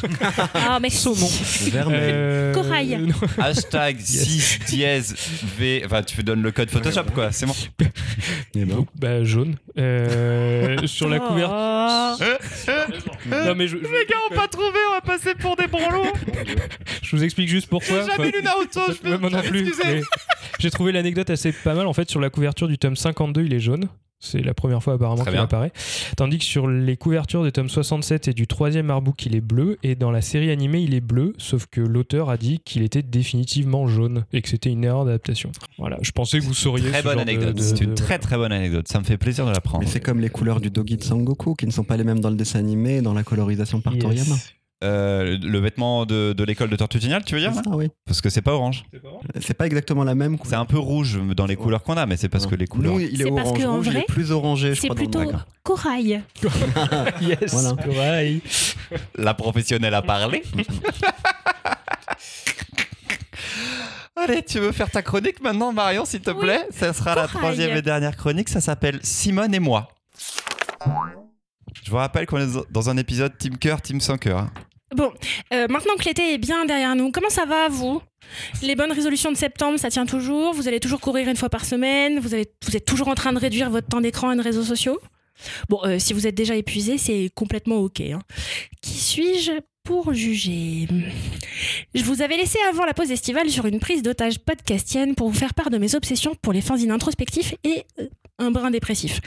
Ah, 0.55 0.79
mais 0.81 0.91
Saumon. 0.91 1.29
Vert, 1.71 1.89
mais 1.91 1.97
Euh, 2.01 2.55
Corail. 2.55 2.99
non. 3.07 3.15
Hashtag 3.43 4.01
6 4.01 4.59
dièse 4.67 5.15
V. 5.59 5.83
Enfin, 5.85 6.03
tu 6.03 6.23
donnes 6.25 6.43
le 6.43 6.51
code 6.53 6.71
Photoshop, 6.71 7.05
quoi. 7.15 7.31
C'est 7.33 7.47
bon. 7.47 7.55
Eh 8.55 8.65
ben, 8.65 8.85
Bah, 8.99 9.23
jaune. 9.25 9.57
Euh, 9.79 10.87
sur 10.87 11.09
la 11.09 11.21
couverture. 11.21 11.57
Oh. 11.57 13.31
Non, 13.47 13.55
mais 13.55 13.69
je, 13.69 13.77
je- 13.77 13.83
Les 13.83 14.07
gars 14.09 14.17
ont 14.31 14.35
pas 14.35 14.49
trouvé, 14.49 14.79
on 14.91 14.95
va 14.95 15.01
passer 15.03 15.35
pour 15.35 15.55
des 15.57 15.67
branlots. 15.69 16.03
Je 17.11 17.17
vous 17.17 17.25
explique 17.25 17.49
juste 17.49 17.67
pourquoi. 17.69 18.03
J'ai 18.03 18.07
jamais 18.17 18.31
lu 18.31 18.43
Naruto, 18.43 18.81
je 19.03 19.17
moi 19.17 19.31
non 19.31 19.43
plus. 19.43 19.73
J'ai 20.59 20.71
trouvé 20.71 20.93
l'anecdote 20.93 21.31
assez 21.31 21.53
pas 21.53 21.75
mal. 21.75 21.87
En 21.87 21.93
fait, 21.93 22.09
sur 22.11 22.21
la 22.21 22.31
couverture 22.31 22.69
du 22.69 22.79
tome 22.79 22.97
52, 22.97 23.45
il 23.45 23.55
est 23.55 23.61
jaune. 23.61 23.89
C'est 24.23 24.43
la 24.43 24.53
première 24.53 24.83
fois 24.83 24.93
apparemment 24.95 25.25
qu'il 25.25 25.35
apparaît. 25.39 25.73
Tandis 26.19 26.37
que 26.37 26.45
sur 26.45 26.69
les 26.69 26.99
couvertures 26.99 27.43
des 27.43 27.53
tomes 27.53 27.71
67 27.71 28.29
et 28.29 28.35
du 28.35 28.47
troisième 28.47 28.91
artbook, 28.91 29.25
il 29.25 29.35
est 29.35 29.41
bleu. 29.41 29.79
Et 29.83 29.95
dans 29.95 30.11
la 30.11 30.21
série 30.21 30.51
animée, 30.51 30.83
il 30.83 30.93
est 30.93 31.01
bleu. 31.01 31.33
Sauf 31.39 31.65
que 31.65 31.81
l'auteur 31.81 32.29
a 32.29 32.37
dit 32.37 32.61
qu'il 32.63 32.83
était 32.83 33.01
définitivement 33.03 33.87
jaune 33.87 34.27
et 34.35 34.43
que 34.43 34.51
c'était 34.51 34.69
une 34.69 34.85
erreur 34.85 35.07
d'adaptation. 35.07 35.51
Voilà, 35.79 35.97
je 36.03 36.11
pensais 36.11 36.39
que 36.39 36.45
vous 36.45 36.53
sauriez. 36.53 36.91
Très 36.91 36.99
ce 36.99 37.05
bonne 37.05 37.19
anecdote. 37.19 37.59
C'est 37.61 37.81
de- 37.81 37.85
une 37.85 37.95
très 37.95 38.19
très 38.19 38.37
bonne 38.37 38.53
anecdote. 38.53 38.89
Ça 38.89 38.99
me 39.01 39.05
fait 39.05 39.17
plaisir 39.17 39.47
de 39.47 39.53
l'apprendre. 39.53 39.89
C'est 39.89 40.01
comme 40.01 40.21
les 40.21 40.29
couleurs 40.29 40.61
du 40.61 40.69
Dogi 40.71 40.99
de 40.99 41.03
Sangoku 41.03 41.55
qui 41.55 41.67
ne 41.67 41.73
sont 41.73 41.85
pas 41.85 41.97
les 41.97 42.05
mêmes 42.05 42.21
dans 42.21 42.29
le 42.31 42.37
dessin 42.37 42.59
animé 42.59 42.97
et 42.97 43.01
dans 43.03 43.15
la 43.15 43.23
colorisation 43.23 43.81
par 43.81 43.95
Yes. 43.95 44.03
Toriyama. 44.03 44.35
Euh, 44.83 45.37
le 45.43 45.59
vêtement 45.59 46.07
de, 46.07 46.33
de 46.33 46.43
l'école 46.45 46.71
de 46.71 46.77
Tortue 46.77 46.99
Géniale, 47.01 47.23
tu 47.23 47.35
veux 47.35 47.41
dire 47.41 47.51
C'est 47.53 47.59
là 47.59 47.63
ça, 47.71 47.77
oui. 47.77 47.89
Parce 48.07 48.23
que 48.23 48.31
c'est 48.31 48.41
pas 48.41 48.55
orange. 48.55 48.85
C'est 49.43 49.53
pas 49.53 49.67
exactement 49.67 50.05
la 50.05 50.15
même 50.15 50.37
C'est 50.39 50.45
couleur. 50.45 50.61
un 50.61 50.65
peu 50.65 50.79
rouge 50.79 51.19
dans 51.37 51.45
les 51.45 51.57
couleurs 51.57 51.83
qu'on 51.83 51.99
a, 51.99 52.07
mais 52.07 52.17
c'est 52.17 52.31
parce 52.31 52.47
que 52.47 52.55
les 52.55 52.67
couleurs. 52.67 52.95
Nous, 52.95 53.01
il 53.01 53.21
est 53.21 53.25
C'est 53.25 53.31
parce 53.31 53.49
orange 53.49 53.59
que, 53.59 53.65
en 53.67 53.75
rouge, 53.77 53.87
il 53.89 53.93
vrai, 53.93 54.01
est 54.01 54.07
plus 54.13 54.33
orangé, 54.33 54.75
je 54.75 54.81
C'est 54.81 54.89
crois. 54.89 55.07
dans 55.07 55.21
le 55.21 55.27
plutôt 55.27 55.39
corail. 55.63 56.23
Yes, 57.21 57.53
Voilà. 57.53 57.75
corail. 57.83 58.41
La 59.17 59.35
professionnelle 59.35 59.93
a 59.95 60.01
parlé. 60.01 60.43
Allez, 64.17 64.43
tu 64.43 64.59
veux 64.61 64.73
faire 64.73 64.91
ta 64.91 65.03
chronique 65.03 65.41
maintenant, 65.43 65.73
Marion, 65.73 66.05
s'il 66.05 66.21
te 66.21 66.31
Oui. 66.31 66.41
plaît? 66.41 66.67
Ça 66.71 66.93
sera 66.93 67.15
la 67.15 67.27
troisième 67.29 67.77
et 67.77 67.83
dernière 67.83 68.17
chronique. 68.17 68.49
Ça 68.49 68.61
s'appelle 68.61 68.99
Simone 69.03 69.55
et 69.55 69.61
moi. 69.61 69.89
Je 71.83 71.91
vous 71.91 71.97
rappelle 71.97 72.27
qu'on 72.27 72.39
est 72.39 72.71
dans 72.71 72.91
un 72.91 72.97
épisode 72.97 73.37
Team 73.39 73.57
Cœur, 73.57 73.81
Team 73.81 74.01
sans 74.01 74.19
cœur. 74.19 74.49
Bon, 74.95 75.13
euh, 75.53 75.67
maintenant 75.69 75.95
que 75.99 76.05
l'été 76.05 76.35
est 76.35 76.39
bien 76.39 76.65
derrière 76.65 76.97
nous, 76.97 77.13
comment 77.13 77.31
ça 77.31 77.45
va, 77.45 77.69
vous? 77.69 78.03
Les 78.63 78.75
bonnes 78.75 78.93
résolutions 78.93 79.31
de 79.31 79.37
septembre, 79.37 79.79
ça 79.79 79.91
tient 79.91 80.07
toujours? 80.07 80.53
Vous 80.53 80.69
allez 80.69 80.81
toujours 80.81 81.01
courir 81.01 81.29
une 81.29 81.37
fois 81.37 81.49
par 81.49 81.65
semaine? 81.65 82.19
Vous 82.19 82.35
êtes 82.35 82.85
toujours 82.87 83.09
en 83.09 83.15
train 83.15 83.33
de 83.33 83.39
réduire 83.39 83.71
votre 83.71 83.89
temps 83.89 84.01
d'écran 84.01 84.33
et 84.33 84.37
de 84.37 84.43
réseaux 84.43 84.65
sociaux? 84.65 84.99
Bon, 85.69 85.81
euh, 85.85 85.99
si 85.99 86.13
vous 86.13 86.27
êtes 86.27 86.35
déjà 86.35 86.55
épuisé, 86.55 86.99
c'est 86.99 87.31
complètement 87.35 87.77
OK. 87.77 88.01
hein. 88.01 88.21
Qui 88.83 88.95
suis-je 88.99 89.53
pour 89.85 90.13
juger? 90.13 90.87
Je 91.95 92.05
vous 92.05 92.21
avais 92.21 92.37
laissé 92.37 92.59
avant 92.69 92.85
la 92.85 92.93
pause 92.95 93.11
estivale 93.11 93.49
sur 93.49 93.67
une 93.67 93.81
prise 93.81 94.03
d'otage 94.03 94.39
podcastienne 94.41 95.15
pour 95.15 95.29
vous 95.31 95.39
faire 95.39 95.55
part 95.55 95.71
de 95.71 95.79
mes 95.79 95.95
obsessions 95.95 96.35
pour 96.43 96.53
les 96.53 96.61
fanzines 96.61 96.91
introspectifs 96.91 97.55
et 97.65 97.85
euh, 97.99 98.09
un 98.39 98.51
brin 98.51 98.71
dépressif. 98.71 99.21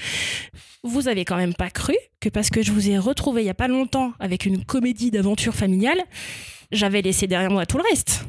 Vous 0.86 1.08
avez 1.08 1.24
quand 1.24 1.38
même 1.38 1.54
pas 1.54 1.70
cru 1.70 1.96
que 2.20 2.28
parce 2.28 2.50
que 2.50 2.62
je 2.62 2.74
vous 2.74 2.90
ai 2.90 2.98
retrouvé 2.98 3.42
il 3.42 3.46
y 3.46 3.50
a 3.50 3.54
pas 3.54 3.70
longtemps 3.70 4.12
avec 4.20 4.46
une 4.46 4.66
comédie 4.66 5.12
d'aventure 5.12 5.56
familiale, 5.56 6.04
j'avais 6.74 7.02
laissé 7.02 7.26
derrière 7.26 7.52
moi 7.52 7.66
tout 7.66 7.78
le 7.78 7.84
reste. 7.90 8.26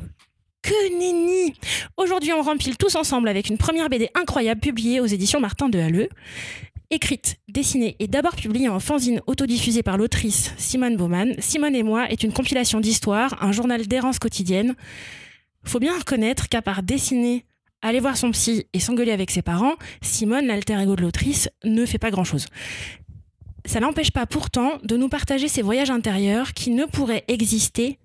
Que 0.62 0.98
nenni 0.98 1.52
Aujourd'hui, 1.96 2.32
on 2.32 2.42
rempile 2.42 2.76
tous 2.76 2.94
ensemble 2.94 3.28
avec 3.28 3.48
une 3.48 3.58
première 3.58 3.88
BD 3.88 4.08
incroyable 4.14 4.60
publiée 4.60 5.00
aux 5.00 5.06
éditions 5.06 5.40
Martin 5.40 5.68
de 5.68 5.80
Halleux. 5.80 6.08
Écrite, 6.90 7.36
dessinée 7.48 7.96
et 7.98 8.06
d'abord 8.06 8.36
publiée 8.36 8.68
en 8.68 8.78
fanzine 8.78 9.20
autodiffusée 9.26 9.82
par 9.82 9.96
l'autrice 9.96 10.54
Simone 10.56 10.96
Baumann, 10.96 11.34
Simone 11.40 11.74
et 11.74 11.82
moi 11.82 12.08
est 12.08 12.22
une 12.22 12.32
compilation 12.32 12.78
d'histoires, 12.78 13.36
un 13.42 13.50
journal 13.50 13.84
d'errance 13.88 14.20
quotidienne. 14.20 14.76
Faut 15.64 15.80
bien 15.80 15.98
reconnaître 15.98 16.48
qu'à 16.48 16.62
part 16.62 16.84
dessiner, 16.84 17.44
aller 17.84 18.00
voir 18.00 18.16
son 18.16 18.30
psy 18.32 18.66
et 18.72 18.80
s'engueuler 18.80 19.12
avec 19.12 19.30
ses 19.30 19.42
parents, 19.42 19.74
Simone, 20.02 20.46
l'alter 20.46 20.80
ego 20.80 20.96
de 20.96 21.02
l'autrice, 21.02 21.48
ne 21.64 21.86
fait 21.86 21.98
pas 21.98 22.10
grand-chose. 22.10 22.46
Ça 23.66 23.78
n'empêche 23.78 24.10
pas 24.10 24.26
pourtant 24.26 24.78
de 24.82 24.96
nous 24.96 25.08
partager 25.08 25.48
ces 25.48 25.62
voyages 25.62 25.90
intérieurs 25.90 26.54
qui 26.54 26.70
ne 26.70 26.86
pourraient 26.86 27.24
exister 27.28 27.98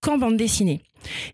qu'en 0.00 0.18
bande 0.18 0.36
dessinée. 0.36 0.82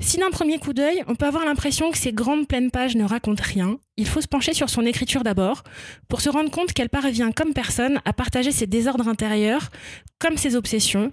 Si 0.00 0.18
d'un 0.18 0.30
premier 0.30 0.58
coup 0.58 0.72
d'œil, 0.72 1.02
on 1.06 1.14
peut 1.14 1.26
avoir 1.26 1.44
l'impression 1.44 1.92
que 1.92 1.98
ces 1.98 2.12
grandes 2.12 2.48
pleines 2.48 2.72
pages 2.72 2.96
ne 2.96 3.04
racontent 3.04 3.42
rien, 3.44 3.78
il 3.96 4.06
faut 4.06 4.20
se 4.20 4.28
pencher 4.28 4.52
sur 4.52 4.68
son 4.68 4.84
écriture 4.84 5.22
d'abord 5.22 5.62
pour 6.08 6.20
se 6.20 6.28
rendre 6.28 6.50
compte 6.50 6.72
qu'elle 6.72 6.88
parvient 6.88 7.30
comme 7.30 7.54
personne 7.54 8.00
à 8.04 8.12
partager 8.12 8.50
ses 8.50 8.66
désordres 8.66 9.08
intérieurs, 9.08 9.70
comme 10.18 10.36
ses 10.36 10.56
obsessions, 10.56 11.12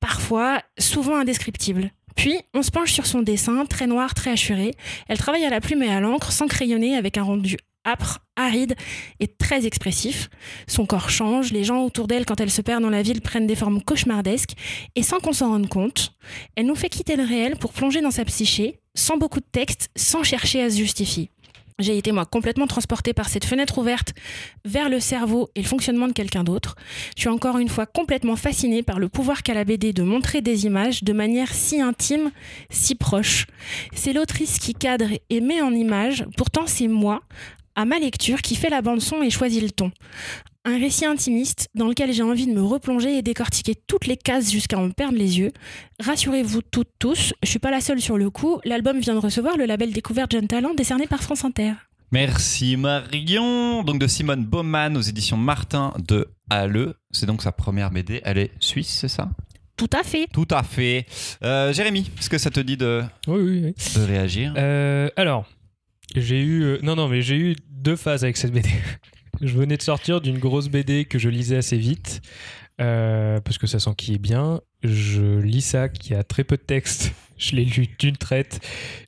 parfois 0.00 0.62
souvent 0.78 1.16
indescriptibles. 1.16 1.92
Puis, 2.16 2.38
on 2.54 2.62
se 2.62 2.70
penche 2.70 2.92
sur 2.92 3.06
son 3.06 3.22
dessin, 3.22 3.64
très 3.66 3.86
noir, 3.86 4.14
très 4.14 4.30
hachuré. 4.30 4.72
Elle 5.08 5.18
travaille 5.18 5.44
à 5.44 5.50
la 5.50 5.60
plume 5.60 5.82
et 5.82 5.90
à 5.90 6.00
l'encre, 6.00 6.32
sans 6.32 6.46
crayonner, 6.46 6.96
avec 6.96 7.18
un 7.18 7.22
rendu 7.22 7.56
âpre, 7.86 8.20
aride 8.36 8.74
et 9.20 9.26
très 9.26 9.66
expressif. 9.66 10.28
Son 10.66 10.86
corps 10.86 11.10
change, 11.10 11.52
les 11.52 11.64
gens 11.64 11.82
autour 11.82 12.06
d'elle, 12.06 12.26
quand 12.26 12.40
elle 12.40 12.50
se 12.50 12.62
perd 12.62 12.82
dans 12.82 12.90
la 12.90 13.02
ville, 13.02 13.20
prennent 13.20 13.46
des 13.46 13.56
formes 13.56 13.82
cauchemardesques, 13.82 14.54
et 14.96 15.02
sans 15.02 15.20
qu'on 15.20 15.32
s'en 15.32 15.50
rende 15.50 15.68
compte, 15.68 16.14
elle 16.56 16.66
nous 16.66 16.74
fait 16.74 16.88
quitter 16.88 17.16
le 17.16 17.24
réel 17.24 17.56
pour 17.56 17.72
plonger 17.72 18.00
dans 18.00 18.10
sa 18.10 18.24
psyché, 18.24 18.80
sans 18.94 19.16
beaucoup 19.16 19.40
de 19.40 19.46
texte, 19.50 19.90
sans 19.96 20.22
chercher 20.22 20.62
à 20.62 20.70
se 20.70 20.76
justifier. 20.76 21.30
J'ai 21.80 21.96
été 21.96 22.12
moi 22.12 22.26
complètement 22.26 22.66
transportée 22.66 23.14
par 23.14 23.28
cette 23.28 23.46
fenêtre 23.46 23.78
ouverte 23.78 24.12
vers 24.64 24.90
le 24.90 25.00
cerveau 25.00 25.48
et 25.54 25.62
le 25.62 25.66
fonctionnement 25.66 26.06
de 26.06 26.12
quelqu'un 26.12 26.44
d'autre. 26.44 26.76
Je 27.16 27.22
suis 27.22 27.30
encore 27.30 27.58
une 27.58 27.70
fois 27.70 27.86
complètement 27.86 28.36
fascinée 28.36 28.82
par 28.82 28.98
le 28.98 29.08
pouvoir 29.08 29.42
qu'a 29.42 29.54
la 29.54 29.64
BD 29.64 29.94
de 29.94 30.02
montrer 30.02 30.42
des 30.42 30.66
images 30.66 31.02
de 31.02 31.12
manière 31.14 31.52
si 31.54 31.80
intime, 31.80 32.30
si 32.68 32.94
proche. 32.94 33.46
C'est 33.94 34.12
l'autrice 34.12 34.58
qui 34.58 34.74
cadre 34.74 35.08
et 35.30 35.40
met 35.40 35.62
en 35.62 35.72
image, 35.72 36.26
pourtant 36.36 36.66
c'est 36.66 36.88
moi, 36.88 37.22
à 37.76 37.86
ma 37.86 37.98
lecture, 37.98 38.42
qui 38.42 38.56
fait 38.56 38.68
la 38.68 38.82
bande-son 38.82 39.22
et 39.22 39.30
choisit 39.30 39.62
le 39.62 39.70
ton. 39.70 39.90
Un 40.66 40.78
récit 40.78 41.06
intimiste 41.06 41.68
dans 41.74 41.88
lequel 41.88 42.12
j'ai 42.12 42.22
envie 42.22 42.46
de 42.46 42.52
me 42.52 42.62
replonger 42.62 43.16
et 43.16 43.22
décortiquer 43.22 43.74
toutes 43.86 44.06
les 44.06 44.18
cases 44.18 44.50
jusqu'à 44.52 44.78
en 44.78 44.90
perdre 44.90 45.16
les 45.16 45.38
yeux. 45.38 45.52
Rassurez-vous 46.00 46.60
toutes, 46.62 46.90
tous, 46.98 47.32
je 47.42 47.48
suis 47.48 47.58
pas 47.58 47.70
la 47.70 47.80
seule 47.80 48.00
sur 48.00 48.18
le 48.18 48.28
coup, 48.28 48.60
l'album 48.66 49.00
vient 49.00 49.14
de 49.14 49.20
recevoir 49.20 49.56
le 49.56 49.64
label 49.64 49.90
Découverte 49.92 50.32
Jeune 50.32 50.48
Talent 50.48 50.74
décerné 50.74 51.06
par 51.06 51.22
France 51.22 51.44
Inter. 51.46 51.72
Merci 52.12 52.76
Marion. 52.76 53.84
Donc 53.84 53.98
de 54.00 54.06
Simone 54.06 54.44
Baumann 54.44 54.96
aux 54.98 55.00
éditions 55.00 55.38
Martin 55.38 55.94
de 56.06 56.28
Halleux. 56.50 56.94
C'est 57.10 57.24
donc 57.26 57.40
sa 57.40 57.52
première 57.52 57.90
BD. 57.90 58.20
Elle 58.24 58.36
est 58.38 58.50
suisse, 58.60 58.90
c'est 59.00 59.08
ça? 59.08 59.30
Tout 59.78 59.88
à 59.98 60.02
fait. 60.02 60.26
Tout 60.30 60.48
à 60.50 60.62
fait. 60.62 61.06
Euh, 61.42 61.72
Jérémy, 61.72 62.10
est-ce 62.18 62.28
que 62.28 62.36
ça 62.36 62.50
te 62.50 62.60
dit 62.60 62.76
de, 62.76 63.02
Oui, 63.28 63.40
oui, 63.40 63.62
oui. 63.64 63.74
de 63.96 64.06
réagir? 64.06 64.52
Euh, 64.58 65.08
alors, 65.16 65.46
j'ai 66.14 66.40
eu. 66.42 66.62
euh, 66.64 66.78
non, 66.82 66.96
non, 66.96 67.08
mais 67.08 67.22
j'ai 67.22 67.36
eu 67.36 67.56
deux 67.70 67.96
phases 67.96 68.24
avec 68.24 68.36
cette 68.36 68.52
BD. 68.52 68.68
Je 69.40 69.56
venais 69.56 69.76
de 69.76 69.82
sortir 69.82 70.20
d'une 70.20 70.38
grosse 70.38 70.68
BD 70.68 71.04
que 71.04 71.18
je 71.18 71.28
lisais 71.28 71.56
assez 71.56 71.76
vite, 71.76 72.20
euh, 72.80 73.40
parce 73.40 73.58
que 73.58 73.66
ça 73.66 73.78
s'enquille 73.78 74.18
bien. 74.18 74.60
Je 74.82 75.38
lis 75.38 75.60
ça 75.60 75.88
qui 75.88 76.14
a 76.14 76.24
très 76.24 76.44
peu 76.44 76.56
de 76.56 76.62
texte. 76.62 77.12
Je 77.40 77.56
l'ai 77.56 77.64
lu 77.64 77.88
d'une 77.98 78.18
traite, 78.18 78.60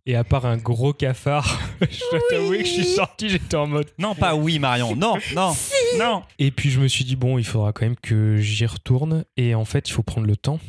et 0.06 0.16
à 0.16 0.24
part 0.24 0.46
un 0.46 0.56
gros 0.56 0.94
cafard, 0.94 1.60
je 1.82 2.10
dois 2.10 2.20
t'avouer 2.30 2.60
que 2.60 2.64
je 2.64 2.70
suis 2.70 2.86
sorti, 2.86 3.28
j'étais 3.28 3.56
en 3.56 3.66
mode. 3.66 3.88
Non, 3.98 4.14
pas 4.14 4.34
oui 4.34 4.58
Marion. 4.58 4.96
Non, 4.96 5.18
non, 5.34 5.54
non. 5.98 6.22
Et 6.38 6.50
puis 6.50 6.70
je 6.70 6.80
me 6.80 6.88
suis 6.88 7.04
dit, 7.04 7.14
bon, 7.14 7.36
il 7.36 7.44
faudra 7.44 7.74
quand 7.74 7.84
même 7.84 7.96
que 7.96 8.38
j'y 8.38 8.64
retourne. 8.64 9.26
Et 9.36 9.54
en 9.54 9.66
fait, 9.66 9.86
il 9.90 9.92
faut 9.92 10.02
prendre 10.02 10.26
le 10.26 10.36
temps. 10.36 10.60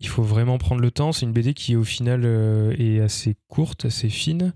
Il 0.00 0.08
faut 0.08 0.22
vraiment 0.22 0.58
prendre 0.58 0.82
le 0.82 0.90
temps. 0.90 1.12
C'est 1.12 1.24
une 1.24 1.32
BD 1.32 1.54
qui, 1.54 1.74
au 1.74 1.84
final, 1.84 2.22
euh, 2.24 2.74
est 2.78 3.00
assez 3.00 3.34
courte, 3.48 3.86
assez 3.86 4.08
fine. 4.10 4.52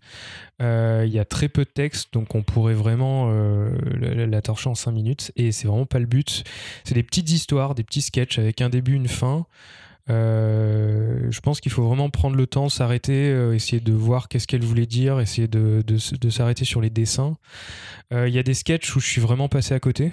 Euh, 0.60 1.04
Il 1.06 1.12
y 1.12 1.18
a 1.18 1.24
très 1.24 1.48
peu 1.48 1.64
de 1.64 1.70
texte, 1.70 2.12
donc 2.12 2.34
on 2.34 2.42
pourrait 2.42 2.74
vraiment 2.74 3.28
euh, 3.30 3.70
la, 3.98 4.26
la 4.26 4.42
torcher 4.42 4.68
en 4.68 4.74
5 4.74 4.90
minutes. 4.92 5.32
Et 5.36 5.50
c'est 5.52 5.66
vraiment 5.66 5.86
pas 5.86 5.98
le 5.98 6.04
but. 6.06 6.44
C'est 6.84 6.94
des 6.94 7.02
petites 7.02 7.30
histoires, 7.30 7.74
des 7.74 7.84
petits 7.84 8.02
sketchs 8.02 8.38
avec 8.38 8.60
un 8.60 8.68
début, 8.68 8.92
une 8.94 9.08
fin. 9.08 9.46
Je 10.08 11.40
pense 11.40 11.60
qu'il 11.60 11.70
faut 11.72 11.84
vraiment 11.84 12.10
prendre 12.10 12.36
le 12.36 12.46
temps, 12.46 12.68
s'arrêter, 12.68 13.30
essayer 13.54 13.80
de 13.80 13.92
voir 13.92 14.28
qu'est-ce 14.28 14.46
qu'elle 14.46 14.64
voulait 14.64 14.86
dire, 14.86 15.20
essayer 15.20 15.48
de, 15.48 15.82
de 15.86 15.94
s- 15.96 16.12
de 16.20 16.30
s'arrêter 16.30 16.64
sur 16.64 16.80
les 16.80 16.90
dessins. 16.90 17.36
Il 18.12 18.28
y 18.28 18.38
a 18.38 18.42
des 18.42 18.54
sketchs 18.54 18.94
où 18.96 19.00
je 19.00 19.06
suis 19.06 19.20
vraiment 19.20 19.48
passé 19.48 19.72
à 19.74 19.80
côté. 19.80 20.12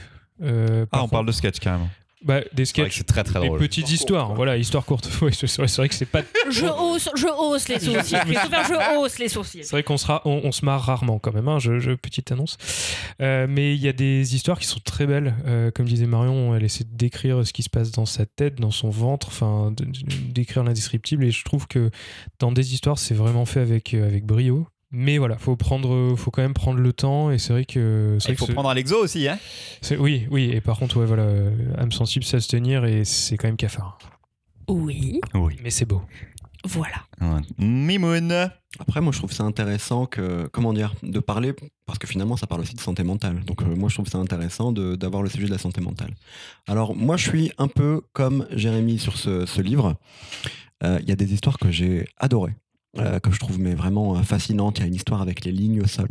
Ah, 0.92 1.04
on 1.04 1.08
parle 1.10 1.26
de 1.26 1.32
sketch 1.32 1.60
carrément. 1.60 1.90
Bah, 2.28 2.42
des 2.54 2.66
sketchs, 2.66 2.98
c'est 2.98 3.04
très 3.08 3.24
très 3.24 3.40
des 3.40 3.48
drôle. 3.48 3.58
petites 3.60 3.90
histoires, 3.90 4.36
voilà, 4.36 4.58
histoire 4.58 4.86
courte. 4.86 5.10
Ouais, 5.22 5.32
c'est 5.32 5.48
vrai, 5.58 5.68
c'est 5.68 5.78
vrai 5.78 5.90
que 5.90 5.96
c'est 5.96 6.06
pas. 6.06 6.22
Je 6.52 6.66
hausse, 6.66 7.10
je 7.16 7.28
hausse 7.28 7.68
les 7.70 7.80
sourcils. 7.80 8.16
Christopher, 8.26 8.66
je 8.68 8.98
hausse 9.00 9.18
les 9.20 9.30
sourcils. 9.30 9.64
C'est 9.64 9.72
vrai 9.72 9.84
qu'on 9.84 9.98
sera, 9.98 10.22
on, 10.26 10.42
on 10.44 10.52
se 10.52 10.64
marre 10.66 10.82
rarement 10.84 11.18
quand 11.20 11.34
même. 11.34 11.48
Hein, 11.48 11.58
je, 11.60 11.80
je- 11.80 11.92
petite 11.94 12.32
annonce. 12.32 12.58
Euh, 13.22 13.48
mais 13.50 13.74
il 13.76 13.82
y 13.82 13.88
a 13.88 13.94
des 13.94 14.36
histoires 14.36 14.60
qui 14.60 14.68
sont 14.68 14.80
très 14.84 15.06
belles. 15.08 15.34
Euh, 15.46 15.72
comme 15.72 15.86
disait 15.88 16.06
Marion, 16.06 16.56
elle 16.56 16.64
essaie 16.64 16.84
de 16.84 16.96
décrire 16.96 17.46
ce 17.48 17.54
qui 17.54 17.64
se 17.64 17.70
passe 17.70 17.92
dans 17.92 18.06
sa 18.06 18.26
tête, 18.26 18.60
dans 18.60 18.72
son 18.72 18.90
ventre, 18.90 19.28
enfin, 19.30 19.74
décrire 20.30 20.64
l'indescriptible. 20.64 21.24
Et 21.26 21.32
je 21.32 21.44
trouve 21.44 21.68
que 21.68 21.90
dans 22.40 22.52
des 22.52 22.74
histoires, 22.74 23.00
c'est 23.00 23.16
vraiment 23.16 23.46
fait 23.46 23.62
avec 23.62 23.94
euh, 23.94 24.06
avec 24.08 24.26
brio. 24.26 24.68
Mais 24.92 25.18
voilà, 25.18 25.38
faut 25.38 25.56
prendre, 25.58 26.16
faut 26.16 26.32
quand 26.32 26.42
même 26.42 26.54
prendre 26.54 26.80
le 26.80 26.94
temps. 26.94 27.30
Et 27.32 27.38
c'est 27.40 27.52
vrai 27.54 27.66
que 27.66 28.18
Il 28.30 28.36
faut 28.38 28.46
que 28.46 28.54
prendre 28.54 28.70
un 28.70 28.74
Lexo 28.74 28.96
aussi, 29.04 29.28
hein 29.28 29.38
c'est- 29.82 29.98
oui, 29.98 30.28
oui. 30.32 30.50
Et 30.54 30.62
par 30.62 30.80
contre, 30.80 30.98
ouais, 30.98 31.06
voilà, 31.06 31.28
âme 31.78 31.92
sensible, 31.92 32.24
ça 32.24 32.40
se 32.40 32.48
tenir 32.48 32.86
et 32.86 33.04
c'est 33.04 33.36
quand 33.38 33.48
même 33.48 33.58
cafard. 33.58 33.98
Oui, 34.70 35.20
Oui. 35.34 35.56
Mais 35.64 35.70
c'est 35.70 35.86
beau. 35.86 36.02
voilà. 36.66 36.98
Mimoun. 37.58 38.50
Après, 38.80 39.02
moi, 39.02 39.12
je 39.12 39.18
trouve 39.18 39.32
ça 39.32 39.44
intéressant 39.44 40.06
que, 40.06 40.48
comment 40.52 40.74
dire, 40.74 40.94
de 41.04 41.20
parler, 41.20 41.54
parce 41.86 41.98
que 42.00 42.06
finalement, 42.08 42.38
ça 42.38 42.46
parle 42.48 42.62
aussi 42.62 42.76
de 42.76 42.80
santé 42.82 43.04
mentale. 43.04 43.44
Donc, 43.46 43.62
euh, 43.64 43.76
moi, 43.76 43.90
je 43.90 43.96
trouve 43.96 44.08
ça 44.08 44.18
intéressant 44.18 44.72
de- 44.72 44.96
d'avoir 44.96 45.24
le 45.24 45.30
sujet 45.30 45.48
de 45.48 45.52
la 45.52 45.58
santé 45.58 45.82
mentale. 45.82 46.14
Alors, 46.68 46.96
moi, 46.96 47.18
je 47.18 47.30
suis 47.30 47.52
un 47.58 47.68
peu 47.68 48.02
comme 48.14 48.46
Jérémy 48.52 49.00
sur 49.00 49.18
ce, 49.18 49.46
ce 49.46 49.62
livre. 49.62 49.96
Euh, 50.84 51.00
Il 51.02 51.10
y 51.10 51.12
a 51.12 51.16
des 51.16 51.34
histoires 51.34 51.58
que 51.58 51.72
j'ai 51.72 52.08
adorées, 52.18 52.56
euh, 53.00 53.20
que 53.20 53.32
je 53.32 53.40
trouve 53.40 53.60
mais 53.60 53.76
vraiment 53.76 54.16
euh, 54.18 54.22
fascinantes. 54.24 54.78
Il 54.80 54.82
y 54.82 54.84
a 54.86 54.88
une 54.88 54.96
histoire 54.96 55.22
avec 55.22 55.44
les 55.46 55.52
lignes 55.52 55.82
au 55.82 55.88
sol. 55.88 56.10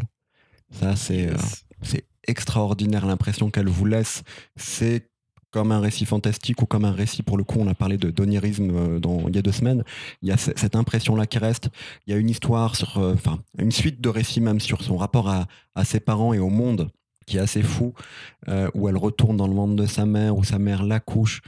Ça, 0.71 0.97
c'est 0.97 1.29
euh, 1.31 1.37
c'est 1.83 2.05
extraordinaire. 2.27 3.07
L'impression 3.07 3.51
qu'elle 3.51 3.69
vous 3.69 3.85
laisse, 3.85 4.23
c'est 4.57 5.09
comme 5.51 5.73
un 5.73 5.81
récit 5.81 6.05
fantastique 6.05 6.61
ou 6.61 6.67
comme 6.67 6.85
un 6.85 6.93
récit, 6.93 7.23
pour 7.23 7.39
le 7.39 7.45
coup, 7.45 7.59
on 7.61 7.69
a 7.69 7.75
parlé 7.75 7.97
de 7.97 8.11
d'onirisme 8.11 8.99
dans- 9.01 9.29
il 9.29 9.37
y 9.37 9.39
a 9.39 9.43
deux 9.43 9.53
semaines. 9.53 9.85
Il 10.23 10.29
y 10.29 10.33
a 10.33 10.37
ce- 10.37 10.51
cette 10.57 10.77
impression-là 10.77 11.27
qui 11.27 11.39
reste. 11.39 11.71
Il 12.07 12.11
y 12.13 12.15
a 12.15 12.19
une 12.19 12.29
histoire 12.29 12.77
sur, 12.77 12.99
euh, 12.99 13.15
enfin, 13.15 13.39
une 13.59 13.71
suite 13.73 14.01
de 14.01 14.09
récits 14.09 14.41
même 14.41 14.61
sur 14.61 14.83
son 14.83 14.97
rapport 14.97 15.29
à, 15.29 15.47
à 15.75 15.85
ses 15.85 16.01
parents 16.01 16.35
et 16.35 16.39
au 16.39 16.51
monde 16.51 16.91
qui 17.27 17.39
est 17.39 17.41
assez 17.41 17.63
fou, 17.63 17.93
euh, 18.49 18.71
où 18.75 18.89
elle 18.89 18.97
retourne 18.97 19.37
dans 19.37 19.49
le 19.49 19.55
ventre 19.55 19.75
de 19.75 19.87
sa 19.87 20.05
mère, 20.07 20.37
où 20.37 20.45
sa 20.45 20.59
mère 20.59 20.83
l'accouche. 20.85 21.41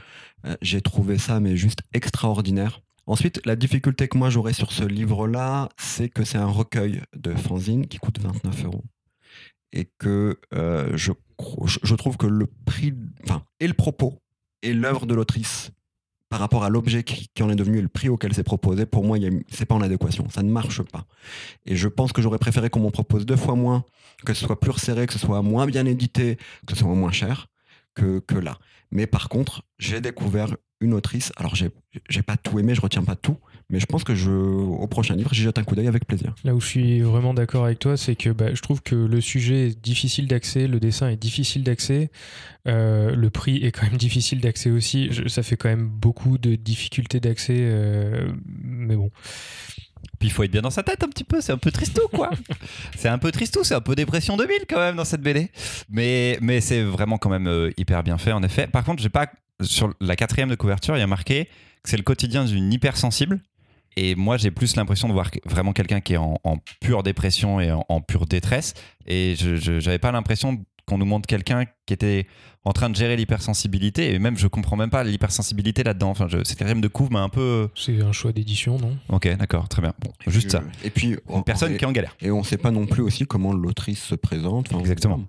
Euh, 0.45 0.55
J'ai 0.61 0.81
trouvé 0.81 1.17
ça, 1.17 1.39
mais 1.39 1.55
juste 1.55 1.79
extraordinaire. 1.93 2.81
Ensuite, 3.07 3.41
la 3.45 3.55
difficulté 3.55 4.07
que 4.07 4.17
moi 4.17 4.29
j'aurais 4.29 4.53
sur 4.53 4.71
ce 4.71 4.83
livre-là, 4.83 5.69
c'est 5.77 6.09
que 6.09 6.23
c'est 6.23 6.37
un 6.37 6.47
recueil 6.47 7.01
de 7.15 7.33
fanzine 7.33 7.87
qui 7.87 7.97
coûte 7.97 8.19
29 8.19 8.65
euros. 8.65 8.83
Et 9.71 9.85
que 9.97 10.39
euh, 10.53 10.95
je, 10.95 11.95
trouve 11.95 12.17
que 12.17 12.27
le 12.27 12.47
prix, 12.65 12.93
enfin, 13.23 13.43
et 13.59 13.67
le 13.67 13.73
propos, 13.73 14.21
et 14.61 14.73
l'œuvre 14.73 15.05
de 15.05 15.13
l'autrice 15.13 15.71
par 16.29 16.39
rapport 16.39 16.63
à 16.63 16.69
l'objet 16.69 17.03
qui, 17.03 17.41
en 17.41 17.49
est 17.49 17.55
devenu 17.55 17.79
et 17.79 17.81
le 17.81 17.87
prix 17.87 18.07
auquel 18.07 18.33
c'est 18.35 18.43
proposé, 18.43 18.85
pour 18.85 19.03
moi, 19.03 19.17
c'est 19.49 19.65
pas 19.65 19.73
en 19.73 19.81
adéquation. 19.81 20.29
Ça 20.29 20.43
ne 20.43 20.51
marche 20.51 20.83
pas. 20.83 21.05
Et 21.65 21.75
je 21.75 21.87
pense 21.87 22.13
que 22.13 22.21
j'aurais 22.21 22.37
préféré 22.37 22.69
qu'on 22.69 22.81
m'en 22.81 22.91
propose 22.91 23.25
deux 23.25 23.35
fois 23.35 23.55
moins, 23.55 23.83
que 24.25 24.33
ce 24.35 24.45
soit 24.45 24.59
plus 24.59 24.71
resserré, 24.71 25.07
que 25.07 25.13
ce 25.13 25.19
soit 25.19 25.41
moins 25.41 25.65
bien 25.65 25.85
édité, 25.87 26.37
que 26.67 26.73
ce 26.73 26.79
soit 26.79 26.93
moins 26.93 27.11
cher 27.11 27.47
que, 27.95 28.19
que 28.19 28.35
là. 28.35 28.59
Mais 28.91 29.07
par 29.07 29.27
contre, 29.27 29.63
j'ai 29.79 30.01
découvert 30.01 30.55
une 30.81 30.93
autrice. 30.93 31.31
Alors, 31.37 31.55
j'ai 31.55 31.69
j'ai 32.09 32.21
pas 32.21 32.37
tout 32.37 32.59
aimé, 32.59 32.75
je 32.75 32.81
retiens 32.81 33.03
pas 33.03 33.15
tout, 33.15 33.37
mais 33.69 33.79
je 33.79 33.85
pense 33.87 34.03
que 34.03 34.13
je, 34.15 34.29
au 34.31 34.85
prochain 34.87 35.15
livre, 35.15 35.33
j'y 35.33 35.41
jette 35.43 35.57
un 35.57 35.63
coup 35.63 35.75
d'œil 35.75 35.87
avec 35.87 36.05
plaisir. 36.05 36.35
Là 36.43 36.53
où 36.55 36.61
je 36.61 36.67
suis 36.67 37.01
vraiment 37.01 37.33
d'accord 37.33 37.65
avec 37.65 37.79
toi, 37.79 37.97
c'est 37.97 38.15
que 38.15 38.29
bah, 38.29 38.53
je 38.53 38.61
trouve 38.61 38.81
que 38.83 38.95
le 38.95 39.21
sujet 39.21 39.67
est 39.69 39.79
difficile 39.81 40.27
d'accès, 40.27 40.67
le 40.67 40.79
dessin 40.79 41.09
est 41.09 41.17
difficile 41.17 41.63
d'accès, 41.63 42.11
euh, 42.67 43.15
le 43.15 43.29
prix 43.29 43.57
est 43.65 43.71
quand 43.71 43.87
même 43.87 43.97
difficile 43.97 44.39
d'accès 44.39 44.69
aussi. 44.69 45.11
Je- 45.11 45.27
ça 45.27 45.43
fait 45.43 45.57
quand 45.57 45.69
même 45.69 45.87
beaucoup 45.87 46.37
de 46.37 46.55
difficultés 46.55 47.19
d'accès, 47.19 47.57
euh, 47.59 48.31
mais 48.63 48.95
bon. 48.95 49.09
Puis 50.19 50.27
il 50.27 50.31
faut 50.31 50.43
être 50.43 50.51
bien 50.51 50.61
dans 50.61 50.69
sa 50.69 50.83
tête 50.83 51.03
un 51.03 51.07
petit 51.07 51.23
peu, 51.23 51.39
c'est 51.41 51.51
un 51.53 51.57
peu 51.57 51.71
tristou 51.71 52.01
quoi. 52.13 52.29
c'est 52.97 53.09
un 53.09 53.17
peu 53.17 53.31
tristou, 53.31 53.63
c'est 53.63 53.73
un 53.75 53.81
peu 53.81 53.95
dépression 53.95 54.37
2000 54.37 54.59
quand 54.69 54.77
même 54.79 54.95
dans 54.95 55.05
cette 55.05 55.21
BD. 55.21 55.49
Mais, 55.89 56.37
mais 56.41 56.61
c'est 56.61 56.83
vraiment 56.83 57.17
quand 57.17 57.29
même 57.29 57.47
euh, 57.47 57.71
hyper 57.77 58.03
bien 58.03 58.17
fait 58.17 58.31
en 58.31 58.43
effet. 58.43 58.67
Par 58.67 58.83
contre, 58.83 59.01
j'ai 59.01 59.09
pas 59.09 59.27
sur 59.61 59.93
la 59.99 60.15
quatrième 60.15 60.49
de 60.49 60.55
couverture, 60.55 60.95
il 60.97 60.99
y 60.99 61.03
a 61.03 61.07
marqué 61.07 61.45
que 61.83 61.89
c'est 61.89 61.97
le 61.97 62.03
quotidien 62.03 62.45
d'une 62.45 62.71
hypersensible. 62.71 63.41
Et 63.95 64.15
moi, 64.15 64.37
j'ai 64.37 64.51
plus 64.51 64.75
l'impression 64.75 65.07
de 65.07 65.13
voir 65.13 65.29
vraiment 65.45 65.73
quelqu'un 65.73 65.99
qui 65.99 66.13
est 66.13 66.17
en, 66.17 66.39
pure 66.79 67.03
dépression 67.03 67.59
et 67.59 67.71
en, 67.71 67.85
en 67.89 68.01
pure 68.01 68.25
détresse. 68.25 68.73
Et 69.07 69.35
je 69.35 69.79
j'avais 69.79 69.99
pas 69.99 70.11
l'impression 70.11 70.63
qu'on 70.85 70.97
nous 70.97 71.05
montre 71.05 71.27
quelqu'un 71.27 71.65
qui 71.89 71.93
était 71.93 72.27
en 72.65 72.71
train 72.71 72.89
de 72.89 72.95
gérer 72.95 73.15
l'hypersensibilité. 73.15 74.13
Et 74.13 74.19
même, 74.19 74.37
je 74.37 74.47
comprends 74.47 74.75
même 74.75 74.89
pas 74.89 75.03
l'hypersensibilité 75.03 75.83
là-dedans. 75.83 76.09
Enfin, 76.11 76.27
je, 76.29 76.37
cette 76.43 76.57
quatrième 76.57 76.81
de 76.81 76.87
couve 76.87 77.11
m'a 77.11 77.21
un 77.21 77.29
peu. 77.29 77.69
C'est 77.75 77.99
un 78.01 78.11
choix 78.11 78.31
d'édition, 78.31 78.77
non? 78.77 78.97
Ok, 79.09 79.27
d'accord, 79.37 79.67
très 79.69 79.81
bien. 79.81 79.93
Bon, 80.03 80.11
Et 80.27 80.31
juste 80.31 80.47
puis, 80.49 80.51
ça. 80.51 80.57
euh, 80.59 80.85
Et 80.85 80.89
puis, 80.89 81.17
Une 81.33 81.43
personne 81.43 81.75
qui 81.77 81.83
est 81.83 81.87
en 81.87 81.91
galère. 81.91 82.15
et 82.21 82.31
on 82.31 82.43
sait 82.43 82.57
pas 82.57 82.71
non 82.71 82.85
plus 82.85 83.01
aussi 83.01 83.25
comment 83.25 83.53
l'autrice 83.53 84.03
se 84.03 84.15
présente. 84.15 84.67
Enfin, 84.71 84.79
Exactement. 84.79 85.21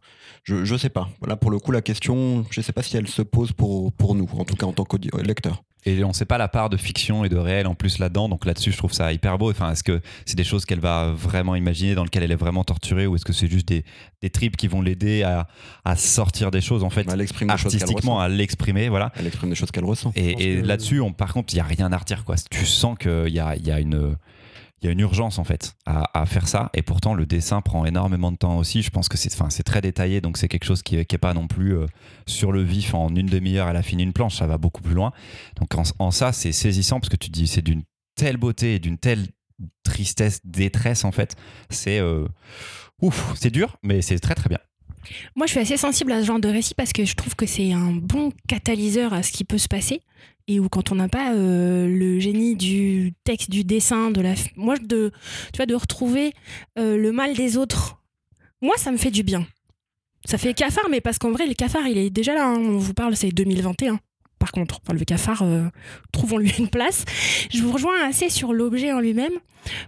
Je, 0.45 0.65
je 0.65 0.77
sais 0.77 0.89
pas. 0.91 1.09
Voilà, 1.21 1.37
pour 1.37 1.51
le 1.51 1.59
coup, 1.59 1.71
la 1.73 1.83
question, 1.83 2.45
je 2.51 2.61
sais 2.61 2.73
pas 2.73 2.83
si 2.83 2.97
elle 2.97 3.09
se 3.09 3.23
pose 3.23 3.53
pour, 3.53 3.93
pour 3.93 4.15
nous, 4.15 4.29
en 4.39 4.45
tout 4.45 4.57
cas 4.57 4.67
en 4.67 4.73
tant 4.73 4.85
que 4.85 4.97
lecteur. 5.23 5.63
Et 5.87 6.05
on 6.05 6.09
ne 6.09 6.13
sait 6.13 6.27
pas 6.27 6.37
la 6.37 6.49
part 6.49 6.69
de 6.69 6.77
fiction 6.77 7.25
et 7.25 7.31
de 7.31 7.39
réel 7.39 7.67
en 7.67 7.75
plus 7.75 7.99
là-dedans. 7.99 8.29
Donc 8.29 8.45
là-dessus, 8.45 8.71
je 8.71 8.77
trouve 8.77 8.93
ça 8.93 9.15
hyper 9.15 9.39
beau. 9.39 9.51
Enfin, 9.51 9.73
est-ce 9.73 9.83
que 9.83 10.03
c'est 10.27 10.37
des 10.37 10.45
choses 10.45 10.67
qu'elle 10.67 10.79
va 10.81 11.11
vraiment 11.13 11.57
imaginer, 11.57 11.95
dans 11.95 12.05
lesquelles 12.05 12.23
elle 12.23 12.33
est 12.33 12.37
vraiment 12.37 12.65
torturée, 12.65 13.07
ou 13.07 13.17
est-ce 13.17 13.25
que 13.25 13.33
c'est 13.33 13.49
juste 13.51 13.67
des, 13.69 13.83
des 14.21 14.29
tripes 14.29 14.59
qui 14.59 14.69
vont 14.69 14.83
l'aider 14.83 15.23
à, 15.23 15.47
à 15.87 15.97
sortir 15.97 16.50
des 16.51 16.61
choses 16.61 16.85
en 16.85 16.91
fait 16.91 17.07
Elle 17.13 17.21
exprime 17.21 17.51
artistiquement 17.51 18.21
à 18.21 18.29
l'exprimer, 18.29 18.89
voilà. 18.89 19.13
Elle 19.17 19.27
exprime 19.27 19.51
des 19.51 19.57
choses 19.57 19.71
qu'elle 19.71 19.85
ressent. 19.85 20.13
Et, 20.17 20.31
et 20.31 20.61
que- 20.61 20.67
là-dessus, 20.67 21.01
on, 21.01 21.13
par 21.13 21.33
contre, 21.33 21.53
il 21.55 21.57
y 21.57 21.61
a 21.61 21.65
rien 21.65 21.93
à 21.93 21.97
redire 21.97 22.25
quoi. 22.25 22.37
Tu 22.51 22.65
sens 22.67 22.97
qu'il 22.99 23.29
y 23.29 23.39
a, 23.41 23.57
il 23.57 23.67
y 23.67 23.71
a 23.71 23.81
une 23.81 24.17
il 24.83 24.87
y 24.87 24.89
a 24.89 24.93
une 24.93 25.01
urgence 25.01 25.39
en 25.39 25.45
fait 25.45 25.75
à, 25.85 26.19
à 26.19 26.25
faire 26.25 26.49
ça 26.49 26.71
et 26.73 26.81
pourtant 26.81 27.13
le 27.13 27.27
dessin 27.27 27.61
prend 27.61 27.85
énormément 27.85 28.33
de 28.33 28.39
temps 28.39 28.57
aussi 28.57 28.81
je 28.81 28.89
pense 28.89 29.11
que 29.11 29.19
c'est 29.19 29.31
enfin 29.35 29.51
c'est 29.51 29.63
très 29.63 29.83
détaillé 29.83 30.23
donc 30.23 30.39
c'est 30.39 30.49
quelque 30.49 30.65
chose 30.65 30.83
qui, 30.83 31.05
qui 31.05 31.15
est 31.15 31.19
pas 31.19 31.35
non 31.35 31.49
plus 31.49 31.77
euh, 31.77 31.85
sur 32.27 32.51
le 32.51 32.63
vif 32.63 32.95
en 32.95 33.15
une 33.15 33.27
demi-heure 33.27 33.69
elle 33.69 33.77
a 33.77 33.83
fini 33.83 34.05
une 34.05 34.15
planche 34.15 34.37
ça 34.39 34.47
va 34.47 34.57
beaucoup 34.57 34.81
plus 34.81 34.95
loin 34.95 35.13
donc 35.61 35.75
en, 35.75 35.83
en 35.99 36.11
ça 36.11 36.33
c'est 36.33 36.53
saisissant 36.53 36.99
parce 36.99 37.11
que 37.11 37.17
tu 37.17 37.29
te 37.29 37.35
dis 37.35 37.47
c'est 37.47 37.61
d'une 37.61 37.83
telle 38.17 38.39
beauté 38.39 38.77
et 38.77 38.79
d'une 38.79 38.97
telle 38.97 39.27
tristesse 39.85 40.41
détresse 40.45 41.05
en 41.05 41.13
fait 41.13 41.37
c'est 41.69 41.99
euh, 41.99 42.27
ouf 43.03 43.35
c'est 43.37 43.51
dur 43.51 43.77
mais 43.83 44.01
c'est 44.01 44.19
très 44.19 44.35
très 44.35 44.49
bien 44.49 44.61
Moi, 45.37 45.47
je 45.47 45.53
suis 45.53 45.61
assez 45.61 45.77
sensible 45.77 46.13
à 46.13 46.21
ce 46.21 46.27
genre 46.27 46.41
de 46.41 46.49
récit 46.49 46.75
parce 46.75 46.93
que 46.93 47.05
je 47.05 47.15
trouve 47.15 47.35
que 47.37 47.47
c'est 47.47 47.73
un 47.73 47.93
bon 47.93 48.33
catalyseur 48.49 49.13
à 49.13 49.23
ce 49.23 49.33
qui 49.33 49.45
peut 49.45 49.59
se 49.59 49.69
passer. 49.69 50.01
Et 50.49 50.59
où 50.59 50.69
quand 50.69 50.91
on 50.91 50.97
n'a 50.97 51.09
pas 51.09 51.33
euh, 51.35 51.87
le 51.87 52.19
génie 52.19 52.57
du 52.57 53.13
texte, 53.25 53.51
du 53.51 53.63
dessin, 53.63 54.11
de 54.11 54.21
la, 54.21 54.35
moi 54.57 54.77
de, 54.79 55.13
tu 55.53 55.57
vois, 55.59 55.67
de 55.67 55.75
retrouver 55.77 56.33
euh, 56.79 56.97
le 56.97 57.13
mal 57.13 57.35
des 57.37 57.57
autres, 57.57 58.03
moi 58.61 58.75
ça 58.77 58.91
me 58.91 58.97
fait 58.97 59.13
du 59.13 59.23
bien. 59.23 59.47
Ça 60.25 60.39
fait 60.39 60.53
cafard, 60.55 60.89
mais 60.91 61.01
parce 61.01 61.19
qu'en 61.19 61.31
vrai 61.31 61.47
le 61.47 61.55
cafard 61.55 61.87
il 61.87 61.99
est 61.99 62.11
déjà 62.11 62.35
là. 62.35 62.47
hein. 62.49 62.57
On 62.59 62.79
vous 62.79 62.95
parle, 62.95 63.15
c'est 63.17 63.31
2021. 63.31 64.01
Par 64.41 64.51
contre, 64.51 64.81
Enfin, 64.83 64.95
le 64.99 65.05
cafard, 65.05 65.43
euh, 65.43 65.69
trouvons-lui 66.13 66.53
une 66.59 66.69
place. 66.69 67.05
Je 67.53 67.63
vous 67.63 67.71
rejoins 67.71 68.03
assez 68.03 68.29
sur 68.29 68.53
l'objet 68.53 68.93
en 68.93 68.99
lui-même, 68.99 69.35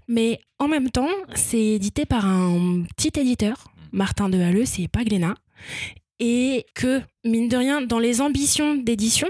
mais 0.06 0.38
en 0.60 0.68
même 0.68 0.90
temps, 0.90 1.08
c'est 1.34 1.58
édité 1.60 2.06
par 2.06 2.24
un 2.26 2.82
petit 2.96 3.18
éditeur, 3.18 3.71
Martin 3.92 4.28
de 4.28 4.38
Halleux, 4.40 4.64
c'est 4.64 4.88
pas 4.88 5.04
Glénat. 5.04 5.34
Et 6.18 6.66
que, 6.74 7.00
mine 7.24 7.48
de 7.48 7.56
rien, 7.56 7.82
dans 7.82 7.98
les 7.98 8.20
ambitions 8.20 8.74
d'édition, 8.74 9.28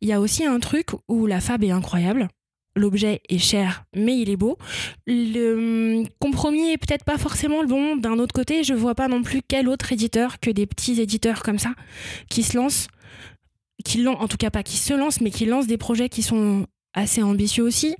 il 0.00 0.08
y 0.08 0.12
a 0.12 0.20
aussi 0.20 0.44
un 0.44 0.60
truc 0.60 0.88
où 1.08 1.26
la 1.26 1.40
fab 1.40 1.62
est 1.64 1.70
incroyable. 1.70 2.28
L'objet 2.76 3.20
est 3.28 3.38
cher, 3.38 3.84
mais 3.94 4.18
il 4.18 4.30
est 4.30 4.36
beau. 4.36 4.56
Le 5.06 5.98
hum, 5.98 6.06
compromis 6.20 6.70
est 6.70 6.78
peut-être 6.78 7.04
pas 7.04 7.18
forcément 7.18 7.60
le 7.60 7.66
bon. 7.66 7.96
D'un 7.96 8.18
autre 8.18 8.32
côté, 8.32 8.62
je 8.62 8.74
vois 8.74 8.94
pas 8.94 9.08
non 9.08 9.22
plus 9.22 9.42
quel 9.46 9.68
autre 9.68 9.92
éditeur 9.92 10.38
que 10.38 10.50
des 10.50 10.66
petits 10.66 11.00
éditeurs 11.00 11.42
comme 11.42 11.58
ça 11.58 11.74
qui 12.30 12.42
se 12.42 12.56
lancent, 12.56 12.86
qui 13.84 13.98
l'ont, 13.98 14.16
en 14.16 14.28
tout 14.28 14.36
cas 14.36 14.50
pas 14.50 14.62
qui 14.62 14.76
se 14.76 14.94
lancent, 14.94 15.20
mais 15.20 15.30
qui 15.30 15.44
lancent 15.44 15.66
des 15.66 15.76
projets 15.76 16.08
qui 16.08 16.22
sont 16.22 16.66
assez 16.94 17.22
ambitieux 17.22 17.64
aussi, 17.64 17.96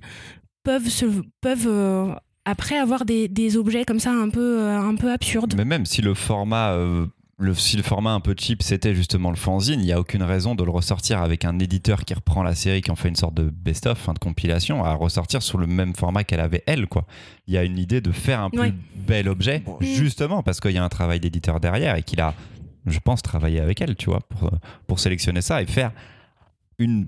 peuvent 0.63 0.89
se, 0.89 1.05
peuvent 1.41 1.67
euh, 1.67 2.13
après 2.49 2.77
avoir 2.77 3.05
des, 3.05 3.27
des 3.27 3.57
objets 3.57 3.85
comme 3.85 3.99
ça 3.99 4.11
un 4.11 4.29
peu, 4.29 4.61
euh, 4.61 4.79
un 4.79 4.95
peu 4.95 5.11
absurdes. 5.11 5.53
Mais 5.55 5.65
même 5.65 5.85
si 5.85 6.01
le 6.01 6.13
format, 6.13 6.71
euh, 6.73 7.05
le, 7.37 7.53
si 7.53 7.77
le 7.77 7.83
format 7.83 8.11
un 8.13 8.19
peu 8.19 8.35
cheap 8.37 8.61
c'était 8.63 8.93
justement 8.93 9.29
le 9.29 9.37
fanzine, 9.37 9.79
il 9.79 9.85
n'y 9.85 9.93
a 9.93 9.99
aucune 9.99 10.23
raison 10.23 10.55
de 10.55 10.63
le 10.63 10.71
ressortir 10.71 11.21
avec 11.21 11.45
un 11.45 11.57
éditeur 11.59 12.03
qui 12.05 12.13
reprend 12.13 12.43
la 12.43 12.55
série, 12.55 12.81
qui 12.81 12.91
en 12.91 12.95
fait 12.95 13.07
une 13.09 13.15
sorte 13.15 13.33
de 13.35 13.49
best-of, 13.49 13.97
enfin, 13.99 14.13
de 14.13 14.19
compilation, 14.19 14.83
à 14.83 14.93
ressortir 14.93 15.41
sur 15.41 15.57
le 15.57 15.67
même 15.67 15.95
format 15.95 16.23
qu'elle 16.23 16.41
avait 16.41 16.63
elle. 16.65 16.87
quoi. 16.87 17.05
Il 17.47 17.53
y 17.53 17.57
a 17.57 17.63
une 17.63 17.77
idée 17.77 18.01
de 18.01 18.11
faire 18.11 18.41
un 18.41 18.49
plus 18.49 18.59
Ouais. 18.59 18.73
bel 18.95 19.29
objet, 19.29 19.59
Bon, 19.65 19.77
justement 19.79 20.43
parce 20.43 20.59
qu'il 20.59 20.71
y 20.71 20.77
a 20.77 20.83
un 20.83 20.89
travail 20.89 21.19
d'éditeur 21.19 21.59
derrière 21.61 21.95
et 21.95 22.03
qu'il 22.03 22.19
a, 22.19 22.33
je 22.85 22.99
pense, 22.99 23.21
travaillé 23.21 23.59
avec 23.61 23.79
elle, 23.81 23.95
tu 23.95 24.09
vois, 24.09 24.19
pour, 24.21 24.51
pour 24.87 24.99
sélectionner 24.99 25.41
ça 25.41 25.61
et 25.61 25.65
faire 25.65 25.91
une, 26.77 27.07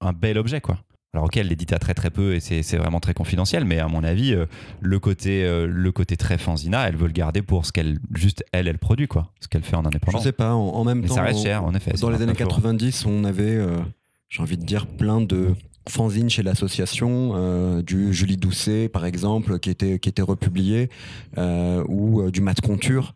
un 0.00 0.12
bel 0.12 0.38
objet, 0.38 0.60
quoi. 0.60 0.78
Alors 1.16 1.24
ok, 1.24 1.38
elle 1.38 1.48
l'édite 1.48 1.72
à 1.72 1.78
très 1.78 1.94
très 1.94 2.10
peu 2.10 2.34
et 2.34 2.40
c'est 2.40 2.76
vraiment 2.76 3.00
très 3.00 3.14
confidentiel, 3.14 3.64
mais 3.64 3.78
à 3.78 3.88
mon 3.88 4.04
avis, 4.04 4.34
euh, 4.34 4.44
le 4.82 4.98
côté 4.98 5.44
euh, 5.44 5.66
le 5.66 5.90
côté 5.92 6.18
très 6.18 6.36
fanzina, 6.36 6.86
elle 6.86 6.96
veut 6.96 7.06
le 7.06 7.12
garder 7.14 7.40
pour 7.40 7.64
ce 7.64 7.72
qu'elle 7.72 7.98
juste 8.14 8.44
elle 8.52 8.68
elle 8.68 8.76
produit 8.78 9.08
quoi, 9.08 9.32
ce 9.40 9.48
qu'elle 9.48 9.62
fait 9.62 9.76
en 9.76 9.82
Je 9.82 9.88
indépendant. 9.88 10.18
sais 10.20 10.32
pas, 10.32 10.52
en, 10.54 10.60
en 10.68 10.84
même 10.84 11.00
Mais 11.00 11.08
temps. 11.08 11.14
ça 11.14 11.22
reste 11.22 11.38
on- 11.38 11.42
cher 11.44 11.64
en 11.64 11.74
effet. 11.74 11.92
Dans 12.00 12.10
les 12.10 12.16
années 12.16 12.26
29 12.34 12.40
euros. 12.42 12.54
90, 12.56 13.06
on 13.06 13.24
avait, 13.24 13.44
euh, 13.56 13.78
j'ai 14.28 14.42
envie 14.42 14.58
de 14.58 14.64
dire, 14.64 14.86
plein 14.86 15.22
de 15.22 15.54
fanzines 15.88 16.28
chez 16.28 16.42
l'association, 16.42 17.80
du 17.80 18.12
Julie 18.12 18.36
Doucet 18.36 18.88
par 18.90 19.06
exemple, 19.06 19.58
qui 19.58 19.70
était, 19.70 19.98
qui 19.98 20.08
était 20.10 20.20
republié, 20.20 20.90
ou 21.88 22.30
du 22.30 22.40
Mat 22.42 22.60
Conture. 22.60 23.14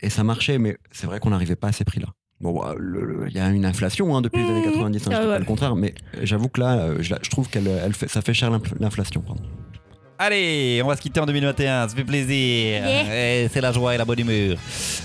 Et 0.00 0.08
ça 0.10 0.22
marchait, 0.24 0.58
mais 0.58 0.78
c'est 0.92 1.06
vrai 1.06 1.18
qu'on 1.20 1.30
n'arrivait 1.30 1.56
pas 1.56 1.68
à 1.68 1.72
ces 1.72 1.84
prix-là. 1.84 2.08
Bon, 2.40 2.52
bah, 2.52 2.74
le- 2.78 3.26
il 3.28 3.34
y 3.36 3.40
a 3.40 3.48
une 3.50 3.64
inflation 3.64 4.16
hein, 4.16 4.22
depuis 4.22 4.40
les 4.42 4.48
années 4.48 4.60
Mmh. 4.60 4.72
90, 4.72 5.06
hein, 5.06 5.10
je 5.10 5.16
Ah 5.16 5.20
pas 5.20 5.28
ouais. 5.28 5.38
le 5.40 5.44
contraire, 5.44 5.74
mais 5.74 5.94
j'avoue 6.22 6.48
que 6.48 6.60
là, 6.60 6.78
euh, 6.78 6.96
je, 7.00 7.14
je 7.20 7.30
trouve 7.30 7.48
qu'elle 7.48 7.66
elle 7.66 7.94
fait, 7.94 8.08
ça 8.08 8.22
fait 8.22 8.34
cher 8.34 8.50
l'infl- 8.50 8.76
l'inflation. 8.78 9.24
Allez, 10.20 10.80
on 10.84 10.88
va 10.88 10.96
se 10.96 11.00
quitter 11.00 11.20
en 11.20 11.26
2021, 11.26 11.86
ça 11.88 11.94
fait 11.94 12.02
plaisir. 12.02 12.82
Eh, 12.84 13.46
C'est 13.52 13.60
la 13.60 13.70
joie 13.70 13.94
et 13.94 13.98
la 13.98 14.04
bonne 14.04 14.18
humeur. 14.18 14.56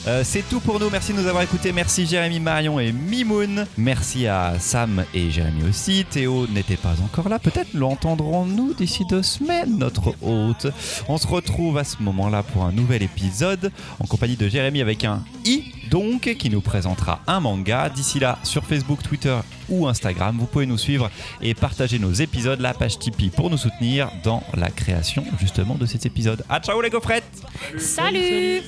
Euh, 0.08 0.22
c'est 0.24 0.42
tout 0.50 0.60
pour 0.60 0.80
nous, 0.80 0.90
merci 0.90 1.14
de 1.14 1.20
nous 1.22 1.28
avoir 1.28 1.44
écoutés. 1.44 1.72
Merci 1.72 2.08
Jérémy, 2.08 2.40
Marion 2.40 2.80
et 2.80 2.92
Mimoun. 2.92 3.68
Merci 3.78 4.26
à 4.26 4.56
Sam 4.58 5.04
et 5.14 5.30
Jérémy 5.30 5.70
aussi. 5.70 6.04
Théo 6.10 6.48
n'était 6.48 6.78
pas 6.78 6.96
encore 7.04 7.30
là, 7.30 7.38
peut-être 7.38 7.76
l'entendrons-nous 7.76 8.74
d'ici 8.74 9.04
deux 9.08 9.22
semaines, 9.22 9.78
notre 9.78 10.16
hôte. 10.24 10.66
On 11.08 11.18
se 11.18 11.28
retrouve 11.28 11.78
à 11.78 11.84
ce 11.84 11.98
moment-là 12.02 12.42
pour 12.42 12.64
un 12.64 12.72
nouvel 12.72 13.04
épisode 13.04 13.72
en 14.00 14.06
compagnie 14.08 14.36
de 14.36 14.48
Jérémy 14.48 14.82
avec 14.82 15.04
un 15.04 15.24
i 15.46 15.64
donc 15.94 16.22
qui 16.40 16.50
nous 16.50 16.62
présentera 16.62 17.20
un 17.28 17.40
manga. 17.40 17.88
D'ici 17.88 18.20
là, 18.20 18.40
sur 18.42 18.66
Facebook, 18.66 19.04
Twitter 19.04 19.38
ou 19.70 19.88
Instagram, 19.88 20.36
vous 20.40 20.48
pouvez 20.48 20.66
nous 20.66 20.80
suivre 20.80 21.12
et 21.40 21.54
partager 21.54 22.00
nos 22.00 22.12
épisodes, 22.12 22.60
la 22.60 22.74
page 22.74 22.98
Tipeee 22.98 23.30
pour 23.30 23.52
nous 23.52 23.58
soutenir 23.58 24.12
dans 24.24 24.42
la 24.56 24.72
création 24.72 25.24
justement 25.40 25.76
de 25.76 25.86
cet 25.86 26.08
épisode. 26.08 26.44
À 26.50 26.60
ciao 26.60 26.82
les 26.82 26.90
gaufrettes 26.90 27.44
Salut 27.78 28.64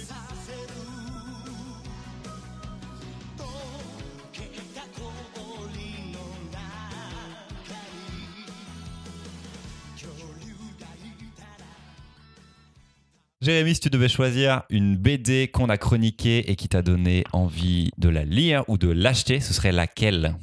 Jérémy, 13.45 13.75
si 13.75 13.79
tu 13.79 13.91
devais 13.91 14.07
choisir 14.07 14.63
une 14.71 14.97
BD 14.97 15.49
qu'on 15.49 15.69
a 15.69 15.77
chroniquée 15.77 16.49
et 16.49 16.55
qui 16.55 16.67
t'a 16.67 16.81
donné 16.81 17.23
envie 17.31 17.91
de 17.99 18.09
la 18.09 18.25
lire 18.25 18.63
ou 18.67 18.79
de 18.79 18.89
l'acheter, 18.89 19.39
ce 19.39 19.53
serait 19.53 19.71
laquelle? 19.71 20.33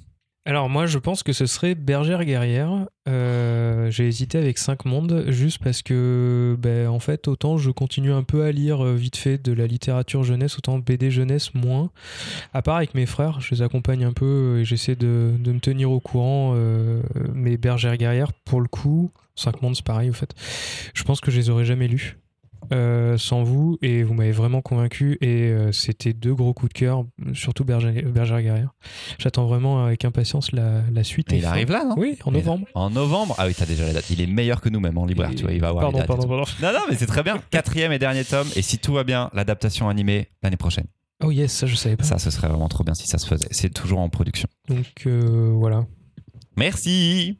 Alors 0.45 0.69
moi 0.69 0.87
je 0.87 0.99
pense 0.99 1.25
que 1.25 1.33
ce 1.33 1.47
serait 1.47 1.75
Bergère 1.75 2.25
guerrière. 2.25 2.87
Euh, 3.09 3.91
J'ai 3.91 4.07
hésité 4.07 4.39
avec 4.39 4.57
5 4.57 4.85
mondes 4.85 5.25
juste 5.31 5.59
parce 5.59 5.83
que 5.83 6.57
ben, 6.61 6.87
en 6.87 7.01
fait 7.01 7.27
autant 7.27 7.59
je 7.59 7.73
continue 7.73 8.13
un 8.13 8.23
peu 8.23 8.45
à 8.45 8.53
lire 8.53 8.85
euh, 8.85 8.95
vite 8.95 9.17
fait 9.17 9.37
de 9.37 9.53
la 9.53 9.67
littérature 9.67 10.23
jeunesse, 10.23 10.57
autant 10.57 10.79
BD 10.79 11.11
jeunesse 11.11 11.55
moins. 11.55 11.91
À 12.55 12.63
part 12.63 12.77
avec 12.77 12.95
mes 12.95 13.07
frères, 13.07 13.41
je 13.41 13.53
les 13.53 13.63
accompagne 13.63 14.05
un 14.05 14.13
peu 14.13 14.27
euh, 14.27 14.61
et 14.61 14.65
j'essaie 14.65 14.95
de, 14.95 15.33
de 15.41 15.51
me 15.51 15.59
tenir 15.59 15.91
au 15.91 15.99
courant. 15.99 16.55
mais 17.35 17.57
Bergère 17.57 17.97
guerrière 17.97 18.33
pour 18.45 18.61
le 18.61 18.69
coup, 18.69 19.11
5 19.35 19.61
mondes 19.61 19.75
c'est 19.75 19.85
pareil 19.85 20.09
au 20.09 20.13
fait. 20.13 20.33
Je 20.95 21.03
pense 21.03 21.21
que 21.21 21.33
je 21.33 21.39
les 21.39 21.51
aurais 21.51 21.65
jamais 21.65 21.89
lus. 21.89 22.17
Euh, 22.73 23.19
sans 23.19 23.43
vous 23.43 23.77
et 23.83 24.03
vous 24.03 24.15
m'avez 24.15 24.31
vraiment 24.33 24.61
convaincu 24.63 25.19
et 25.21 25.49
euh, 25.51 25.73
c'était 25.73 26.13
deux 26.13 26.35
gros 26.35 26.55
coups 26.55 26.73
de 26.73 26.79
cœur 26.79 27.05
surtout 27.35 27.65
guerrière 27.65 28.73
J'attends 29.19 29.47
vraiment 29.47 29.85
avec 29.85 30.05
impatience 30.05 30.53
la, 30.53 30.83
la 30.93 31.05
suite. 31.05 31.29
Il 31.33 31.43
fin. 31.43 31.49
arrive 31.49 31.71
là, 31.71 31.85
non? 31.85 31.95
Oui, 31.97 32.19
en 32.25 32.31
Mais- 32.31 32.39
novembre. 32.39 32.67
En 32.75 32.91
novembre 32.91 33.35
Ah 33.39 33.47
oui, 33.47 33.55
t'as 33.57 33.67
déjà 33.67 33.85
la 33.87 33.93
date. 33.93 34.09
Il 34.11 34.21
est 34.21 34.27
meilleur 34.27 34.61
que 34.61 34.69
nous-mêmes 34.69 34.99
en 34.99 35.07
libraire, 35.07 35.31
Et- 35.33 35.35
tu 35.35 35.43
vois. 35.43 35.53
Il 35.53 35.61
va 35.61 35.69
avoir 35.69 35.83
Pardon, 35.85 35.99
les 36.01 36.07
pardon, 36.07 36.29
pardon. 36.29 36.45
Non, 36.63 36.73
non, 36.73 36.81
mais 36.91 36.97
c'est 36.97 37.07
très 37.07 37.23
bien. 37.23 37.41
Quatrième 37.51 37.93
et 37.93 37.99
dernier 37.99 38.25
tome. 38.25 38.47
Et 38.57 38.63
si 38.63 38.79
tout 38.79 38.93
va 38.93 39.05
bien, 39.05 39.31
l'adaptation 39.33 39.89
animée 39.89 40.29
l'année 40.43 40.57
prochaine. 40.57 40.87
Oh 41.25 41.31
yes, 41.31 41.53
ça 41.53 41.67
je 41.67 41.75
savais 41.77 41.97
pas. 41.97 42.05
Ça, 42.05 42.19
ce 42.19 42.31
serait 42.31 42.49
vraiment 42.49 42.69
trop 42.69 42.83
bien 42.85 42.95
si 42.95 43.07
ça 43.07 43.19
se 43.19 43.27
faisait. 43.27 43.47
C'est 43.53 43.73
toujours 43.73 44.01
en 44.01 44.09
production. 44.09 44.49
Donc 44.69 44.87
euh, 45.07 45.53
voilà. 45.55 45.87
Merci 46.57 47.31